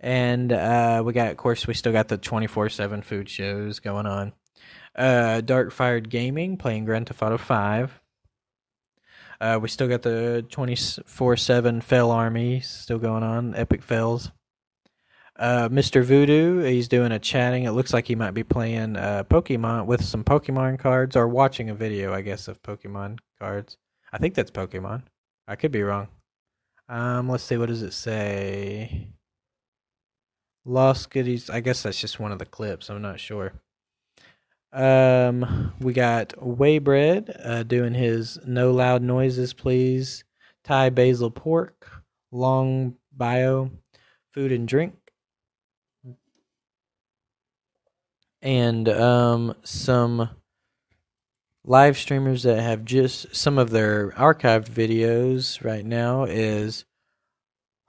and 0.00 0.52
uh, 0.52 1.02
we 1.04 1.12
got, 1.12 1.30
of 1.30 1.36
course, 1.36 1.66
we 1.66 1.74
still 1.74 1.92
got 1.92 2.08
the 2.08 2.18
twenty 2.18 2.46
four 2.46 2.68
seven 2.68 3.02
food 3.02 3.28
shows 3.28 3.80
going 3.80 4.06
on. 4.06 4.32
Uh, 4.94 5.40
Dark 5.40 5.72
Fired 5.72 6.08
Gaming 6.08 6.56
playing 6.56 6.84
Grand 6.84 7.06
Theft 7.06 7.22
Auto 7.22 7.38
Five. 7.38 8.00
Uh, 9.40 9.58
we 9.60 9.68
still 9.68 9.88
got 9.88 10.02
the 10.02 10.44
twenty 10.50 10.76
four 10.76 11.36
seven 11.36 11.80
Fell 11.80 12.10
Army 12.10 12.60
still 12.60 12.98
going 12.98 13.22
on. 13.22 13.54
Epic 13.54 13.82
Fells. 13.82 14.30
Uh, 15.38 15.68
Mr. 15.68 16.02
Voodoo, 16.02 16.62
he's 16.62 16.88
doing 16.88 17.12
a 17.12 17.18
chatting. 17.18 17.64
It 17.64 17.72
looks 17.72 17.92
like 17.92 18.06
he 18.06 18.14
might 18.14 18.30
be 18.30 18.42
playing 18.42 18.96
uh, 18.96 19.24
Pokemon 19.28 19.84
with 19.84 20.02
some 20.02 20.24
Pokemon 20.24 20.78
cards 20.78 21.14
or 21.14 21.28
watching 21.28 21.68
a 21.68 21.74
video, 21.74 22.14
I 22.14 22.22
guess, 22.22 22.48
of 22.48 22.62
Pokemon 22.62 23.18
cards. 23.38 23.76
I 24.10 24.18
think 24.18 24.34
that's 24.34 24.50
Pokemon. 24.50 25.02
I 25.46 25.56
could 25.56 25.72
be 25.72 25.82
wrong. 25.82 26.08
Um, 26.88 27.28
let's 27.28 27.44
see. 27.44 27.58
What 27.58 27.68
does 27.68 27.82
it 27.82 27.92
say? 27.92 29.08
Lost 30.68 31.10
goodies. 31.10 31.48
I 31.48 31.60
guess 31.60 31.84
that's 31.84 32.00
just 32.00 32.18
one 32.18 32.32
of 32.32 32.40
the 32.40 32.44
clips. 32.44 32.90
I'm 32.90 33.00
not 33.00 33.20
sure. 33.20 33.52
Um, 34.72 35.72
we 35.80 35.92
got 35.92 36.30
Waybread 36.30 37.40
uh, 37.42 37.62
doing 37.62 37.94
his 37.94 38.38
no 38.44 38.72
loud 38.72 39.00
noises, 39.00 39.54
please. 39.54 40.24
Thai 40.64 40.90
basil 40.90 41.30
pork, 41.30 41.88
long 42.32 42.96
bio, 43.16 43.70
food 44.34 44.50
and 44.50 44.66
drink, 44.66 44.94
and 48.42 48.88
um 48.88 49.54
some 49.62 50.30
live 51.64 51.96
streamers 51.96 52.42
that 52.42 52.60
have 52.60 52.84
just 52.84 53.34
some 53.34 53.58
of 53.58 53.70
their 53.70 54.10
archived 54.12 54.68
videos 54.68 55.64
right 55.64 55.84
now 55.84 56.24
is 56.24 56.84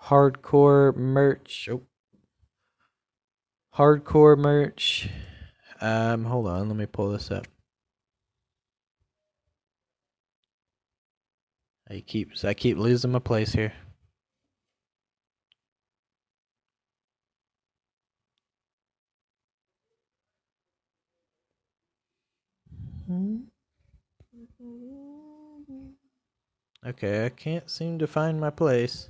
hardcore 0.04 0.96
merch 0.96 1.68
oh, 1.72 1.82
hardcore 3.78 4.38
merch. 4.38 5.10
Um 5.82 6.26
hold 6.26 6.48
on 6.48 6.68
let 6.68 6.78
me 6.78 6.86
pull 6.88 7.12
this 7.12 7.32
up. 7.32 7.48
I 11.90 12.02
keep 12.06 12.32
i 12.44 12.54
keep 12.54 12.78
losing 12.78 13.12
my 13.12 13.20
place 13.20 13.54
here. 13.54 13.74
Okay, 26.86 27.26
I 27.26 27.30
can't 27.30 27.70
seem 27.70 28.00
to 28.00 28.08
find 28.08 28.40
my 28.40 28.50
place. 28.50 29.10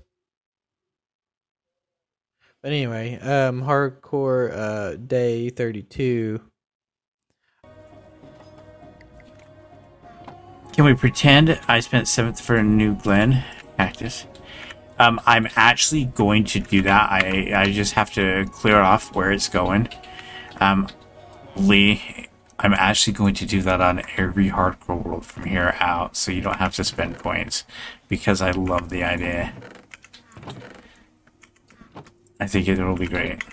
But 2.68 2.74
anyway, 2.74 3.18
um, 3.20 3.62
hardcore 3.62 4.52
uh, 4.54 4.98
day 4.98 5.50
thirty-two. 5.50 6.42
Can 10.74 10.84
we 10.84 10.94
pretend 10.94 11.62
I 11.70 11.80
spent 11.80 12.10
seventh 12.10 12.42
for 12.42 12.58
a 12.58 12.64
new 12.64 12.96
Glen 12.96 13.42
cactus? 13.78 14.26
Um, 15.00 15.22
I'm 15.26 15.48
actually 15.56 16.04
going 16.04 16.44
to 16.44 16.60
do 16.60 16.82
that. 16.82 17.10
I 17.10 17.54
I 17.56 17.72
just 17.72 17.94
have 17.94 18.12
to 18.16 18.46
clear 18.52 18.82
off 18.82 19.16
where 19.16 19.32
it's 19.32 19.48
going. 19.48 19.88
Um, 20.60 20.90
Lee, 21.56 22.28
I'm 22.60 22.74
actually 22.74 23.14
going 23.14 23.36
to 23.36 23.46
do 23.46 23.62
that 23.62 23.80
on 23.80 24.02
every 24.18 24.50
hardcore 24.50 25.02
world 25.06 25.26
from 25.26 25.46
here 25.46 25.78
out, 25.80 26.18
so 26.18 26.34
you 26.34 26.42
don't 26.42 26.58
have 26.58 26.76
to 26.76 26.84
spend 26.84 27.18
points 27.18 27.64
because 28.10 28.42
I 28.42 28.52
love 28.52 28.90
the 28.90 29.06
idea. 29.06 29.54
I 32.40 32.48
think 32.48 32.68
it 32.68 32.78
will 32.78 32.96
be 32.96 33.08
great. 33.08 33.44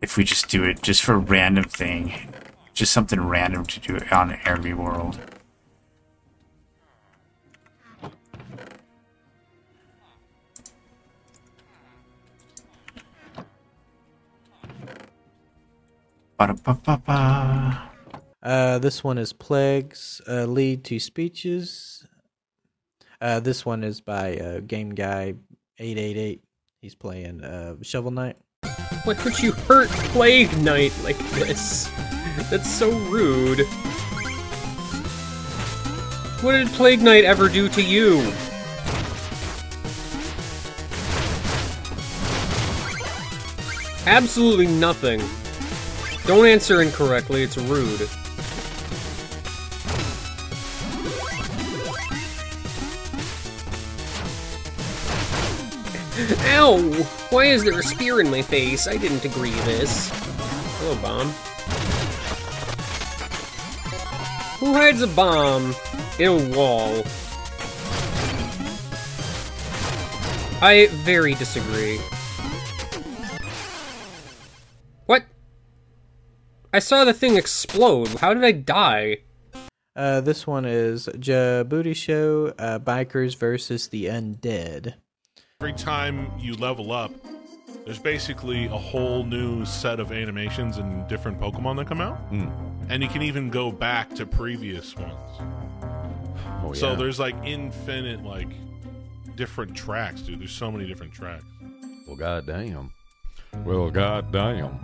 If 0.00 0.16
we 0.16 0.24
just 0.24 0.48
do 0.48 0.64
it 0.64 0.80
just 0.82 1.02
for 1.02 1.14
a 1.14 1.18
random 1.18 1.64
thing, 1.64 2.32
just 2.72 2.92
something 2.92 3.20
random 3.20 3.66
to 3.66 3.80
do 3.80 3.98
on 4.10 4.38
every 4.44 4.72
world. 4.72 5.18
Uh, 18.42 18.78
this 18.78 19.04
one 19.04 19.18
is 19.18 19.34
Plagues 19.34 20.22
uh, 20.26 20.46
Lead 20.46 20.84
to 20.84 20.98
Speeches. 20.98 22.06
Uh, 23.20 23.40
this 23.40 23.66
one 23.66 23.84
is 23.84 24.00
by 24.00 24.38
uh, 24.38 24.60
Game 24.60 24.94
Guy 24.94 25.34
eight 25.80 25.98
eight 25.98 26.16
eight. 26.16 26.44
He's 26.80 26.94
playing 26.94 27.42
uh, 27.42 27.76
Shovel 27.82 28.10
Knight. 28.12 28.36
Why 29.04 29.16
would 29.24 29.38
you 29.40 29.52
hurt 29.52 29.88
Plague 29.88 30.56
Knight 30.58 30.92
like 31.02 31.18
this? 31.30 31.90
That's 32.50 32.70
so 32.70 32.90
rude. 32.90 33.66
What 36.42 36.52
did 36.52 36.68
Plague 36.68 37.02
Knight 37.02 37.24
ever 37.24 37.48
do 37.48 37.68
to 37.70 37.82
you? 37.82 38.20
Absolutely 44.06 44.66
nothing. 44.66 45.20
Don't 46.26 46.46
answer 46.46 46.82
incorrectly, 46.82 47.42
it's 47.42 47.56
rude. 47.56 48.08
Ow! 56.62 56.76
Why 57.30 57.46
is 57.46 57.64
there 57.64 57.78
a 57.78 57.82
spear 57.82 58.20
in 58.20 58.30
my 58.30 58.42
face? 58.42 58.86
I 58.86 58.98
didn't 58.98 59.24
agree 59.24 59.58
this. 59.64 60.10
Hello, 60.12 60.94
bomb. 60.96 61.28
Who 64.58 64.74
hides 64.74 65.00
a 65.00 65.06
bomb 65.06 65.74
in 66.18 66.28
a 66.28 66.54
wall? 66.54 67.02
I 70.60 70.88
very 71.02 71.32
disagree. 71.32 71.98
What? 75.06 75.24
I 76.74 76.78
saw 76.78 77.06
the 77.06 77.14
thing 77.14 77.38
explode. 77.38 78.08
How 78.18 78.34
did 78.34 78.44
I 78.44 78.52
die? 78.52 79.20
Uh, 79.96 80.20
this 80.20 80.46
one 80.46 80.66
is 80.66 81.08
Djibouti 81.14 81.96
Show 81.96 82.52
uh, 82.58 82.78
Bikers 82.80 83.34
versus 83.34 83.88
the 83.88 84.04
Undead. 84.04 84.96
Every 85.62 85.74
time 85.74 86.32
you 86.38 86.54
level 86.56 86.90
up, 86.90 87.12
there's 87.84 87.98
basically 87.98 88.64
a 88.64 88.78
whole 88.78 89.24
new 89.24 89.66
set 89.66 90.00
of 90.00 90.10
animations 90.10 90.78
and 90.78 91.06
different 91.06 91.38
Pokemon 91.38 91.76
that 91.76 91.86
come 91.86 92.00
out. 92.00 92.16
Hmm. 92.30 92.48
And 92.88 93.02
you 93.02 93.10
can 93.10 93.20
even 93.20 93.50
go 93.50 93.70
back 93.70 94.08
to 94.14 94.24
previous 94.24 94.96
ones. 94.96 95.12
Oh, 96.64 96.72
So 96.72 96.92
yeah. 96.92 96.96
there's 96.96 97.18
like 97.20 97.34
infinite, 97.44 98.24
like, 98.24 98.48
different 99.36 99.74
tracks, 99.76 100.22
dude. 100.22 100.40
There's 100.40 100.50
so 100.50 100.72
many 100.72 100.86
different 100.86 101.12
tracks. 101.12 101.44
Well, 102.06 102.16
goddamn. 102.16 102.90
Well, 103.62 103.90
goddamn. 103.90 104.80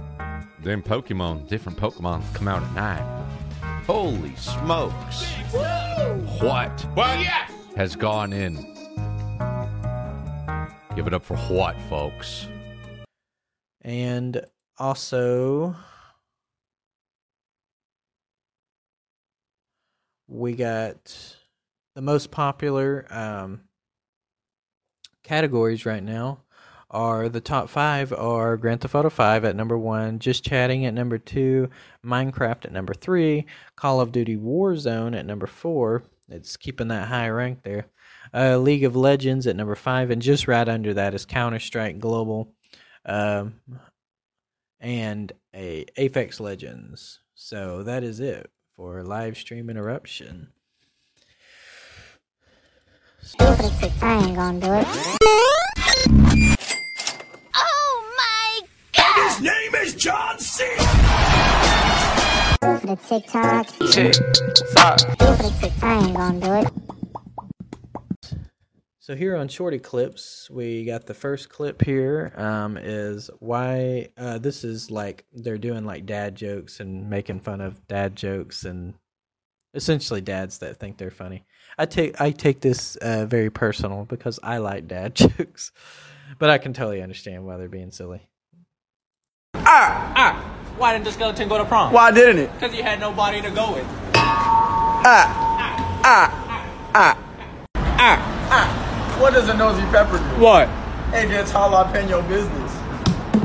Them 0.63 0.83
Pokemon, 0.83 1.49
different 1.49 1.79
Pokemon 1.79 2.23
come 2.35 2.49
out 2.49 2.63
at 2.63 2.75
night. 2.75 3.25
Holy 3.87 4.37
smokes. 4.37 5.25
What? 6.43 6.79
What? 6.93 7.17
Has 7.77 7.97
gone 7.97 8.35
in. 8.35 8.76
Give 10.97 11.07
it 11.07 11.13
up 11.13 11.27
for 11.27 11.37
what, 11.37 11.79
folks? 11.91 12.49
And 13.83 14.41
also, 14.79 15.77
we 20.27 20.55
got 20.55 21.37
the 21.95 22.01
most 22.01 22.31
popular 22.31 23.07
um, 23.11 23.61
categories 25.23 25.85
right 25.85 26.03
now 26.03 26.41
are 26.91 27.29
the 27.29 27.43
top 27.43 27.69
five 27.69 28.11
are 28.15 28.57
Grand 28.57 28.81
Theft 28.81 28.95
Auto 28.95 29.11
5 29.11 29.45
at 29.45 29.55
number 29.55 29.77
one, 29.77 30.19
Just 30.19 30.45
Chatting 30.45 30.87
at 30.87 30.95
number 30.95 31.19
two, 31.19 31.69
Minecraft 32.03 32.65
at 32.65 32.73
number 32.73 32.95
three, 32.95 33.45
Call 33.77 34.01
of 34.01 34.13
Duty 34.13 34.39
Warzone 34.39 35.15
at 35.15 35.27
number 35.27 35.47
four. 35.47 36.05
It's 36.31 36.57
keeping 36.57 36.89
that 36.89 37.09
high 37.09 37.29
rank 37.29 37.65
there. 37.65 37.89
Uh, 38.35 38.59
League 38.59 38.85
of 38.85 38.97
Legends 38.97 39.47
at 39.47 39.57
number 39.57 39.75
five, 39.75 40.11
and 40.11 40.21
just 40.23 40.49
right 40.49 40.69
under 40.69 40.95
that 40.95 41.15
is 41.15 41.25
Counter 41.25 41.59
Strike 41.59 41.99
Global, 41.99 42.53
um, 43.05 43.61
and 44.81 45.33
a 45.55 45.87
Apex 45.97 46.41
Legends. 46.41 47.21
So 47.35 47.83
that 47.85 48.03
is 48.03 48.21
it 48.21 48.51
for 48.75 49.03
live 49.03 49.37
stream 49.37 49.71
interruption. 49.71 50.49
I 53.39 54.23
ain't 54.25 54.37
gonna 54.37 54.61
do 54.61 54.73
it. 54.73 54.87
Oh 57.55 58.15
my 58.17 58.61
god! 58.93 59.29
His 59.29 59.41
name 59.41 59.75
is 59.75 59.95
John 59.95 60.39
C. 60.39 60.65
Do 62.61 62.71
it 62.71 62.81
for 62.81 62.87
the 62.87 62.97
TikTok. 62.97 63.67
Do 63.79 63.85
it 63.87 64.17
for 64.17 65.43
the 65.43 65.57
Tik- 65.61 65.83
I 65.83 65.99
ain't 65.99 66.17
gonna 66.17 66.41
do 66.41 66.53
it. 66.55 66.86
So 69.07 69.15
here 69.15 69.37
on 69.37 69.47
Shorty 69.47 69.79
Clips, 69.79 70.51
we 70.51 70.85
got 70.85 71.07
the 71.07 71.15
first 71.15 71.49
clip 71.49 71.81
here. 71.81 72.33
Um, 72.35 72.77
is 72.77 73.31
why 73.39 74.09
uh, 74.19 74.39
this 74.39 74.65
is 74.65 74.91
like 74.91 75.25
they're 75.33 75.59
doing 75.59 75.85
like 75.85 76.07
dad 76.07 76.35
jokes 76.35 76.81
and 76.81 77.09
making 77.09 77.39
fun 77.39 77.61
of 77.61 77.87
dad 77.87 78.17
jokes 78.17 78.65
and 78.65 78.95
essentially 79.75 80.21
dads 80.21 80.59
that 80.59 80.81
think 80.81 80.99
they're 80.99 81.13
funny. 81.13 81.45
I 81.79 81.87
take 81.87 82.21
I 82.21 82.33
take 82.33 82.63
this 82.63 82.97
uh, 82.97 83.27
very 83.27 83.49
personal 83.49 84.07
because 84.07 84.41
I 84.43 84.59
like 84.59 84.89
dad 84.89 85.15
jokes, 85.15 85.71
but 86.41 86.51
I 86.51 86.59
can 86.59 86.73
totally 86.73 87.01
understand 87.01 87.47
why 87.47 87.59
they're 87.59 87.69
being 87.69 87.93
silly. 87.93 88.23
Ah, 89.55 90.15
ah. 90.17 90.75
Why 90.79 90.95
didn't 90.95 91.05
the 91.05 91.13
skeleton 91.13 91.49
go 91.49 91.59
to 91.59 91.65
prom? 91.65 91.93
Why 91.93 92.11
didn't 92.11 92.39
it? 92.39 92.53
Because 92.55 92.75
he 92.75 92.83
had 92.83 92.99
nobody 92.99 93.41
to 93.41 93.53
go 93.53 93.73
with. 93.73 93.87
Ah, 94.17 96.03
ah, 96.03 96.91
ah, 96.93 97.19
ah, 97.73 98.49
ah. 98.51 98.86
What 99.21 99.33
does 99.33 99.49
a 99.49 99.57
nosy 99.57 99.83
pepper 99.91 100.19
do? 100.19 100.25
What? 100.43 100.69
It 101.15 101.29
gets 101.29 101.51
jalapeno 101.51 102.27
business. 102.29 102.73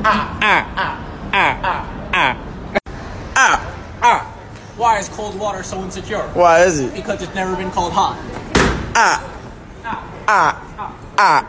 Ah, 0.04 0.38
ah, 0.42 0.74
ah, 0.76 1.32
ah, 1.32 1.60
ah, 1.64 1.88
ah, 2.14 2.38
ah, 3.36 3.76
ah. 4.02 4.22
Why 4.76 5.00
is 5.00 5.08
cold 5.10 5.40
water 5.40 5.64
so 5.64 5.82
insecure? 5.82 6.28
Why 6.34 6.64
is 6.64 6.80
it? 6.82 6.94
Because 6.94 7.22
it's 7.22 7.34
never 7.34 7.56
been 7.56 7.72
called 7.72 7.94
hot. 7.94 8.18
Ah, 8.96 9.24
ah, 9.86 10.04
ah, 10.28 10.64
ah, 11.18 11.48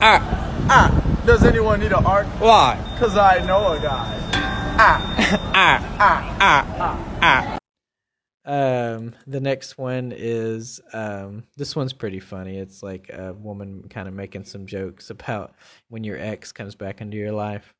ah. 0.00 0.66
ah. 0.68 1.22
Does 1.24 1.42
anyone 1.42 1.80
need 1.80 1.92
an 1.92 2.04
art? 2.04 2.26
Why? 2.38 2.78
Cause 2.98 3.16
I 3.16 3.44
know 3.46 3.72
a 3.72 3.80
guy. 3.80 4.20
Ah, 4.78 5.00
ah, 5.54 5.96
ah, 5.98 6.36
ah, 6.40 6.96
ah. 7.22 7.58
Um, 8.46 9.12
the 9.26 9.40
next 9.40 9.76
one 9.76 10.14
is 10.16 10.80
um, 10.92 11.42
this 11.56 11.74
one's 11.74 11.92
pretty 11.92 12.20
funny. 12.20 12.58
It's 12.58 12.80
like 12.80 13.10
a 13.12 13.32
woman 13.32 13.88
kind 13.90 14.06
of 14.06 14.14
making 14.14 14.44
some 14.44 14.66
jokes 14.66 15.10
about 15.10 15.54
when 15.88 16.04
your 16.04 16.16
ex 16.16 16.52
comes 16.52 16.76
back 16.76 17.00
into 17.00 17.16
your 17.16 17.32
life. 17.32 17.74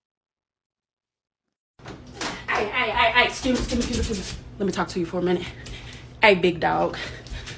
Hey, 2.49 2.65
hey, 2.67 2.91
hey, 2.91 3.13
hey, 3.13 3.25
excuse 3.27 3.59
me, 3.59 3.65
excuse 3.65 3.91
me, 3.91 3.99
excuse 3.99 4.35
me. 4.35 4.41
Let 4.59 4.67
me 4.67 4.73
talk 4.73 4.89
to 4.89 4.99
you 4.99 5.07
for 5.07 5.21
a 5.21 5.23
minute. 5.23 5.47
Hey, 6.21 6.35
big 6.35 6.59
dog. 6.59 6.97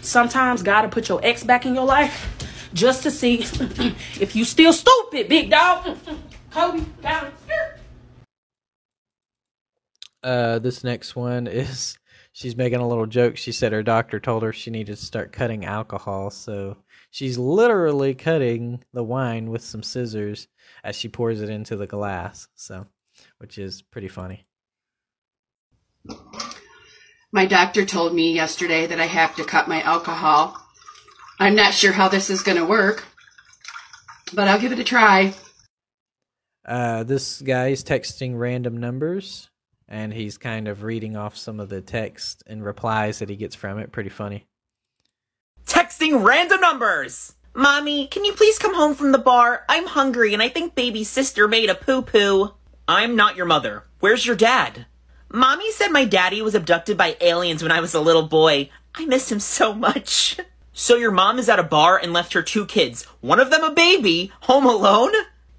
Sometimes 0.02 0.62
gotta 0.62 0.88
put 0.88 1.08
your 1.08 1.20
ex 1.24 1.42
back 1.42 1.64
in 1.64 1.74
your 1.74 1.86
life 1.86 2.36
just 2.74 3.02
to 3.04 3.10
see 3.10 3.36
if 4.20 4.36
you 4.36 4.44
still 4.44 4.74
stupid, 4.74 5.28
big 5.28 5.50
dog. 5.50 5.96
Kobe, 6.50 6.84
got 7.00 7.24
him. 7.24 7.32
Uh, 10.22 10.58
this 10.58 10.84
next 10.84 11.16
one 11.16 11.46
is 11.46 11.96
she's 12.38 12.56
making 12.56 12.78
a 12.78 12.86
little 12.86 13.06
joke. 13.06 13.36
She 13.36 13.50
said 13.50 13.72
her 13.72 13.82
doctor 13.82 14.20
told 14.20 14.44
her 14.44 14.52
she 14.52 14.70
needed 14.70 14.96
to 14.96 15.04
start 15.04 15.32
cutting 15.32 15.64
alcohol, 15.64 16.30
so 16.30 16.76
she's 17.10 17.36
literally 17.36 18.14
cutting 18.14 18.84
the 18.92 19.02
wine 19.02 19.50
with 19.50 19.62
some 19.62 19.82
scissors 19.82 20.46
as 20.84 20.94
she 20.94 21.08
pours 21.08 21.40
it 21.40 21.50
into 21.50 21.74
the 21.74 21.88
glass. 21.88 22.46
So, 22.54 22.86
which 23.38 23.58
is 23.58 23.82
pretty 23.82 24.06
funny. 24.06 24.46
My 27.32 27.44
doctor 27.44 27.84
told 27.84 28.14
me 28.14 28.32
yesterday 28.32 28.86
that 28.86 29.00
I 29.00 29.06
have 29.06 29.34
to 29.34 29.44
cut 29.44 29.66
my 29.66 29.82
alcohol. 29.82 30.56
I'm 31.40 31.56
not 31.56 31.74
sure 31.74 31.92
how 31.92 32.06
this 32.06 32.30
is 32.30 32.42
gonna 32.42 32.64
work, 32.64 33.04
but 34.32 34.46
I'll 34.46 34.60
give 34.60 34.70
it 34.70 34.78
a 34.78 34.84
try. 34.84 35.34
Uh, 36.64 37.02
this 37.02 37.42
is 37.42 37.82
texting 37.82 38.38
random 38.38 38.76
numbers, 38.76 39.50
and 39.88 40.12
he's 40.12 40.38
kind 40.38 40.68
of 40.68 40.82
reading 40.82 41.16
off 41.16 41.36
some 41.36 41.60
of 41.60 41.68
the 41.68 41.80
text 41.80 42.42
and 42.46 42.64
replies 42.64 43.18
that 43.18 43.30
he 43.30 43.36
gets 43.36 43.56
from 43.56 43.78
it. 43.78 43.92
Pretty 43.92 44.10
funny. 44.10 44.46
Texting 45.66 46.24
random 46.24 46.60
numbers! 46.60 47.34
Mommy, 47.54 48.06
can 48.06 48.24
you 48.24 48.32
please 48.34 48.58
come 48.58 48.74
home 48.74 48.94
from 48.94 49.12
the 49.12 49.18
bar? 49.18 49.64
I'm 49.68 49.86
hungry 49.86 50.32
and 50.32 50.42
I 50.42 50.48
think 50.48 50.74
baby 50.74 51.02
sister 51.02 51.48
made 51.48 51.70
a 51.70 51.74
poo 51.74 52.02
poo. 52.02 52.54
I'm 52.86 53.16
not 53.16 53.36
your 53.36 53.46
mother. 53.46 53.84
Where's 54.00 54.24
your 54.24 54.36
dad? 54.36 54.86
Mommy 55.30 55.70
said 55.72 55.88
my 55.88 56.04
daddy 56.04 56.40
was 56.40 56.54
abducted 56.54 56.96
by 56.96 57.16
aliens 57.20 57.62
when 57.62 57.72
I 57.72 57.80
was 57.80 57.94
a 57.94 58.00
little 58.00 58.28
boy. 58.28 58.70
I 58.94 59.06
miss 59.06 59.30
him 59.30 59.40
so 59.40 59.74
much. 59.74 60.38
So 60.78 60.94
your 60.94 61.10
mom 61.10 61.40
is 61.40 61.48
at 61.48 61.58
a 61.58 61.64
bar 61.64 61.98
and 62.00 62.12
left 62.12 62.34
her 62.34 62.42
two 62.42 62.64
kids, 62.64 63.02
one 63.20 63.40
of 63.40 63.50
them 63.50 63.64
a 63.64 63.72
baby, 63.72 64.30
home 64.42 64.64
alone? 64.64 65.10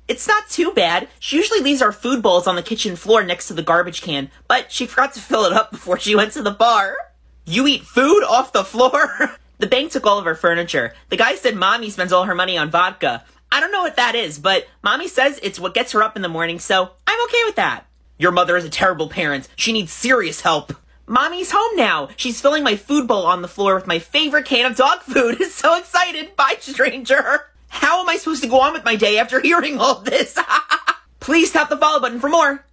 It's 0.09 0.27
not 0.27 0.49
too 0.49 0.71
bad. 0.73 1.07
She 1.19 1.37
usually 1.37 1.59
leaves 1.59 1.83
our 1.83 1.91
food 1.91 2.23
bowls 2.23 2.47
on 2.47 2.55
the 2.55 2.63
kitchen 2.63 2.95
floor 2.95 3.23
next 3.23 3.47
to 3.47 3.53
the 3.53 3.61
garbage 3.61 4.01
can, 4.01 4.31
but 4.47 4.71
she 4.71 4.87
forgot 4.87 5.13
to 5.13 5.19
fill 5.19 5.45
it 5.45 5.53
up 5.53 5.69
before 5.69 5.99
she 5.99 6.15
went 6.15 6.33
to 6.33 6.41
the 6.41 6.49
bar. 6.49 6.97
You 7.45 7.67
eat 7.67 7.83
food 7.83 8.23
off 8.23 8.51
the 8.51 8.63
floor? 8.63 9.35
the 9.59 9.67
bank 9.67 9.91
took 9.91 10.07
all 10.07 10.17
of 10.17 10.25
her 10.25 10.33
furniture. 10.33 10.95
The 11.09 11.15
guy 11.15 11.35
said 11.35 11.55
mommy 11.55 11.91
spends 11.91 12.11
all 12.11 12.23
her 12.23 12.33
money 12.33 12.57
on 12.57 12.71
vodka. 12.71 13.23
I 13.51 13.59
don't 13.59 13.71
know 13.71 13.83
what 13.83 13.97
that 13.97 14.15
is, 14.15 14.39
but 14.39 14.67
mommy 14.83 15.07
says 15.07 15.39
it's 15.43 15.59
what 15.59 15.75
gets 15.75 15.91
her 15.91 16.01
up 16.01 16.15
in 16.15 16.23
the 16.23 16.27
morning, 16.27 16.57
so 16.57 16.89
I'm 17.05 17.23
okay 17.25 17.43
with 17.45 17.57
that. 17.57 17.85
Your 18.17 18.31
mother 18.31 18.57
is 18.57 18.65
a 18.65 18.69
terrible 18.69 19.09
parent. 19.09 19.47
She 19.55 19.71
needs 19.71 19.91
serious 19.91 20.41
help. 20.41 20.73
Mommy's 21.05 21.51
home 21.51 21.75
now. 21.75 22.09
She's 22.15 22.41
filling 22.41 22.63
my 22.63 22.75
food 22.75 23.07
bowl 23.07 23.27
on 23.27 23.43
the 23.43 23.47
floor 23.47 23.75
with 23.75 23.85
my 23.85 23.99
favorite 23.99 24.45
can 24.45 24.71
of 24.71 24.75
dog 24.75 25.01
food. 25.01 25.41
so 25.51 25.77
excited. 25.77 26.35
Bye, 26.35 26.55
stranger. 26.59 27.48
How 27.69 28.01
am 28.01 28.09
I 28.09 28.17
supposed 28.17 28.43
to 28.43 28.49
go 28.49 28.59
on 28.59 28.73
with 28.73 28.83
my 28.83 28.95
day 28.95 29.17
after 29.17 29.39
hearing 29.41 29.79
all 29.79 30.01
this? 30.01 30.37
Please 31.19 31.51
tap 31.51 31.69
the 31.69 31.77
follow 31.77 31.99
button 31.99 32.19
for 32.19 32.29
more. 32.29 32.65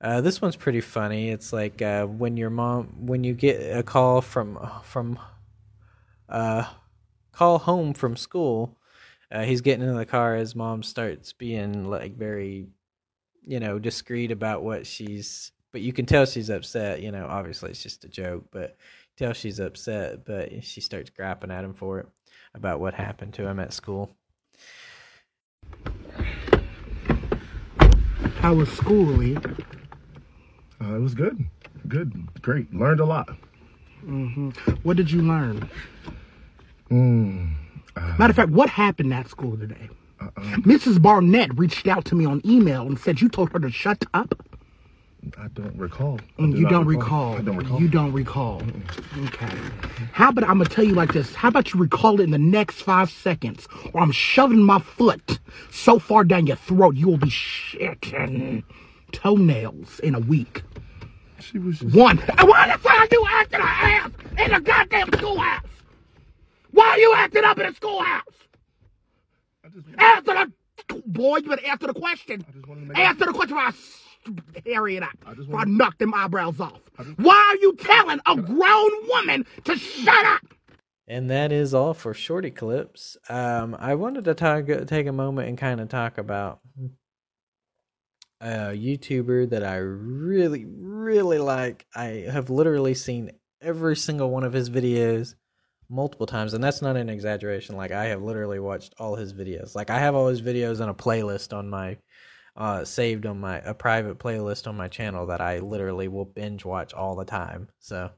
Uh, 0.00 0.20
this 0.20 0.42
one's 0.42 0.56
pretty 0.56 0.80
funny. 0.80 1.30
It's 1.30 1.52
like 1.52 1.80
uh, 1.80 2.06
when 2.06 2.36
your 2.36 2.50
mom, 2.50 3.06
when 3.06 3.24
you 3.24 3.32
get 3.32 3.76
a 3.76 3.82
call 3.82 4.20
from 4.20 4.58
from, 4.82 5.18
uh, 6.28 6.64
call 7.32 7.58
home 7.58 7.94
from 7.94 8.16
school. 8.16 8.76
Uh, 9.30 9.42
he's 9.44 9.62
getting 9.62 9.86
in 9.86 9.96
the 9.96 10.06
car. 10.06 10.36
His 10.36 10.54
mom 10.54 10.82
starts 10.82 11.32
being 11.32 11.88
like 11.88 12.16
very, 12.16 12.66
you 13.42 13.58
know, 13.60 13.78
discreet 13.78 14.30
about 14.30 14.62
what 14.62 14.86
she's. 14.86 15.52
But 15.72 15.80
you 15.80 15.92
can 15.92 16.06
tell 16.06 16.26
she's 16.26 16.50
upset. 16.50 17.02
You 17.02 17.10
know, 17.10 17.26
obviously 17.26 17.70
it's 17.70 17.82
just 17.82 18.04
a 18.04 18.08
joke, 18.08 18.44
but 18.52 18.76
tell 19.16 19.32
she's 19.32 19.58
upset. 19.58 20.24
But 20.24 20.64
she 20.64 20.80
starts 20.80 21.10
grapping 21.10 21.50
at 21.50 21.64
him 21.64 21.74
for 21.74 22.00
it 22.00 22.08
about 22.54 22.80
what 22.80 22.94
happened 22.94 23.34
to 23.34 23.46
him 23.46 23.58
at 23.58 23.72
school. 23.72 24.10
How 28.38 28.54
was 28.54 28.70
school, 28.70 29.04
Lee? 29.06 29.36
Uh, 30.80 30.96
it 30.96 31.00
was 31.00 31.14
good. 31.14 31.44
Good. 31.88 32.12
Great. 32.42 32.72
Learned 32.74 33.00
a 33.00 33.04
lot. 33.04 33.28
hmm 34.00 34.50
What 34.82 34.96
did 34.96 35.10
you 35.10 35.22
learn? 35.22 35.68
Mm. 36.90 37.54
Matter 38.18 38.30
of 38.30 38.36
fact, 38.36 38.50
what 38.50 38.68
happened 38.68 39.14
at 39.14 39.28
school 39.28 39.56
today? 39.56 39.88
Uh-uh. 40.20 40.40
Mrs. 40.58 41.00
Barnett 41.00 41.56
reached 41.58 41.86
out 41.86 42.04
to 42.06 42.14
me 42.14 42.24
on 42.24 42.40
email 42.44 42.82
and 42.82 42.98
said 42.98 43.20
you 43.20 43.28
told 43.28 43.52
her 43.52 43.58
to 43.60 43.70
shut 43.70 44.04
up. 44.14 44.43
I 45.38 45.48
don't 45.48 45.76
recall. 45.76 46.18
I 46.38 46.42
Mm, 46.42 46.52
do 46.52 46.58
you 46.60 46.68
don't 46.68 46.86
recall. 46.86 47.36
I 47.36 47.42
don't 47.42 47.56
recall. 47.56 47.80
You 47.80 47.88
don't 47.88 48.12
recall. 48.12 48.62
Okay. 49.26 49.48
How 50.12 50.30
about 50.30 50.44
I'm 50.44 50.58
gonna 50.58 50.68
tell 50.70 50.84
you 50.84 50.94
like 50.94 51.12
this? 51.12 51.34
How 51.34 51.48
about 51.48 51.72
you 51.74 51.80
recall 51.80 52.20
it 52.20 52.24
in 52.24 52.30
the 52.30 52.38
next 52.38 52.82
five 52.82 53.10
seconds, 53.10 53.68
or 53.92 54.00
I'm 54.02 54.12
shoving 54.12 54.62
my 54.62 54.78
foot 54.78 55.38
so 55.70 55.98
far 55.98 56.24
down 56.24 56.46
your 56.46 56.56
throat 56.56 56.96
you 56.96 57.08
will 57.08 57.18
be 57.18 57.30
shitting 57.30 58.64
toenails 59.12 60.00
in 60.00 60.14
a 60.14 60.20
week. 60.20 60.62
She 61.40 61.58
was 61.58 61.82
one. 61.82 62.18
Why 62.18 62.68
the 62.72 62.78
fuck 62.78 62.92
are 62.92 63.08
you 63.10 63.26
acting 63.30 63.60
a 63.60 63.64
ass 63.64 64.10
in 64.38 64.54
a 64.54 64.60
goddamn 64.60 65.10
schoolhouse? 65.12 65.64
Why 66.70 66.88
are 66.90 66.98
you 66.98 67.14
acting 67.16 67.44
up 67.44 67.58
in 67.58 67.66
a 67.66 67.74
schoolhouse? 67.74 68.22
Answer 69.98 70.34
the 70.88 71.02
boy. 71.06 71.38
You 71.38 71.48
better 71.50 71.66
answer 71.66 71.86
the 71.88 71.94
question. 71.94 72.44
Answer 72.94 73.26
the 73.26 73.32
question. 73.32 73.56
Or 74.26 74.32
I 74.54 74.58
s- 74.58 74.74
hurry 74.74 74.96
it 74.96 75.02
up. 75.02 75.16
Or 75.50 75.58
I 75.60 75.64
knock 75.64 75.98
them 75.98 76.14
eyebrows 76.14 76.60
off. 76.60 76.80
Why 77.16 77.34
are 77.52 77.60
you 77.60 77.74
telling 77.76 78.20
a 78.26 78.36
grown 78.36 79.08
woman 79.08 79.46
to 79.64 79.76
shut 79.76 80.26
up? 80.26 80.42
And 81.06 81.30
that 81.30 81.52
is 81.52 81.74
all 81.74 81.92
for 81.92 82.14
shorty 82.14 82.50
clips. 82.50 83.16
Um, 83.28 83.76
I 83.78 83.94
wanted 83.94 84.24
to 84.24 84.34
talk, 84.34 84.66
take 84.86 85.06
a 85.06 85.12
moment 85.12 85.48
and 85.48 85.58
kind 85.58 85.80
of 85.80 85.88
talk 85.88 86.16
about 86.16 86.60
a 88.40 88.72
YouTuber 88.74 89.50
that 89.50 89.64
I 89.64 89.76
really, 89.76 90.64
really 90.66 91.38
like. 91.38 91.86
I 91.94 92.26
have 92.30 92.50
literally 92.50 92.94
seen 92.94 93.30
every 93.60 93.96
single 93.96 94.30
one 94.30 94.44
of 94.44 94.52
his 94.52 94.70
videos 94.70 95.34
multiple 95.90 96.26
times, 96.26 96.54
and 96.54 96.62
that's 96.64 96.82
not 96.82 96.96
an 96.96 97.08
exaggeration. 97.08 97.76
Like 97.76 97.92
I 97.92 98.06
have 98.06 98.22
literally 98.22 98.58
watched 98.58 98.94
all 98.98 99.16
his 99.16 99.32
videos. 99.32 99.74
Like 99.74 99.90
I 99.90 99.98
have 99.98 100.14
all 100.14 100.28
his 100.28 100.42
videos 100.42 100.80
in 100.82 100.88
a 100.88 100.94
playlist 100.94 101.56
on 101.56 101.68
my 101.68 101.96
uh 102.56 102.84
saved 102.84 103.26
on 103.26 103.40
my 103.40 103.58
a 103.58 103.74
private 103.74 104.18
playlist 104.18 104.66
on 104.66 104.76
my 104.76 104.88
channel 104.88 105.26
that 105.26 105.40
I 105.40 105.58
literally 105.58 106.08
will 106.08 106.24
binge 106.24 106.64
watch 106.64 106.94
all 106.94 107.16
the 107.16 107.24
time. 107.24 107.68
So 107.78 108.10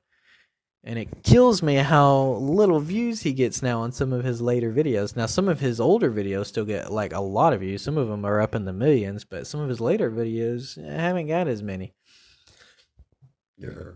and 0.86 1.00
it 1.00 1.24
kills 1.24 1.64
me 1.64 1.74
how 1.74 2.34
little 2.34 2.78
views 2.78 3.22
he 3.22 3.32
gets 3.32 3.60
now 3.60 3.80
on 3.80 3.90
some 3.90 4.12
of 4.12 4.22
his 4.22 4.40
later 4.40 4.72
videos. 4.72 5.16
Now, 5.16 5.26
some 5.26 5.48
of 5.48 5.58
his 5.58 5.80
older 5.80 6.12
videos 6.12 6.46
still 6.46 6.64
get 6.64 6.92
like 6.92 7.12
a 7.12 7.20
lot 7.20 7.52
of 7.52 7.60
views. 7.60 7.82
Some 7.82 7.98
of 7.98 8.06
them 8.06 8.24
are 8.24 8.40
up 8.40 8.54
in 8.54 8.64
the 8.64 8.72
millions, 8.72 9.24
but 9.24 9.48
some 9.48 9.60
of 9.60 9.68
his 9.68 9.80
later 9.80 10.12
videos 10.12 10.80
haven't 10.80 11.26
got 11.26 11.48
as 11.48 11.60
many. 11.60 11.92
Yeah. 13.58 13.94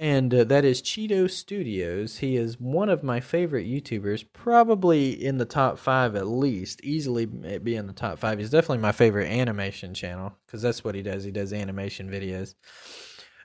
And 0.00 0.32
uh, 0.32 0.44
that 0.44 0.64
is 0.64 0.80
Cheeto 0.80 1.30
Studios. 1.30 2.16
He 2.16 2.38
is 2.38 2.58
one 2.58 2.88
of 2.88 3.02
my 3.02 3.20
favorite 3.20 3.66
YouTubers, 3.66 4.24
probably 4.32 5.10
in 5.10 5.36
the 5.36 5.44
top 5.44 5.78
five 5.78 6.16
at 6.16 6.26
least. 6.26 6.80
Easily 6.82 7.26
be 7.26 7.76
in 7.76 7.86
the 7.86 7.92
top 7.92 8.18
five. 8.18 8.38
He's 8.38 8.48
definitely 8.48 8.78
my 8.78 8.92
favorite 8.92 9.30
animation 9.30 9.92
channel 9.92 10.34
because 10.46 10.62
that's 10.62 10.82
what 10.82 10.94
he 10.94 11.02
does. 11.02 11.22
He 11.22 11.30
does 11.30 11.52
animation 11.52 12.08
videos. 12.08 12.54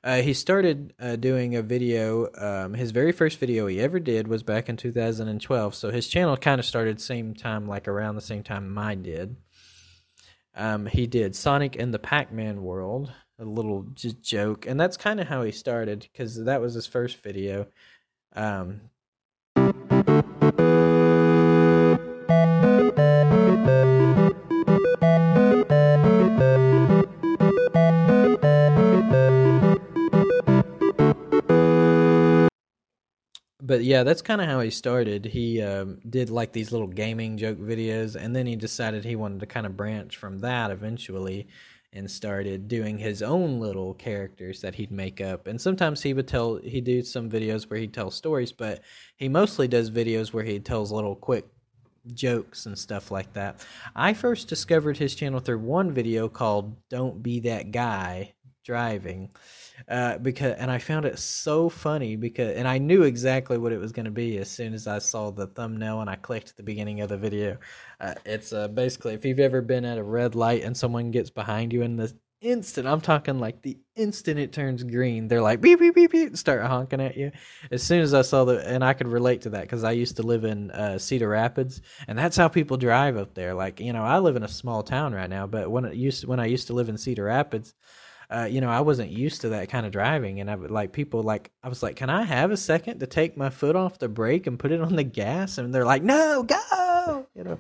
Uh, 0.02 0.22
he 0.22 0.34
started 0.34 0.94
uh, 0.98 1.18
doing 1.18 1.58
a 1.58 1.62
video. 1.62 2.30
Um, 2.38 2.74
his 2.74 2.92
very 2.92 3.12
first 3.12 3.38
video 3.38 3.68
he 3.68 3.82
ever 3.82 4.00
did 4.00 4.30
was 4.30 4.42
back 4.42 4.70
in 4.70 4.78
2012. 4.78 5.76
So 5.76 5.92
his 5.92 6.08
channel 6.08 6.38
kind 6.38 6.60
of 6.60 6.66
started 6.66 7.02
same 7.02 7.34
time, 7.34 7.68
like 7.68 7.86
around 7.86 8.16
the 8.16 8.22
same 8.22 8.44
time 8.44 8.74
mine 8.74 9.04
did. 9.04 9.36
Um, 10.56 10.86
he 10.86 11.06
did 11.06 11.36
Sonic 11.36 11.76
and 11.78 11.94
the 11.94 12.00
Pac-Man 12.00 12.64
World, 12.64 13.12
a 13.40 13.46
little 13.46 13.86
joke, 14.22 14.66
and 14.66 14.80
that's 14.80 14.98
kind 14.98 15.20
of 15.20 15.28
how 15.28 15.44
he 15.44 15.52
started 15.52 16.08
because 16.12 16.44
that 16.46 16.62
was 16.62 16.74
his 16.74 16.88
first 16.88 17.22
video. 17.22 17.68
Um, 18.34 18.82
but 33.62 33.84
yeah, 33.84 34.04
that's 34.04 34.22
kind 34.22 34.42
of 34.42 34.48
how 34.48 34.62
he 34.62 34.70
started. 34.70 35.26
He 35.26 35.62
um, 35.62 36.00
did 36.08 36.30
like 36.30 36.54
these 36.54 36.72
little 36.72 36.88
gaming 36.88 37.38
joke 37.38 37.58
videos, 37.58 38.16
and 38.16 38.36
then 38.36 38.46
he 38.46 38.56
decided 38.56 39.04
he 39.04 39.16
wanted 39.16 39.42
to 39.42 39.46
kind 39.46 39.66
of 39.66 39.76
branch 39.76 40.16
from 40.16 40.40
that 40.40 40.72
eventually, 40.72 41.48
and 41.96 42.10
started 42.12 42.68
doing 42.68 42.98
his 42.98 43.22
own 43.22 43.60
little 43.60 43.94
characters 43.94 44.62
that 44.62 44.76
he'd 44.76 44.92
make 44.92 45.22
up. 45.22 45.48
And 45.48 45.60
sometimes 45.60 46.04
he 46.04 46.14
would 46.14 46.28
tell 46.28 46.58
he 46.58 46.82
do 46.82 47.02
some 47.02 47.30
videos 47.30 47.70
where 47.70 47.80
he'd 47.80 47.94
tell 47.94 48.12
stories, 48.12 48.52
but 48.52 48.82
he 49.16 49.30
mostly 49.30 49.68
does 49.68 49.90
videos 49.90 50.34
where 50.34 50.44
he 50.44 50.60
tells 50.60 50.92
little 50.92 51.16
quick 51.16 51.48
jokes 52.14 52.66
and 52.66 52.78
stuff 52.78 53.10
like 53.10 53.34
that. 53.34 53.66
I 53.96 54.14
first 54.14 54.48
discovered 54.48 54.98
his 54.98 55.16
channel 55.16 55.40
through 55.40 55.60
one 55.60 55.92
video 55.92 56.28
called 56.28 56.76
"Don't 56.90 57.24
Be 57.24 57.40
That 57.42 57.72
Guy 57.72 58.34
Driving." 58.64 59.32
Uh, 59.88 60.18
because 60.18 60.56
and 60.58 60.72
I 60.72 60.80
found 60.80 61.06
it 61.06 61.20
so 61.20 61.70
funny 61.70 62.16
because 62.16 62.56
and 62.56 62.68
I 62.68 62.78
knew 62.78 63.04
exactly 63.04 63.58
what 63.58 63.72
it 63.72 63.80
was 63.80 63.92
going 63.92 64.06
to 64.06 64.12
be 64.12 64.38
as 64.38 64.50
soon 64.50 64.74
as 64.74 64.88
I 64.88 65.00
saw 65.00 65.32
the 65.32 65.48
thumbnail 65.48 66.02
and 66.02 66.10
I 66.10 66.16
clicked 66.16 66.50
at 66.50 66.58
the 66.58 66.64
beginning 66.64 67.02
of 67.02 67.10
the 67.10 67.18
video. 67.18 67.58
Uh, 68.00 68.16
it's 68.26 68.54
uh, 68.54 68.68
basically 68.68 69.14
if 69.14 69.26
you've 69.26 69.40
ever 69.40 69.62
been 69.62 69.86
at 69.86 69.98
a 69.98 70.04
red 70.04 70.36
light 70.36 70.64
and 70.64 70.76
someone 70.76 71.12
gets 71.12 71.30
behind 71.30 71.74
you 71.74 71.82
in 71.82 71.98
the 71.98 72.14
instant, 72.42 72.88
I'm 72.88 73.02
talking 73.02 73.40
like 73.40 73.62
the 73.62 73.78
instant 73.96 74.40
it 74.40 74.54
turns 74.54 74.84
green, 74.84 75.28
they're 75.28 75.42
like 75.42 75.62
beep 75.62 75.80
beep 75.80 75.96
beep 75.96 76.12
beep, 76.12 76.38
start 76.38 76.64
honking 76.64 77.02
at 77.02 77.18
you. 77.18 77.32
As 77.72 77.84
soon 77.84 78.02
as 78.02 78.14
I 78.14 78.22
saw 78.22 78.46
the 78.46 78.68
and 78.68 78.84
I 78.84 78.94
could 78.94 79.08
relate 79.08 79.42
to 79.42 79.50
that 79.52 79.62
because 79.62 79.84
I 79.84 79.92
used 79.92 80.18
to 80.18 80.24
live 80.24 80.46
in 80.46 80.72
uh, 80.72 80.98
Cedar 80.98 81.30
Rapids 81.30 81.82
and 82.08 82.18
that's 82.18 82.38
how 82.38 82.48
people 82.48 82.78
drive 82.78 83.18
up 83.18 83.34
there. 83.34 83.54
Like 83.54 83.80
you 83.80 83.94
know, 83.94 84.04
I 84.04 84.20
live 84.20 84.36
in 84.36 84.44
a 84.44 84.48
small 84.48 84.84
town 84.84 85.14
right 85.14 85.30
now, 85.30 85.48
but 85.48 85.70
when 85.70 85.86
it 85.86 85.96
used 85.96 86.26
when 86.26 86.40
I 86.40 86.46
used 86.46 86.68
to 86.68 86.74
live 86.74 86.90
in 86.90 86.98
Cedar 86.98 87.26
Rapids 87.26 87.74
uh, 88.30 88.48
you 88.50 88.62
know, 88.62 88.70
I 88.70 88.82
wasn't 88.82 89.12
used 89.12 89.42
to 89.42 89.50
that 89.50 89.70
kind 89.70 89.86
of 89.86 89.92
driving, 89.92 90.40
and 90.40 90.50
I 90.50 90.56
would 90.56 90.72
like 90.72 90.92
people 90.92 91.22
like 91.24 91.52
I 91.64 91.70
was 91.70 91.84
like, 91.84 91.96
"Can 91.96 92.10
I 92.10 92.24
have 92.24 92.52
a 92.52 92.58
second 92.58 93.00
to 93.00 93.08
take 93.08 93.38
my 93.38 93.50
foot 93.50 93.76
off 93.76 94.00
the 94.00 94.10
brake 94.10 94.48
and 94.48 94.60
put 94.60 94.72
it 94.72 94.82
on 94.82 94.96
the 94.96 95.04
gas?" 95.04 95.58
And 95.58 95.74
they're 95.74 95.86
like, 95.86 96.04
"No, 96.04 96.44
go!" 96.44 97.28
You 97.36 97.44
know, 97.44 97.60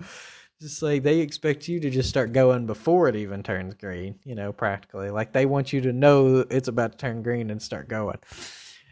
just 0.61 0.82
like 0.82 1.03
they 1.03 1.20
expect 1.20 1.68
you 1.68 1.80
to 1.80 1.89
just 1.89 2.09
start 2.09 2.34
going 2.34 2.66
before 2.66 3.07
it 3.07 3.16
even 3.16 3.43
turns 3.43 3.76
green. 3.76 4.20
You 4.24 4.36
know, 4.36 4.51
practically 4.51 5.11
like 5.11 5.34
they 5.34 5.45
want 5.45 5.72
you 5.72 5.82
to 5.82 5.93
know 5.93 6.45
it's 6.49 6.68
about 6.68 6.93
to 6.93 6.97
turn 6.97 7.22
green 7.22 7.51
and 7.51 7.61
start 7.61 7.88
going. 7.88 8.18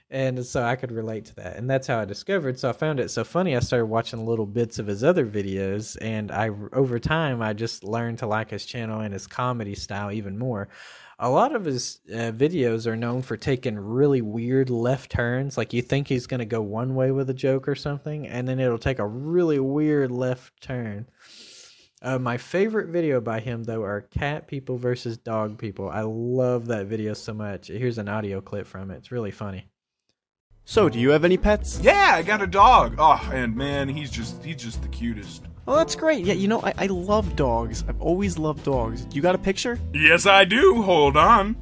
And 0.10 0.46
so 0.46 0.62
I 0.62 0.76
could 0.76 0.92
relate 0.92 1.26
to 1.26 1.36
that, 1.38 1.58
and 1.58 1.68
that's 1.68 1.88
how 1.88 2.00
I 2.00 2.06
discovered. 2.06 2.60
So 2.60 2.70
I 2.70 2.74
found 2.74 3.00
it 3.00 3.10
so 3.10 3.24
funny. 3.24 3.56
I 3.56 3.60
started 3.62 3.88
watching 3.88 4.28
little 4.28 4.46
bits 4.46 4.78
of 4.78 4.86
his 4.86 5.04
other 5.04 5.26
videos, 5.26 5.98
and 6.00 6.32
I 6.32 6.52
over 6.72 7.00
time 7.00 7.42
I 7.42 7.54
just 7.54 7.84
learned 7.84 8.20
to 8.20 8.28
like 8.28 8.52
his 8.52 8.64
channel 8.64 9.00
and 9.00 9.12
his 9.12 9.26
comedy 9.26 9.74
style 9.74 10.12
even 10.12 10.38
more 10.38 10.70
a 11.24 11.30
lot 11.30 11.56
of 11.56 11.64
his 11.64 12.02
uh, 12.12 12.34
videos 12.34 12.86
are 12.86 12.98
known 12.98 13.22
for 13.22 13.38
taking 13.38 13.80
really 13.80 14.22
weird 14.22 14.70
left 14.70 15.10
turns. 15.10 15.58
Like 15.58 15.72
you 15.72 15.82
think 15.82 16.10
he's 16.10 16.28
going 16.28 16.42
to 16.42 16.46
go 16.46 16.62
one 16.62 16.96
way 16.96 17.12
with 17.12 17.30
a 17.30 17.34
joke 17.34 17.66
or 17.70 17.76
something, 17.76 18.28
and 18.28 18.46
then 18.46 18.60
it'll 18.60 18.78
take 18.78 19.00
a 19.00 19.08
really 19.08 19.58
weird 19.58 20.12
left 20.12 20.62
turn. 20.62 21.08
Uh, 22.02 22.20
my 22.20 22.36
favorite 22.36 22.90
video 22.90 23.22
by 23.22 23.40
him, 23.40 23.64
though, 23.64 23.84
are 23.84 24.02
cat 24.02 24.50
people 24.50 24.78
versus 24.78 25.18
dog 25.18 25.58
people. 25.58 25.90
I 25.90 26.02
love 26.02 26.66
that 26.68 26.88
video 26.88 27.14
so 27.14 27.34
much. 27.34 27.70
Here's 27.70 28.00
an 28.00 28.10
audio 28.10 28.42
clip 28.42 28.68
from 28.68 28.92
it. 28.92 28.98
It's 28.98 29.12
really 29.14 29.32
funny. 29.32 29.70
So, 30.66 30.88
do 30.88 30.98
you 31.00 31.10
have 31.10 31.26
any 31.26 31.38
pets? 31.38 31.80
Yeah, 31.84 32.12
I 32.16 32.22
got 32.24 32.42
a 32.42 32.48
dog. 32.48 32.96
Oh, 32.98 33.30
and 33.34 33.56
man, 33.56 33.90
he's 33.90 34.10
just 34.10 34.44
he's 34.44 34.56
just 34.56 34.82
the 34.82 34.88
cutest. 34.88 35.44
Oh, 35.68 35.76
that's 35.76 35.96
great. 35.96 36.26
Yeah, 36.26 36.34
you 36.34 36.48
know, 36.48 36.62
I, 36.62 36.74
I 36.78 36.86
love 36.88 37.36
dogs. 37.36 37.84
I've 37.88 38.02
always 38.02 38.38
loved 38.38 38.64
dogs. 38.64 39.06
You 39.14 39.22
got 39.22 39.36
a 39.36 39.38
picture? 39.38 39.80
Yes, 39.94 40.26
I 40.26 40.46
do. 40.46 40.82
Hold 40.82 41.18
on. 41.18 41.56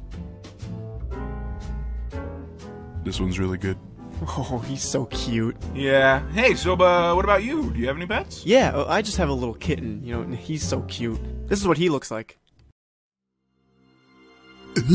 This 3.04 3.20
one's 3.20 3.38
really 3.38 3.58
good. 3.58 3.76
Oh, 4.24 4.62
he's 4.68 4.82
so 4.82 5.06
cute. 5.06 5.56
Yeah. 5.74 6.28
Hey, 6.30 6.54
so 6.54 6.74
uh, 6.74 7.12
what 7.14 7.24
about 7.24 7.42
you? 7.42 7.72
Do 7.72 7.80
you 7.80 7.88
have 7.88 7.96
any 7.96 8.06
pets? 8.06 8.46
Yeah, 8.46 8.70
uh, 8.70 8.86
I 8.88 9.02
just 9.02 9.16
have 9.16 9.28
a 9.28 9.32
little 9.32 9.54
kitten, 9.54 10.00
you 10.04 10.14
know, 10.14 10.22
and 10.22 10.32
he's 10.32 10.62
so 10.62 10.82
cute. 10.82 11.18
This 11.48 11.60
is 11.60 11.66
what 11.66 11.76
he 11.76 11.88
looks 11.88 12.10
like. 12.12 12.38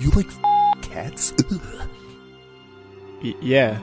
You 0.00 0.10
like 0.10 0.26
cats? 0.82 1.32
Y- 3.24 3.34
yeah. 3.40 3.78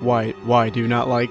Why? 0.00 0.30
Why 0.44 0.70
do 0.70 0.78
you 0.80 0.86
not 0.88 1.08
like 1.08 1.30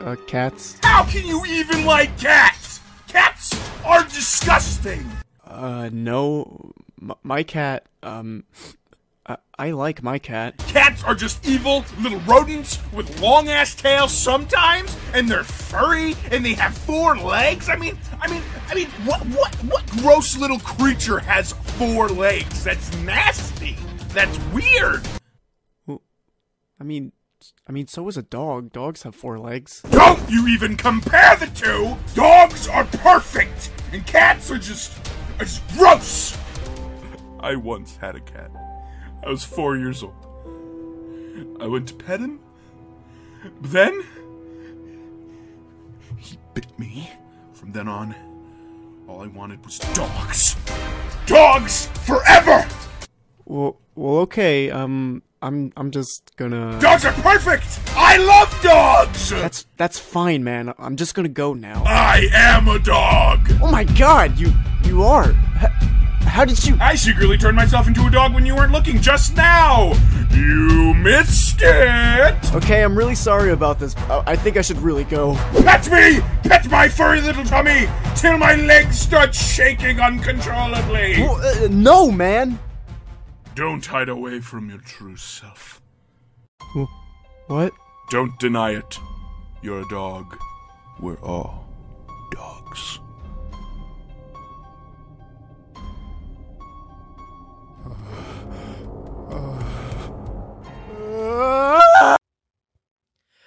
uh, 0.00 0.16
cats? 0.26 0.78
How 0.82 1.04
can 1.04 1.26
you 1.26 1.44
even 1.46 1.84
like 1.84 2.18
cats? 2.18 2.80
Cats 3.06 3.54
are 3.84 4.02
disgusting. 4.04 5.06
Uh, 5.46 5.90
no. 5.92 6.72
M- 7.00 7.12
my 7.22 7.42
cat, 7.42 7.86
um, 8.02 8.44
I, 9.26 9.36
I 9.58 9.70
like 9.72 10.02
my 10.02 10.18
cat. 10.18 10.56
Cats 10.68 11.04
are 11.04 11.14
just 11.14 11.46
evil 11.46 11.84
little 12.00 12.18
rodents 12.20 12.78
with 12.92 13.20
long 13.20 13.48
ass 13.48 13.74
tails 13.74 14.12
sometimes, 14.12 14.96
and 15.14 15.28
they're 15.28 15.44
furry 15.44 16.16
and 16.32 16.44
they 16.44 16.54
have 16.54 16.76
four 16.76 17.16
legs. 17.18 17.68
I 17.68 17.76
mean, 17.76 17.98
I 18.20 18.28
mean, 18.30 18.42
I 18.68 18.74
mean, 18.74 18.88
what, 19.04 19.20
what, 19.26 19.54
what 19.56 19.86
gross 19.98 20.36
little 20.38 20.58
creature 20.60 21.18
has 21.18 21.52
four 21.52 22.08
legs? 22.08 22.64
That's 22.64 22.96
nasty. 22.98 23.76
That's 24.08 24.38
weird. 24.52 25.06
I 26.80 26.84
mean, 26.84 27.12
I 27.68 27.72
mean, 27.72 27.86
so 27.86 28.06
is 28.08 28.16
a 28.16 28.22
dog. 28.22 28.72
Dogs 28.72 29.02
have 29.02 29.14
four 29.14 29.38
legs. 29.38 29.82
Don't 29.90 30.30
you 30.30 30.46
even 30.48 30.76
compare 30.76 31.36
the 31.36 31.46
two. 31.46 31.96
Dogs 32.14 32.68
are 32.68 32.84
perfect, 32.84 33.70
and 33.92 34.06
cats 34.06 34.50
are 34.50 34.58
just, 34.58 34.92
are 35.38 35.44
just 35.44 35.66
gross. 35.76 36.38
I 37.40 37.56
once 37.56 37.96
had 37.96 38.14
a 38.14 38.20
cat. 38.20 38.50
I 39.24 39.30
was 39.30 39.44
four 39.44 39.76
years 39.76 40.02
old. 40.02 40.14
I 41.60 41.66
went 41.66 41.88
to 41.88 41.94
pet 41.94 42.20
him. 42.20 42.40
But 43.60 43.70
then 43.70 44.04
he 46.16 46.38
bit 46.54 46.78
me. 46.78 47.10
From 47.52 47.72
then 47.72 47.88
on, 47.88 48.14
all 49.08 49.22
I 49.22 49.26
wanted 49.26 49.64
was 49.64 49.78
dogs. 49.94 50.56
Dogs 51.26 51.86
forever. 52.04 52.68
Well, 53.44 53.80
well, 53.94 54.18
okay. 54.18 54.70
Um, 54.70 55.22
I'm, 55.40 55.72
I'm 55.76 55.90
just 55.90 56.34
gonna. 56.36 56.78
Dogs 56.80 57.04
are 57.04 57.12
perfect. 57.12 57.80
I 57.96 58.16
love 58.16 58.60
dogs. 58.62 59.30
That's, 59.30 59.66
that's 59.76 59.98
fine, 59.98 60.42
man. 60.42 60.74
I'm 60.78 60.96
just 60.96 61.14
gonna 61.14 61.28
go 61.28 61.54
now. 61.54 61.84
I 61.86 62.28
am 62.32 62.66
a 62.68 62.78
dog. 62.78 63.48
Oh 63.62 63.70
my 63.70 63.84
God, 63.84 64.38
you, 64.38 64.52
you 64.84 65.04
are. 65.04 65.30
H- 65.60 65.70
how 66.22 66.44
did 66.44 66.62
you? 66.66 66.76
I 66.80 66.94
secretly 66.94 67.38
turned 67.38 67.56
myself 67.56 67.86
into 67.88 68.04
a 68.06 68.10
dog 68.10 68.34
when 68.34 68.44
you 68.44 68.54
weren't 68.54 68.72
looking 68.72 69.00
just 69.00 69.36
now. 69.36 69.92
You 70.32 70.92
missed 70.94 71.60
it. 71.62 72.54
Okay, 72.54 72.82
I'm 72.84 72.96
really 72.98 73.14
sorry 73.14 73.52
about 73.52 73.78
this. 73.78 73.96
I, 74.10 74.22
I 74.26 74.36
think 74.36 74.56
I 74.56 74.62
should 74.62 74.78
really 74.78 75.04
go. 75.04 75.34
Pet 75.62 75.90
me! 75.90 76.20
Pet 76.42 76.68
my 76.70 76.88
furry 76.88 77.20
little 77.20 77.44
tummy 77.44 77.88
till 78.14 78.36
my 78.38 78.56
legs 78.56 78.98
start 78.98 79.34
shaking 79.34 80.00
uncontrollably. 80.00 81.22
Well, 81.22 81.36
uh, 81.36 81.68
no, 81.70 82.10
man. 82.10 82.58
Don't 83.58 83.84
hide 83.84 84.08
away 84.08 84.38
from 84.38 84.70
your 84.70 84.78
true 84.78 85.16
self. 85.16 85.82
What? 87.48 87.72
Don't 88.08 88.38
deny 88.38 88.76
it. 88.76 89.00
You're 89.62 89.80
a 89.80 89.88
dog. 89.88 90.38
We're 91.00 91.20
all 91.24 91.66
dogs. 92.30 93.00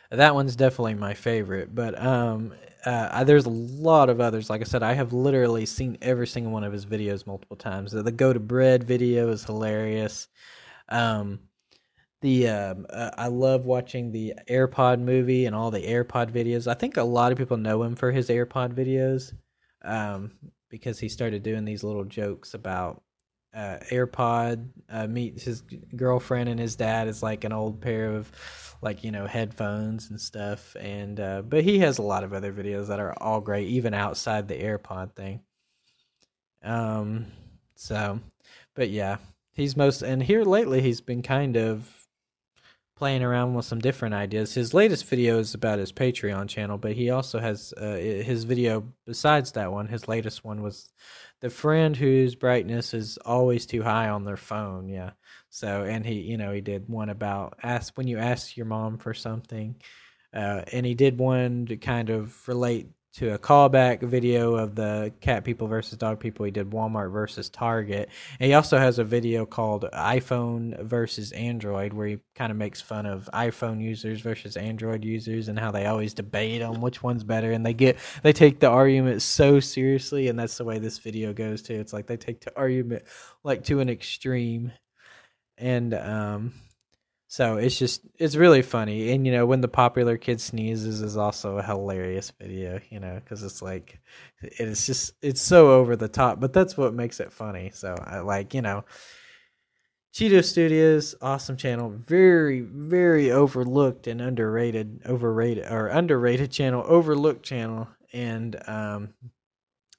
That 0.10 0.36
one's 0.36 0.58
definitely 0.58 0.96
my 0.96 1.14
favorite, 1.14 1.74
but 1.74 1.98
um, 1.98 2.54
uh, 2.86 3.24
there's 3.24 3.46
a 3.46 3.50
lot 3.50 4.10
of 4.10 4.20
others. 4.20 4.50
Like 4.50 4.62
I 4.62 4.66
said, 4.66 4.84
I 4.84 4.94
have 4.94 5.14
literally 5.14 5.66
seen 5.66 5.98
every 6.02 6.28
single 6.28 6.52
one 6.52 6.64
of 6.64 6.74
his 6.74 6.86
videos 6.86 7.28
multiple 7.28 7.58
times. 7.58 7.92
The, 7.92 8.04
the 8.04 8.12
go 8.12 8.34
to 8.34 8.40
bread 8.40 8.84
video 8.84 9.30
is 9.30 9.44
hilarious. 9.46 10.28
Um, 10.90 11.40
the 12.22 12.48
um, 12.50 12.86
uh, 12.90 13.12
I 13.18 13.28
love 13.28 13.66
watching 13.66 14.12
the 14.12 14.34
AirPod 14.50 15.00
movie 15.00 15.46
and 15.46 15.56
all 15.56 15.72
the 15.72 15.82
AirPod 15.82 16.32
videos. 16.32 16.68
I 16.68 16.76
think 16.76 16.98
a 16.98 17.04
lot 17.04 17.32
of 17.32 17.38
people 17.38 17.58
know 17.58 17.84
him 17.84 17.96
for 17.96 18.12
his 18.12 18.30
AirPod 18.30 18.74
videos, 18.74 19.34
um, 19.84 20.32
because 20.70 21.00
he 21.00 21.10
started 21.10 21.44
doing 21.44 21.66
these 21.66 21.84
little 21.84 22.06
jokes 22.06 22.54
about 22.54 23.02
uh, 23.54 23.78
AirPod 23.90 24.70
uh, 24.90 25.08
meets 25.08 25.44
his 25.44 25.64
girlfriend 25.96 26.50
and 26.50 26.60
his 26.60 26.76
dad 26.76 27.08
is 27.08 27.22
like 27.22 27.44
an 27.44 27.52
old 27.52 27.82
pair 27.82 28.12
of 28.12 28.32
like 28.82 29.04
you 29.04 29.12
know 29.12 29.28
headphones 29.28 30.10
and 30.10 30.20
stuff 30.20 30.76
and 30.80 31.20
uh, 31.20 31.42
but 31.42 31.64
he 31.64 31.80
has 31.80 31.98
a 31.98 32.04
lot 32.04 32.24
of 32.24 32.34
other 32.34 32.52
videos 32.52 32.88
that 32.88 33.00
are 33.00 33.14
all 33.22 33.42
great 33.42 33.68
even 33.68 33.94
outside 33.94 34.48
the 34.48 34.56
AirPod 34.56 35.16
thing. 35.16 35.42
Um 36.64 37.28
so 37.76 38.20
but 38.76 38.90
yeah, 38.90 39.18
he's 39.54 39.78
most 39.78 40.02
and 40.02 40.24
here 40.24 40.44
lately 40.44 40.82
he's 40.82 41.02
been 41.02 41.22
kind 41.22 41.56
of 41.58 42.02
playing 43.02 43.24
around 43.24 43.56
with 43.56 43.66
some 43.66 43.80
different 43.80 44.14
ideas. 44.14 44.54
His 44.54 44.76
latest 44.76 45.08
video 45.08 45.40
is 45.40 45.56
about 45.56 45.80
his 45.80 45.92
Patreon 45.92 46.48
channel, 46.48 46.78
but 46.78 46.92
he 46.92 47.10
also 47.10 47.40
has 47.40 47.74
uh, 47.76 47.96
his 47.96 48.44
video 48.44 48.94
besides 49.08 49.54
that 49.54 49.72
one. 49.72 49.88
His 49.88 50.08
latest 50.08 50.46
one 50.46 50.62
was 50.62 50.94
the 51.40 51.50
friend 51.50 51.98
whose 51.98 52.36
brightness 52.36 52.94
is 52.94 53.18
always 53.26 53.66
too 53.66 53.82
high 53.82 54.10
on 54.10 54.24
their 54.24 54.38
phone. 54.38 54.88
Yeah. 54.88 55.14
So 55.52 55.84
and 55.84 56.06
he, 56.06 56.22
you 56.22 56.38
know, 56.38 56.52
he 56.52 56.62
did 56.62 56.90
one 56.90 57.10
about 57.10 57.60
ask 57.62 57.98
when 57.98 58.08
you 58.08 58.18
ask 58.18 58.58
your 58.58 58.66
mom 58.66 58.98
for 58.98 59.14
something, 59.14 59.76
uh, 60.34 60.64
and 60.72 60.86
he 60.86 60.96
did 60.96 61.20
one 61.20 61.68
to 61.68 61.78
kind 61.78 62.10
of 62.10 62.48
relate 62.48 62.88
to 63.14 63.34
a 63.34 63.38
callback 63.38 64.02
video 64.02 64.56
of 64.56 64.76
the 64.76 65.12
cat 65.20 65.44
people 65.44 65.68
versus 65.68 65.98
dog 65.98 66.20
people. 66.20 66.46
He 66.46 66.52
did 66.52 66.70
Walmart 66.70 67.12
versus 67.12 67.50
Target. 67.50 68.10
And 68.40 68.48
he 68.48 68.54
also 68.54 68.78
has 68.78 69.00
a 69.00 69.04
video 69.04 69.46
called 69.46 69.86
iPhone 69.92 70.82
versus 70.84 71.34
Android 71.34 71.92
where 71.92 72.08
he 72.08 72.20
kind 72.36 72.52
of 72.52 72.58
makes 72.58 72.80
fun 72.80 73.06
of 73.06 73.30
iPhone 73.34 73.82
users 73.82 74.22
versus 74.22 74.56
Android 74.56 75.04
users 75.04 75.50
and 75.50 75.60
how 75.60 75.72
they 75.72 75.88
always 75.88 76.14
debate 76.14 76.62
on 76.62 76.80
which 76.80 77.04
one's 77.04 77.26
better 77.26 77.52
and 77.52 77.66
they 77.66 77.74
get 77.74 77.98
they 78.24 78.32
take 78.32 78.62
the 78.62 78.70
argument 78.70 79.22
so 79.22 79.60
seriously 79.60 80.30
and 80.30 80.40
that's 80.40 80.58
the 80.58 80.64
way 80.64 80.80
this 80.80 81.00
video 81.00 81.34
goes 81.34 81.62
too. 81.62 81.76
It's 81.76 81.92
like 81.92 82.08
they 82.08 82.18
take 82.18 82.40
the 82.40 82.56
argument 82.58 83.04
like 83.44 83.66
to 83.66 83.82
an 83.82 83.90
extreme. 83.90 84.72
And 85.62 85.94
um 85.94 86.54
so 87.32 87.56
it's 87.56 87.80
just 87.80 88.02
it's 88.20 88.36
really 88.36 88.62
funny, 88.62 89.12
and 89.12 89.26
you 89.26 89.32
know 89.32 89.46
when 89.46 89.62
the 89.62 89.70
popular 89.70 90.18
kid 90.18 90.42
sneezes 90.42 91.02
is 91.02 91.16
also 91.16 91.60
a 91.60 91.64
hilarious 91.64 92.30
video, 92.38 92.82
you 92.90 93.00
know, 93.00 93.22
because 93.24 93.42
it's 93.42 93.62
like 93.62 94.02
it's 94.42 94.86
just 94.86 95.14
it's 95.22 95.40
so 95.40 95.72
over 95.72 95.96
the 95.96 96.10
top, 96.10 96.42
but 96.42 96.52
that's 96.52 96.76
what 96.76 96.94
makes 96.94 97.22
it 97.22 97.32
funny. 97.32 97.72
So 97.74 97.96
I 98.06 98.20
like 98.20 98.54
you 98.54 98.62
know, 98.62 98.84
Cheeto 100.14 100.44
Studios, 100.44 101.16
awesome 101.22 101.56
channel, 101.56 101.90
very 101.90 102.60
very 102.60 103.32
overlooked 103.32 104.08
and 104.08 104.20
underrated, 104.20 105.00
overrated 105.06 105.72
or 105.72 105.88
underrated 105.88 106.52
channel, 106.52 106.84
overlooked 106.86 107.44
channel, 107.44 107.88
and 108.12 108.62
um, 108.68 109.14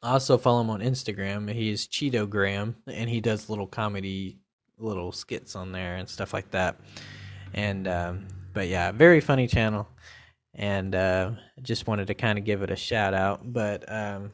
also 0.02 0.36
follow 0.36 0.60
him 0.60 0.68
on 0.68 0.80
Instagram. 0.80 1.50
He's 1.50 1.88
Cheeto 1.88 2.28
Graham, 2.28 2.76
and 2.86 3.08
he 3.08 3.22
does 3.22 3.48
little 3.48 3.66
comedy 3.66 4.41
little 4.82 5.12
skits 5.12 5.56
on 5.56 5.72
there 5.72 5.96
and 5.96 6.08
stuff 6.08 6.32
like 6.32 6.50
that 6.50 6.76
and 7.54 7.86
um, 7.86 8.26
but 8.52 8.68
yeah, 8.68 8.92
very 8.92 9.20
funny 9.20 9.46
channel, 9.46 9.88
and 10.54 10.94
uh, 10.94 11.32
just 11.62 11.86
wanted 11.86 12.06
to 12.08 12.14
kind 12.14 12.38
of 12.38 12.44
give 12.44 12.62
it 12.62 12.70
a 12.70 12.76
shout 12.76 13.14
out. 13.14 13.52
But 13.52 13.84
um, 13.92 14.32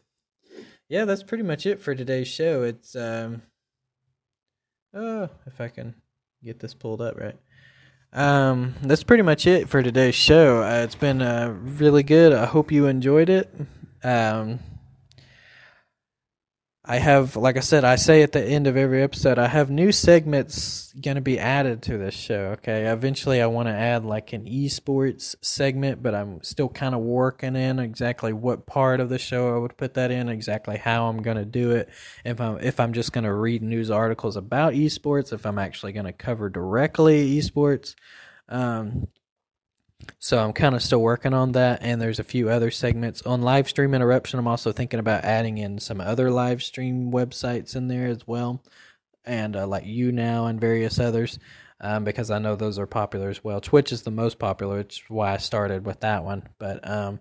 yeah, 0.89 1.05
that's 1.05 1.23
pretty 1.23 1.45
much 1.45 1.67
it 1.67 1.81
for 1.81 1.95
today's 1.95 2.29
show. 2.29 2.63
It's 2.63 2.95
um, 2.97 3.43
oh, 4.95 5.29
if 5.47 5.61
I 5.61 5.69
can 5.69 5.95
get 6.43 6.61
this 6.61 6.75
pulled 6.75 7.03
up 7.03 7.19
right. 7.19 7.37
Um, 8.11 8.75
that's 8.83 9.03
pretty 9.03 9.23
much 9.23 9.47
it 9.47 9.69
for 9.69 9.83
today's 9.83 10.15
show. 10.15 10.63
Uh, 10.63 10.83
it's 10.83 10.95
been 10.95 11.21
uh, 11.21 11.55
really 11.61 12.03
good. 12.03 12.33
I 12.33 12.47
hope 12.47 12.73
you 12.73 12.87
enjoyed 12.87 13.29
it. 13.29 13.53
Um, 14.03 14.61
I 16.91 16.97
have, 16.97 17.37
like 17.37 17.59
I 17.59 17.61
said, 17.61 17.85
I 17.85 17.97
say 17.97 18.23
at 18.23 18.33
the 18.33 18.43
end 18.43 18.67
of 18.67 18.75
every 18.79 19.03
episode, 19.03 19.39
I 19.39 19.47
have 19.47 19.69
new 19.69 19.93
segments 19.93 20.91
going 20.99 21.17
to 21.17 21.21
be 21.21 21.39
added 21.39 21.83
to 21.83 21.99
this 21.99 22.15
show. 22.15 22.57
Okay. 22.57 22.87
Eventually, 22.87 23.43
I 23.43 23.47
want 23.47 23.69
to 23.69 23.75
add 23.75 24.07
like 24.07 24.33
an 24.33 24.47
esports 24.47 25.35
segment, 25.43 26.03
but 26.03 26.15
I'm 26.15 26.43
still 26.43 26.71
kind 26.71 26.95
of 26.95 27.03
working 27.03 27.57
in 27.57 27.79
exactly 27.79 28.33
what 28.33 28.65
part 28.65 29.01
of 29.01 29.11
the 29.11 29.19
show 29.19 29.55
I 29.55 29.59
would 29.59 29.77
put 29.77 29.93
that 29.95 30.11
in, 30.11 30.31
exactly 30.31 30.79
how 30.79 31.09
I'm 31.09 31.21
going 31.21 31.37
to 31.37 31.45
do 31.45 31.73
it. 31.73 31.91
If 32.25 32.41
I'm, 32.41 32.59
if 32.61 32.81
I'm 32.81 32.95
just 32.95 33.13
going 33.13 33.25
to 33.25 33.35
read 33.35 33.63
news 33.63 33.91
articles 33.91 34.37
about 34.37 34.73
esports, 34.73 35.31
if 35.35 35.45
I'm 35.45 35.59
actually 35.59 35.93
going 35.93 36.07
to 36.07 36.13
cover 36.13 36.49
directly 36.49 37.37
esports. 37.37 37.97
Um, 38.49 39.09
so 40.19 40.39
I'm 40.39 40.53
kind 40.53 40.75
of 40.75 40.83
still 40.83 41.01
working 41.01 41.35
on 41.35 41.53
that, 41.53 41.81
and 41.83 42.01
there's 42.01 42.19
a 42.19 42.25
few 42.25 42.51
other 42.51 42.71
segments 42.71 43.23
on 43.23 43.43
live 43.43 43.69
stream 43.69 43.95
interruption. 43.95 44.39
I'm 44.39 44.47
also 44.47 44.73
thinking 44.73 45.01
about 45.01 45.25
adding 45.25 45.59
in 45.59 45.79
some 45.79 46.01
other 46.01 46.31
live 46.31 46.63
stream 46.63 47.13
websites 47.13 47.77
in 47.77 47.89
there 47.89 48.07
as 48.07 48.27
well, 48.27 48.63
and 49.25 49.57
uh, 49.57 49.67
like 49.67 49.85
YouNow 49.85 50.49
and 50.49 50.61
various 50.61 50.99
others, 50.99 51.39
um, 51.81 52.05
because 52.05 52.31
I 52.31 52.39
know 52.39 52.57
those 52.57 52.79
are 52.79 52.87
popular 52.87 53.29
as 53.29 53.45
well. 53.45 53.61
Twitch 53.61 53.93
is 53.93 54.03
the 54.03 54.11
most 54.11 54.39
popular, 54.39 54.79
which 54.79 55.01
is 55.01 55.05
why 55.09 55.35
I 55.35 55.39
started 55.39 55.87
with 55.87 56.01
that 56.01 56.25
one. 56.25 56.49
But 56.59 56.89
um, 56.89 57.21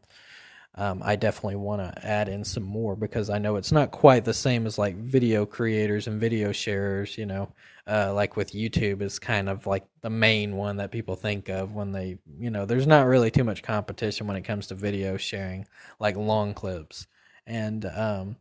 um, 0.77 1.01
I 1.03 1.15
definitely 1.15 1.55
want 1.55 1.81
to 1.81 2.05
add 2.05 2.29
in 2.29 2.43
some 2.43 2.63
more 2.63 2.95
because 2.95 3.31
I 3.31 3.39
know 3.39 3.55
it's 3.55 3.71
not 3.71 3.89
quite 3.89 4.25
the 4.25 4.33
same 4.33 4.67
as 4.67 4.77
like 4.77 4.95
video 4.95 5.43
creators 5.43 6.05
and 6.05 6.19
video 6.19 6.51
sharers, 6.51 7.17
you 7.17 7.25
know, 7.25 7.51
uh, 7.87 8.13
like 8.13 8.35
with 8.35 8.53
YouTube 8.53 9.01
is 9.01 9.17
kind 9.17 9.49
of 9.49 9.65
like 9.65 9.85
the 10.01 10.11
main 10.11 10.55
one 10.55 10.77
that 10.77 10.91
people 10.91 11.15
think 11.15 11.49
of 11.49 11.73
when 11.73 11.93
they, 11.93 12.19
you 12.39 12.51
know, 12.51 12.65
there's 12.65 12.85
not 12.85 13.07
really 13.07 13.31
too 13.31 13.43
much 13.43 13.63
competition 13.63 14.27
when 14.27 14.37
it 14.37 14.43
comes 14.43 14.67
to 14.67 14.75
video 14.75 15.17
sharing, 15.17 15.67
like 15.99 16.15
long 16.15 16.53
clips, 16.53 17.07
and 17.47 17.83
um, 17.85 18.35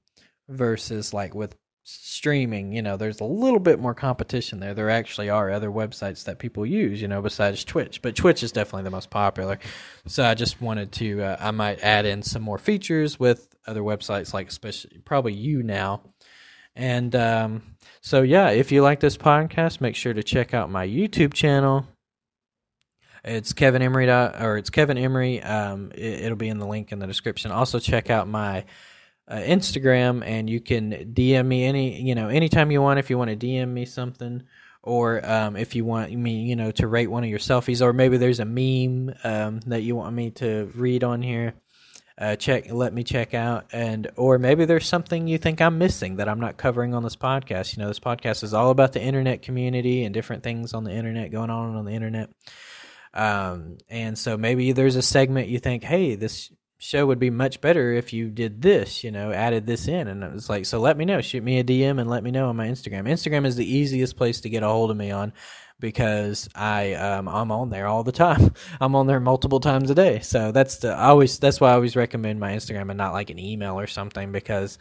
versus 0.46 1.14
like 1.14 1.34
with 1.34 1.56
streaming, 1.88 2.72
you 2.72 2.82
know, 2.82 2.96
there's 2.96 3.20
a 3.20 3.24
little 3.24 3.60
bit 3.60 3.78
more 3.78 3.94
competition 3.94 4.58
there. 4.58 4.74
There 4.74 4.90
actually 4.90 5.30
are 5.30 5.52
other 5.52 5.70
websites 5.70 6.24
that 6.24 6.40
people 6.40 6.66
use, 6.66 7.00
you 7.00 7.06
know, 7.06 7.22
besides 7.22 7.64
Twitch, 7.64 8.02
but 8.02 8.16
Twitch 8.16 8.42
is 8.42 8.50
definitely 8.50 8.82
the 8.82 8.90
most 8.90 9.08
popular. 9.08 9.60
So 10.06 10.24
I 10.24 10.34
just 10.34 10.60
wanted 10.60 10.90
to, 10.92 11.22
uh, 11.22 11.36
I 11.38 11.52
might 11.52 11.80
add 11.84 12.04
in 12.04 12.22
some 12.22 12.42
more 12.42 12.58
features 12.58 13.20
with 13.20 13.54
other 13.68 13.82
websites, 13.82 14.34
like 14.34 14.48
especially 14.48 14.98
probably 15.04 15.36
YouNow. 15.36 16.00
And 16.74 17.14
um, 17.14 17.62
so, 18.00 18.22
yeah, 18.22 18.50
if 18.50 18.72
you 18.72 18.82
like 18.82 18.98
this 18.98 19.16
podcast, 19.16 19.80
make 19.80 19.94
sure 19.94 20.12
to 20.12 20.24
check 20.24 20.54
out 20.54 20.68
my 20.68 20.86
YouTube 20.88 21.34
channel. 21.34 21.86
It's 23.24 23.52
Kevin 23.52 23.82
Emery 23.82 24.06
dot, 24.06 24.42
or 24.42 24.56
it's 24.56 24.70
Kevin 24.70 24.98
Emery. 24.98 25.40
Um, 25.40 25.92
it, 25.94 26.24
it'll 26.24 26.36
be 26.36 26.48
in 26.48 26.58
the 26.58 26.66
link 26.66 26.90
in 26.90 26.98
the 26.98 27.06
description. 27.06 27.52
Also, 27.52 27.78
check 27.78 28.10
out 28.10 28.26
my 28.26 28.64
uh, 29.28 29.36
Instagram, 29.36 30.24
and 30.24 30.48
you 30.48 30.60
can 30.60 31.12
DM 31.14 31.46
me 31.46 31.64
any 31.64 32.00
you 32.00 32.14
know 32.14 32.28
anytime 32.28 32.70
you 32.70 32.80
want 32.82 32.98
if 32.98 33.10
you 33.10 33.18
want 33.18 33.30
to 33.30 33.36
DM 33.36 33.68
me 33.68 33.84
something, 33.84 34.42
or 34.82 35.24
um, 35.28 35.56
if 35.56 35.74
you 35.74 35.84
want 35.84 36.12
me 36.12 36.42
you 36.42 36.56
know 36.56 36.70
to 36.72 36.86
rate 36.86 37.08
one 37.08 37.24
of 37.24 37.30
your 37.30 37.38
selfies, 37.38 37.82
or 37.82 37.92
maybe 37.92 38.16
there's 38.16 38.40
a 38.40 38.44
meme 38.44 39.14
um, 39.24 39.60
that 39.66 39.82
you 39.82 39.96
want 39.96 40.14
me 40.14 40.30
to 40.32 40.70
read 40.74 41.04
on 41.04 41.22
here. 41.22 41.54
Uh, 42.18 42.34
check, 42.34 42.72
let 42.72 42.94
me 42.94 43.04
check 43.04 43.34
out, 43.34 43.66
and 43.72 44.10
or 44.16 44.38
maybe 44.38 44.64
there's 44.64 44.86
something 44.86 45.28
you 45.28 45.36
think 45.36 45.60
I'm 45.60 45.76
missing 45.76 46.16
that 46.16 46.30
I'm 46.30 46.40
not 46.40 46.56
covering 46.56 46.94
on 46.94 47.02
this 47.02 47.16
podcast. 47.16 47.76
You 47.76 47.82
know, 47.82 47.88
this 47.88 48.00
podcast 48.00 48.42
is 48.42 48.54
all 48.54 48.70
about 48.70 48.94
the 48.94 49.02
internet 49.02 49.42
community 49.42 50.02
and 50.02 50.14
different 50.14 50.42
things 50.42 50.72
on 50.72 50.84
the 50.84 50.92
internet 50.92 51.30
going 51.30 51.50
on 51.50 51.76
on 51.76 51.84
the 51.84 51.92
internet. 51.92 52.30
Um, 53.12 53.78
and 53.88 54.16
so 54.16 54.36
maybe 54.36 54.72
there's 54.72 54.96
a 54.96 55.02
segment 55.02 55.48
you 55.48 55.58
think, 55.58 55.82
hey, 55.82 56.14
this 56.16 56.50
show 56.78 57.06
would 57.06 57.18
be 57.18 57.30
much 57.30 57.60
better 57.60 57.92
if 57.92 58.12
you 58.12 58.28
did 58.28 58.60
this, 58.62 59.02
you 59.02 59.10
know, 59.10 59.32
added 59.32 59.66
this 59.66 59.88
in. 59.88 60.08
And 60.08 60.22
it 60.22 60.32
was 60.32 60.50
like, 60.50 60.66
so 60.66 60.78
let 60.78 60.96
me 60.96 61.04
know. 61.04 61.20
Shoot 61.20 61.42
me 61.42 61.58
a 61.58 61.64
DM 61.64 62.00
and 62.00 62.08
let 62.10 62.22
me 62.22 62.30
know 62.30 62.48
on 62.48 62.56
my 62.56 62.68
Instagram. 62.68 63.08
Instagram 63.08 63.46
is 63.46 63.56
the 63.56 63.70
easiest 63.70 64.16
place 64.16 64.40
to 64.42 64.50
get 64.50 64.62
a 64.62 64.68
hold 64.68 64.90
of 64.90 64.96
me 64.96 65.10
on 65.10 65.32
because 65.80 66.48
I 66.54 66.94
um, 66.94 67.28
I'm 67.28 67.50
on 67.50 67.70
there 67.70 67.86
all 67.86 68.02
the 68.02 68.12
time. 68.12 68.52
I'm 68.80 68.94
on 68.94 69.06
there 69.06 69.20
multiple 69.20 69.60
times 69.60 69.90
a 69.90 69.94
day. 69.94 70.20
So 70.20 70.52
that's 70.52 70.78
the 70.78 70.92
I 70.92 71.06
always 71.06 71.38
that's 71.38 71.60
why 71.60 71.70
I 71.70 71.74
always 71.74 71.96
recommend 71.96 72.40
my 72.40 72.52
Instagram 72.52 72.90
and 72.90 72.98
not 72.98 73.12
like 73.12 73.30
an 73.30 73.38
email 73.38 73.78
or 73.78 73.86
something 73.86 74.32
because 74.32 74.78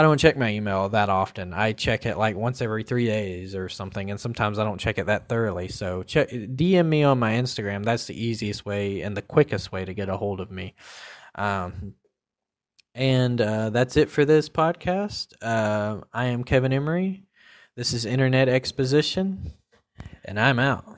I 0.00 0.02
don't 0.02 0.16
check 0.16 0.38
my 0.38 0.48
email 0.48 0.88
that 0.88 1.10
often. 1.10 1.52
I 1.52 1.74
check 1.74 2.06
it 2.06 2.16
like 2.16 2.34
once 2.34 2.62
every 2.62 2.84
three 2.84 3.04
days 3.04 3.54
or 3.54 3.68
something, 3.68 4.10
and 4.10 4.18
sometimes 4.18 4.58
I 4.58 4.64
don't 4.64 4.80
check 4.80 4.96
it 4.96 5.04
that 5.08 5.28
thoroughly. 5.28 5.68
So 5.68 6.02
check 6.04 6.30
DM 6.30 6.86
me 6.86 7.02
on 7.02 7.18
my 7.18 7.34
Instagram. 7.34 7.84
That's 7.84 8.06
the 8.06 8.18
easiest 8.18 8.64
way 8.64 9.02
and 9.02 9.14
the 9.14 9.20
quickest 9.20 9.72
way 9.72 9.84
to 9.84 9.92
get 9.92 10.08
a 10.08 10.16
hold 10.16 10.40
of 10.40 10.50
me. 10.50 10.74
Um, 11.34 11.96
and 12.94 13.42
uh, 13.42 13.68
that's 13.68 13.98
it 13.98 14.08
for 14.08 14.24
this 14.24 14.48
podcast. 14.48 15.34
Uh, 15.42 16.00
I 16.14 16.28
am 16.28 16.44
Kevin 16.44 16.72
Emery. 16.72 17.24
This 17.76 17.92
is 17.92 18.06
Internet 18.06 18.48
Exposition, 18.48 19.52
and 20.24 20.40
I'm 20.40 20.58
out. 20.58 20.96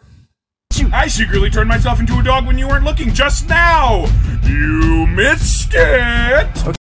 I 0.93 1.09
secretly 1.09 1.51
turned 1.51 1.69
myself 1.69 1.99
into 1.99 2.21
a 2.21 2.23
dog 2.23 2.47
when 2.47 2.57
you 2.57 2.69
weren't 2.69 2.85
looking 2.85 3.13
just 3.13 3.49
now. 3.49 4.07
You 4.45 5.09
missed 5.09 5.73
it. 5.75 6.77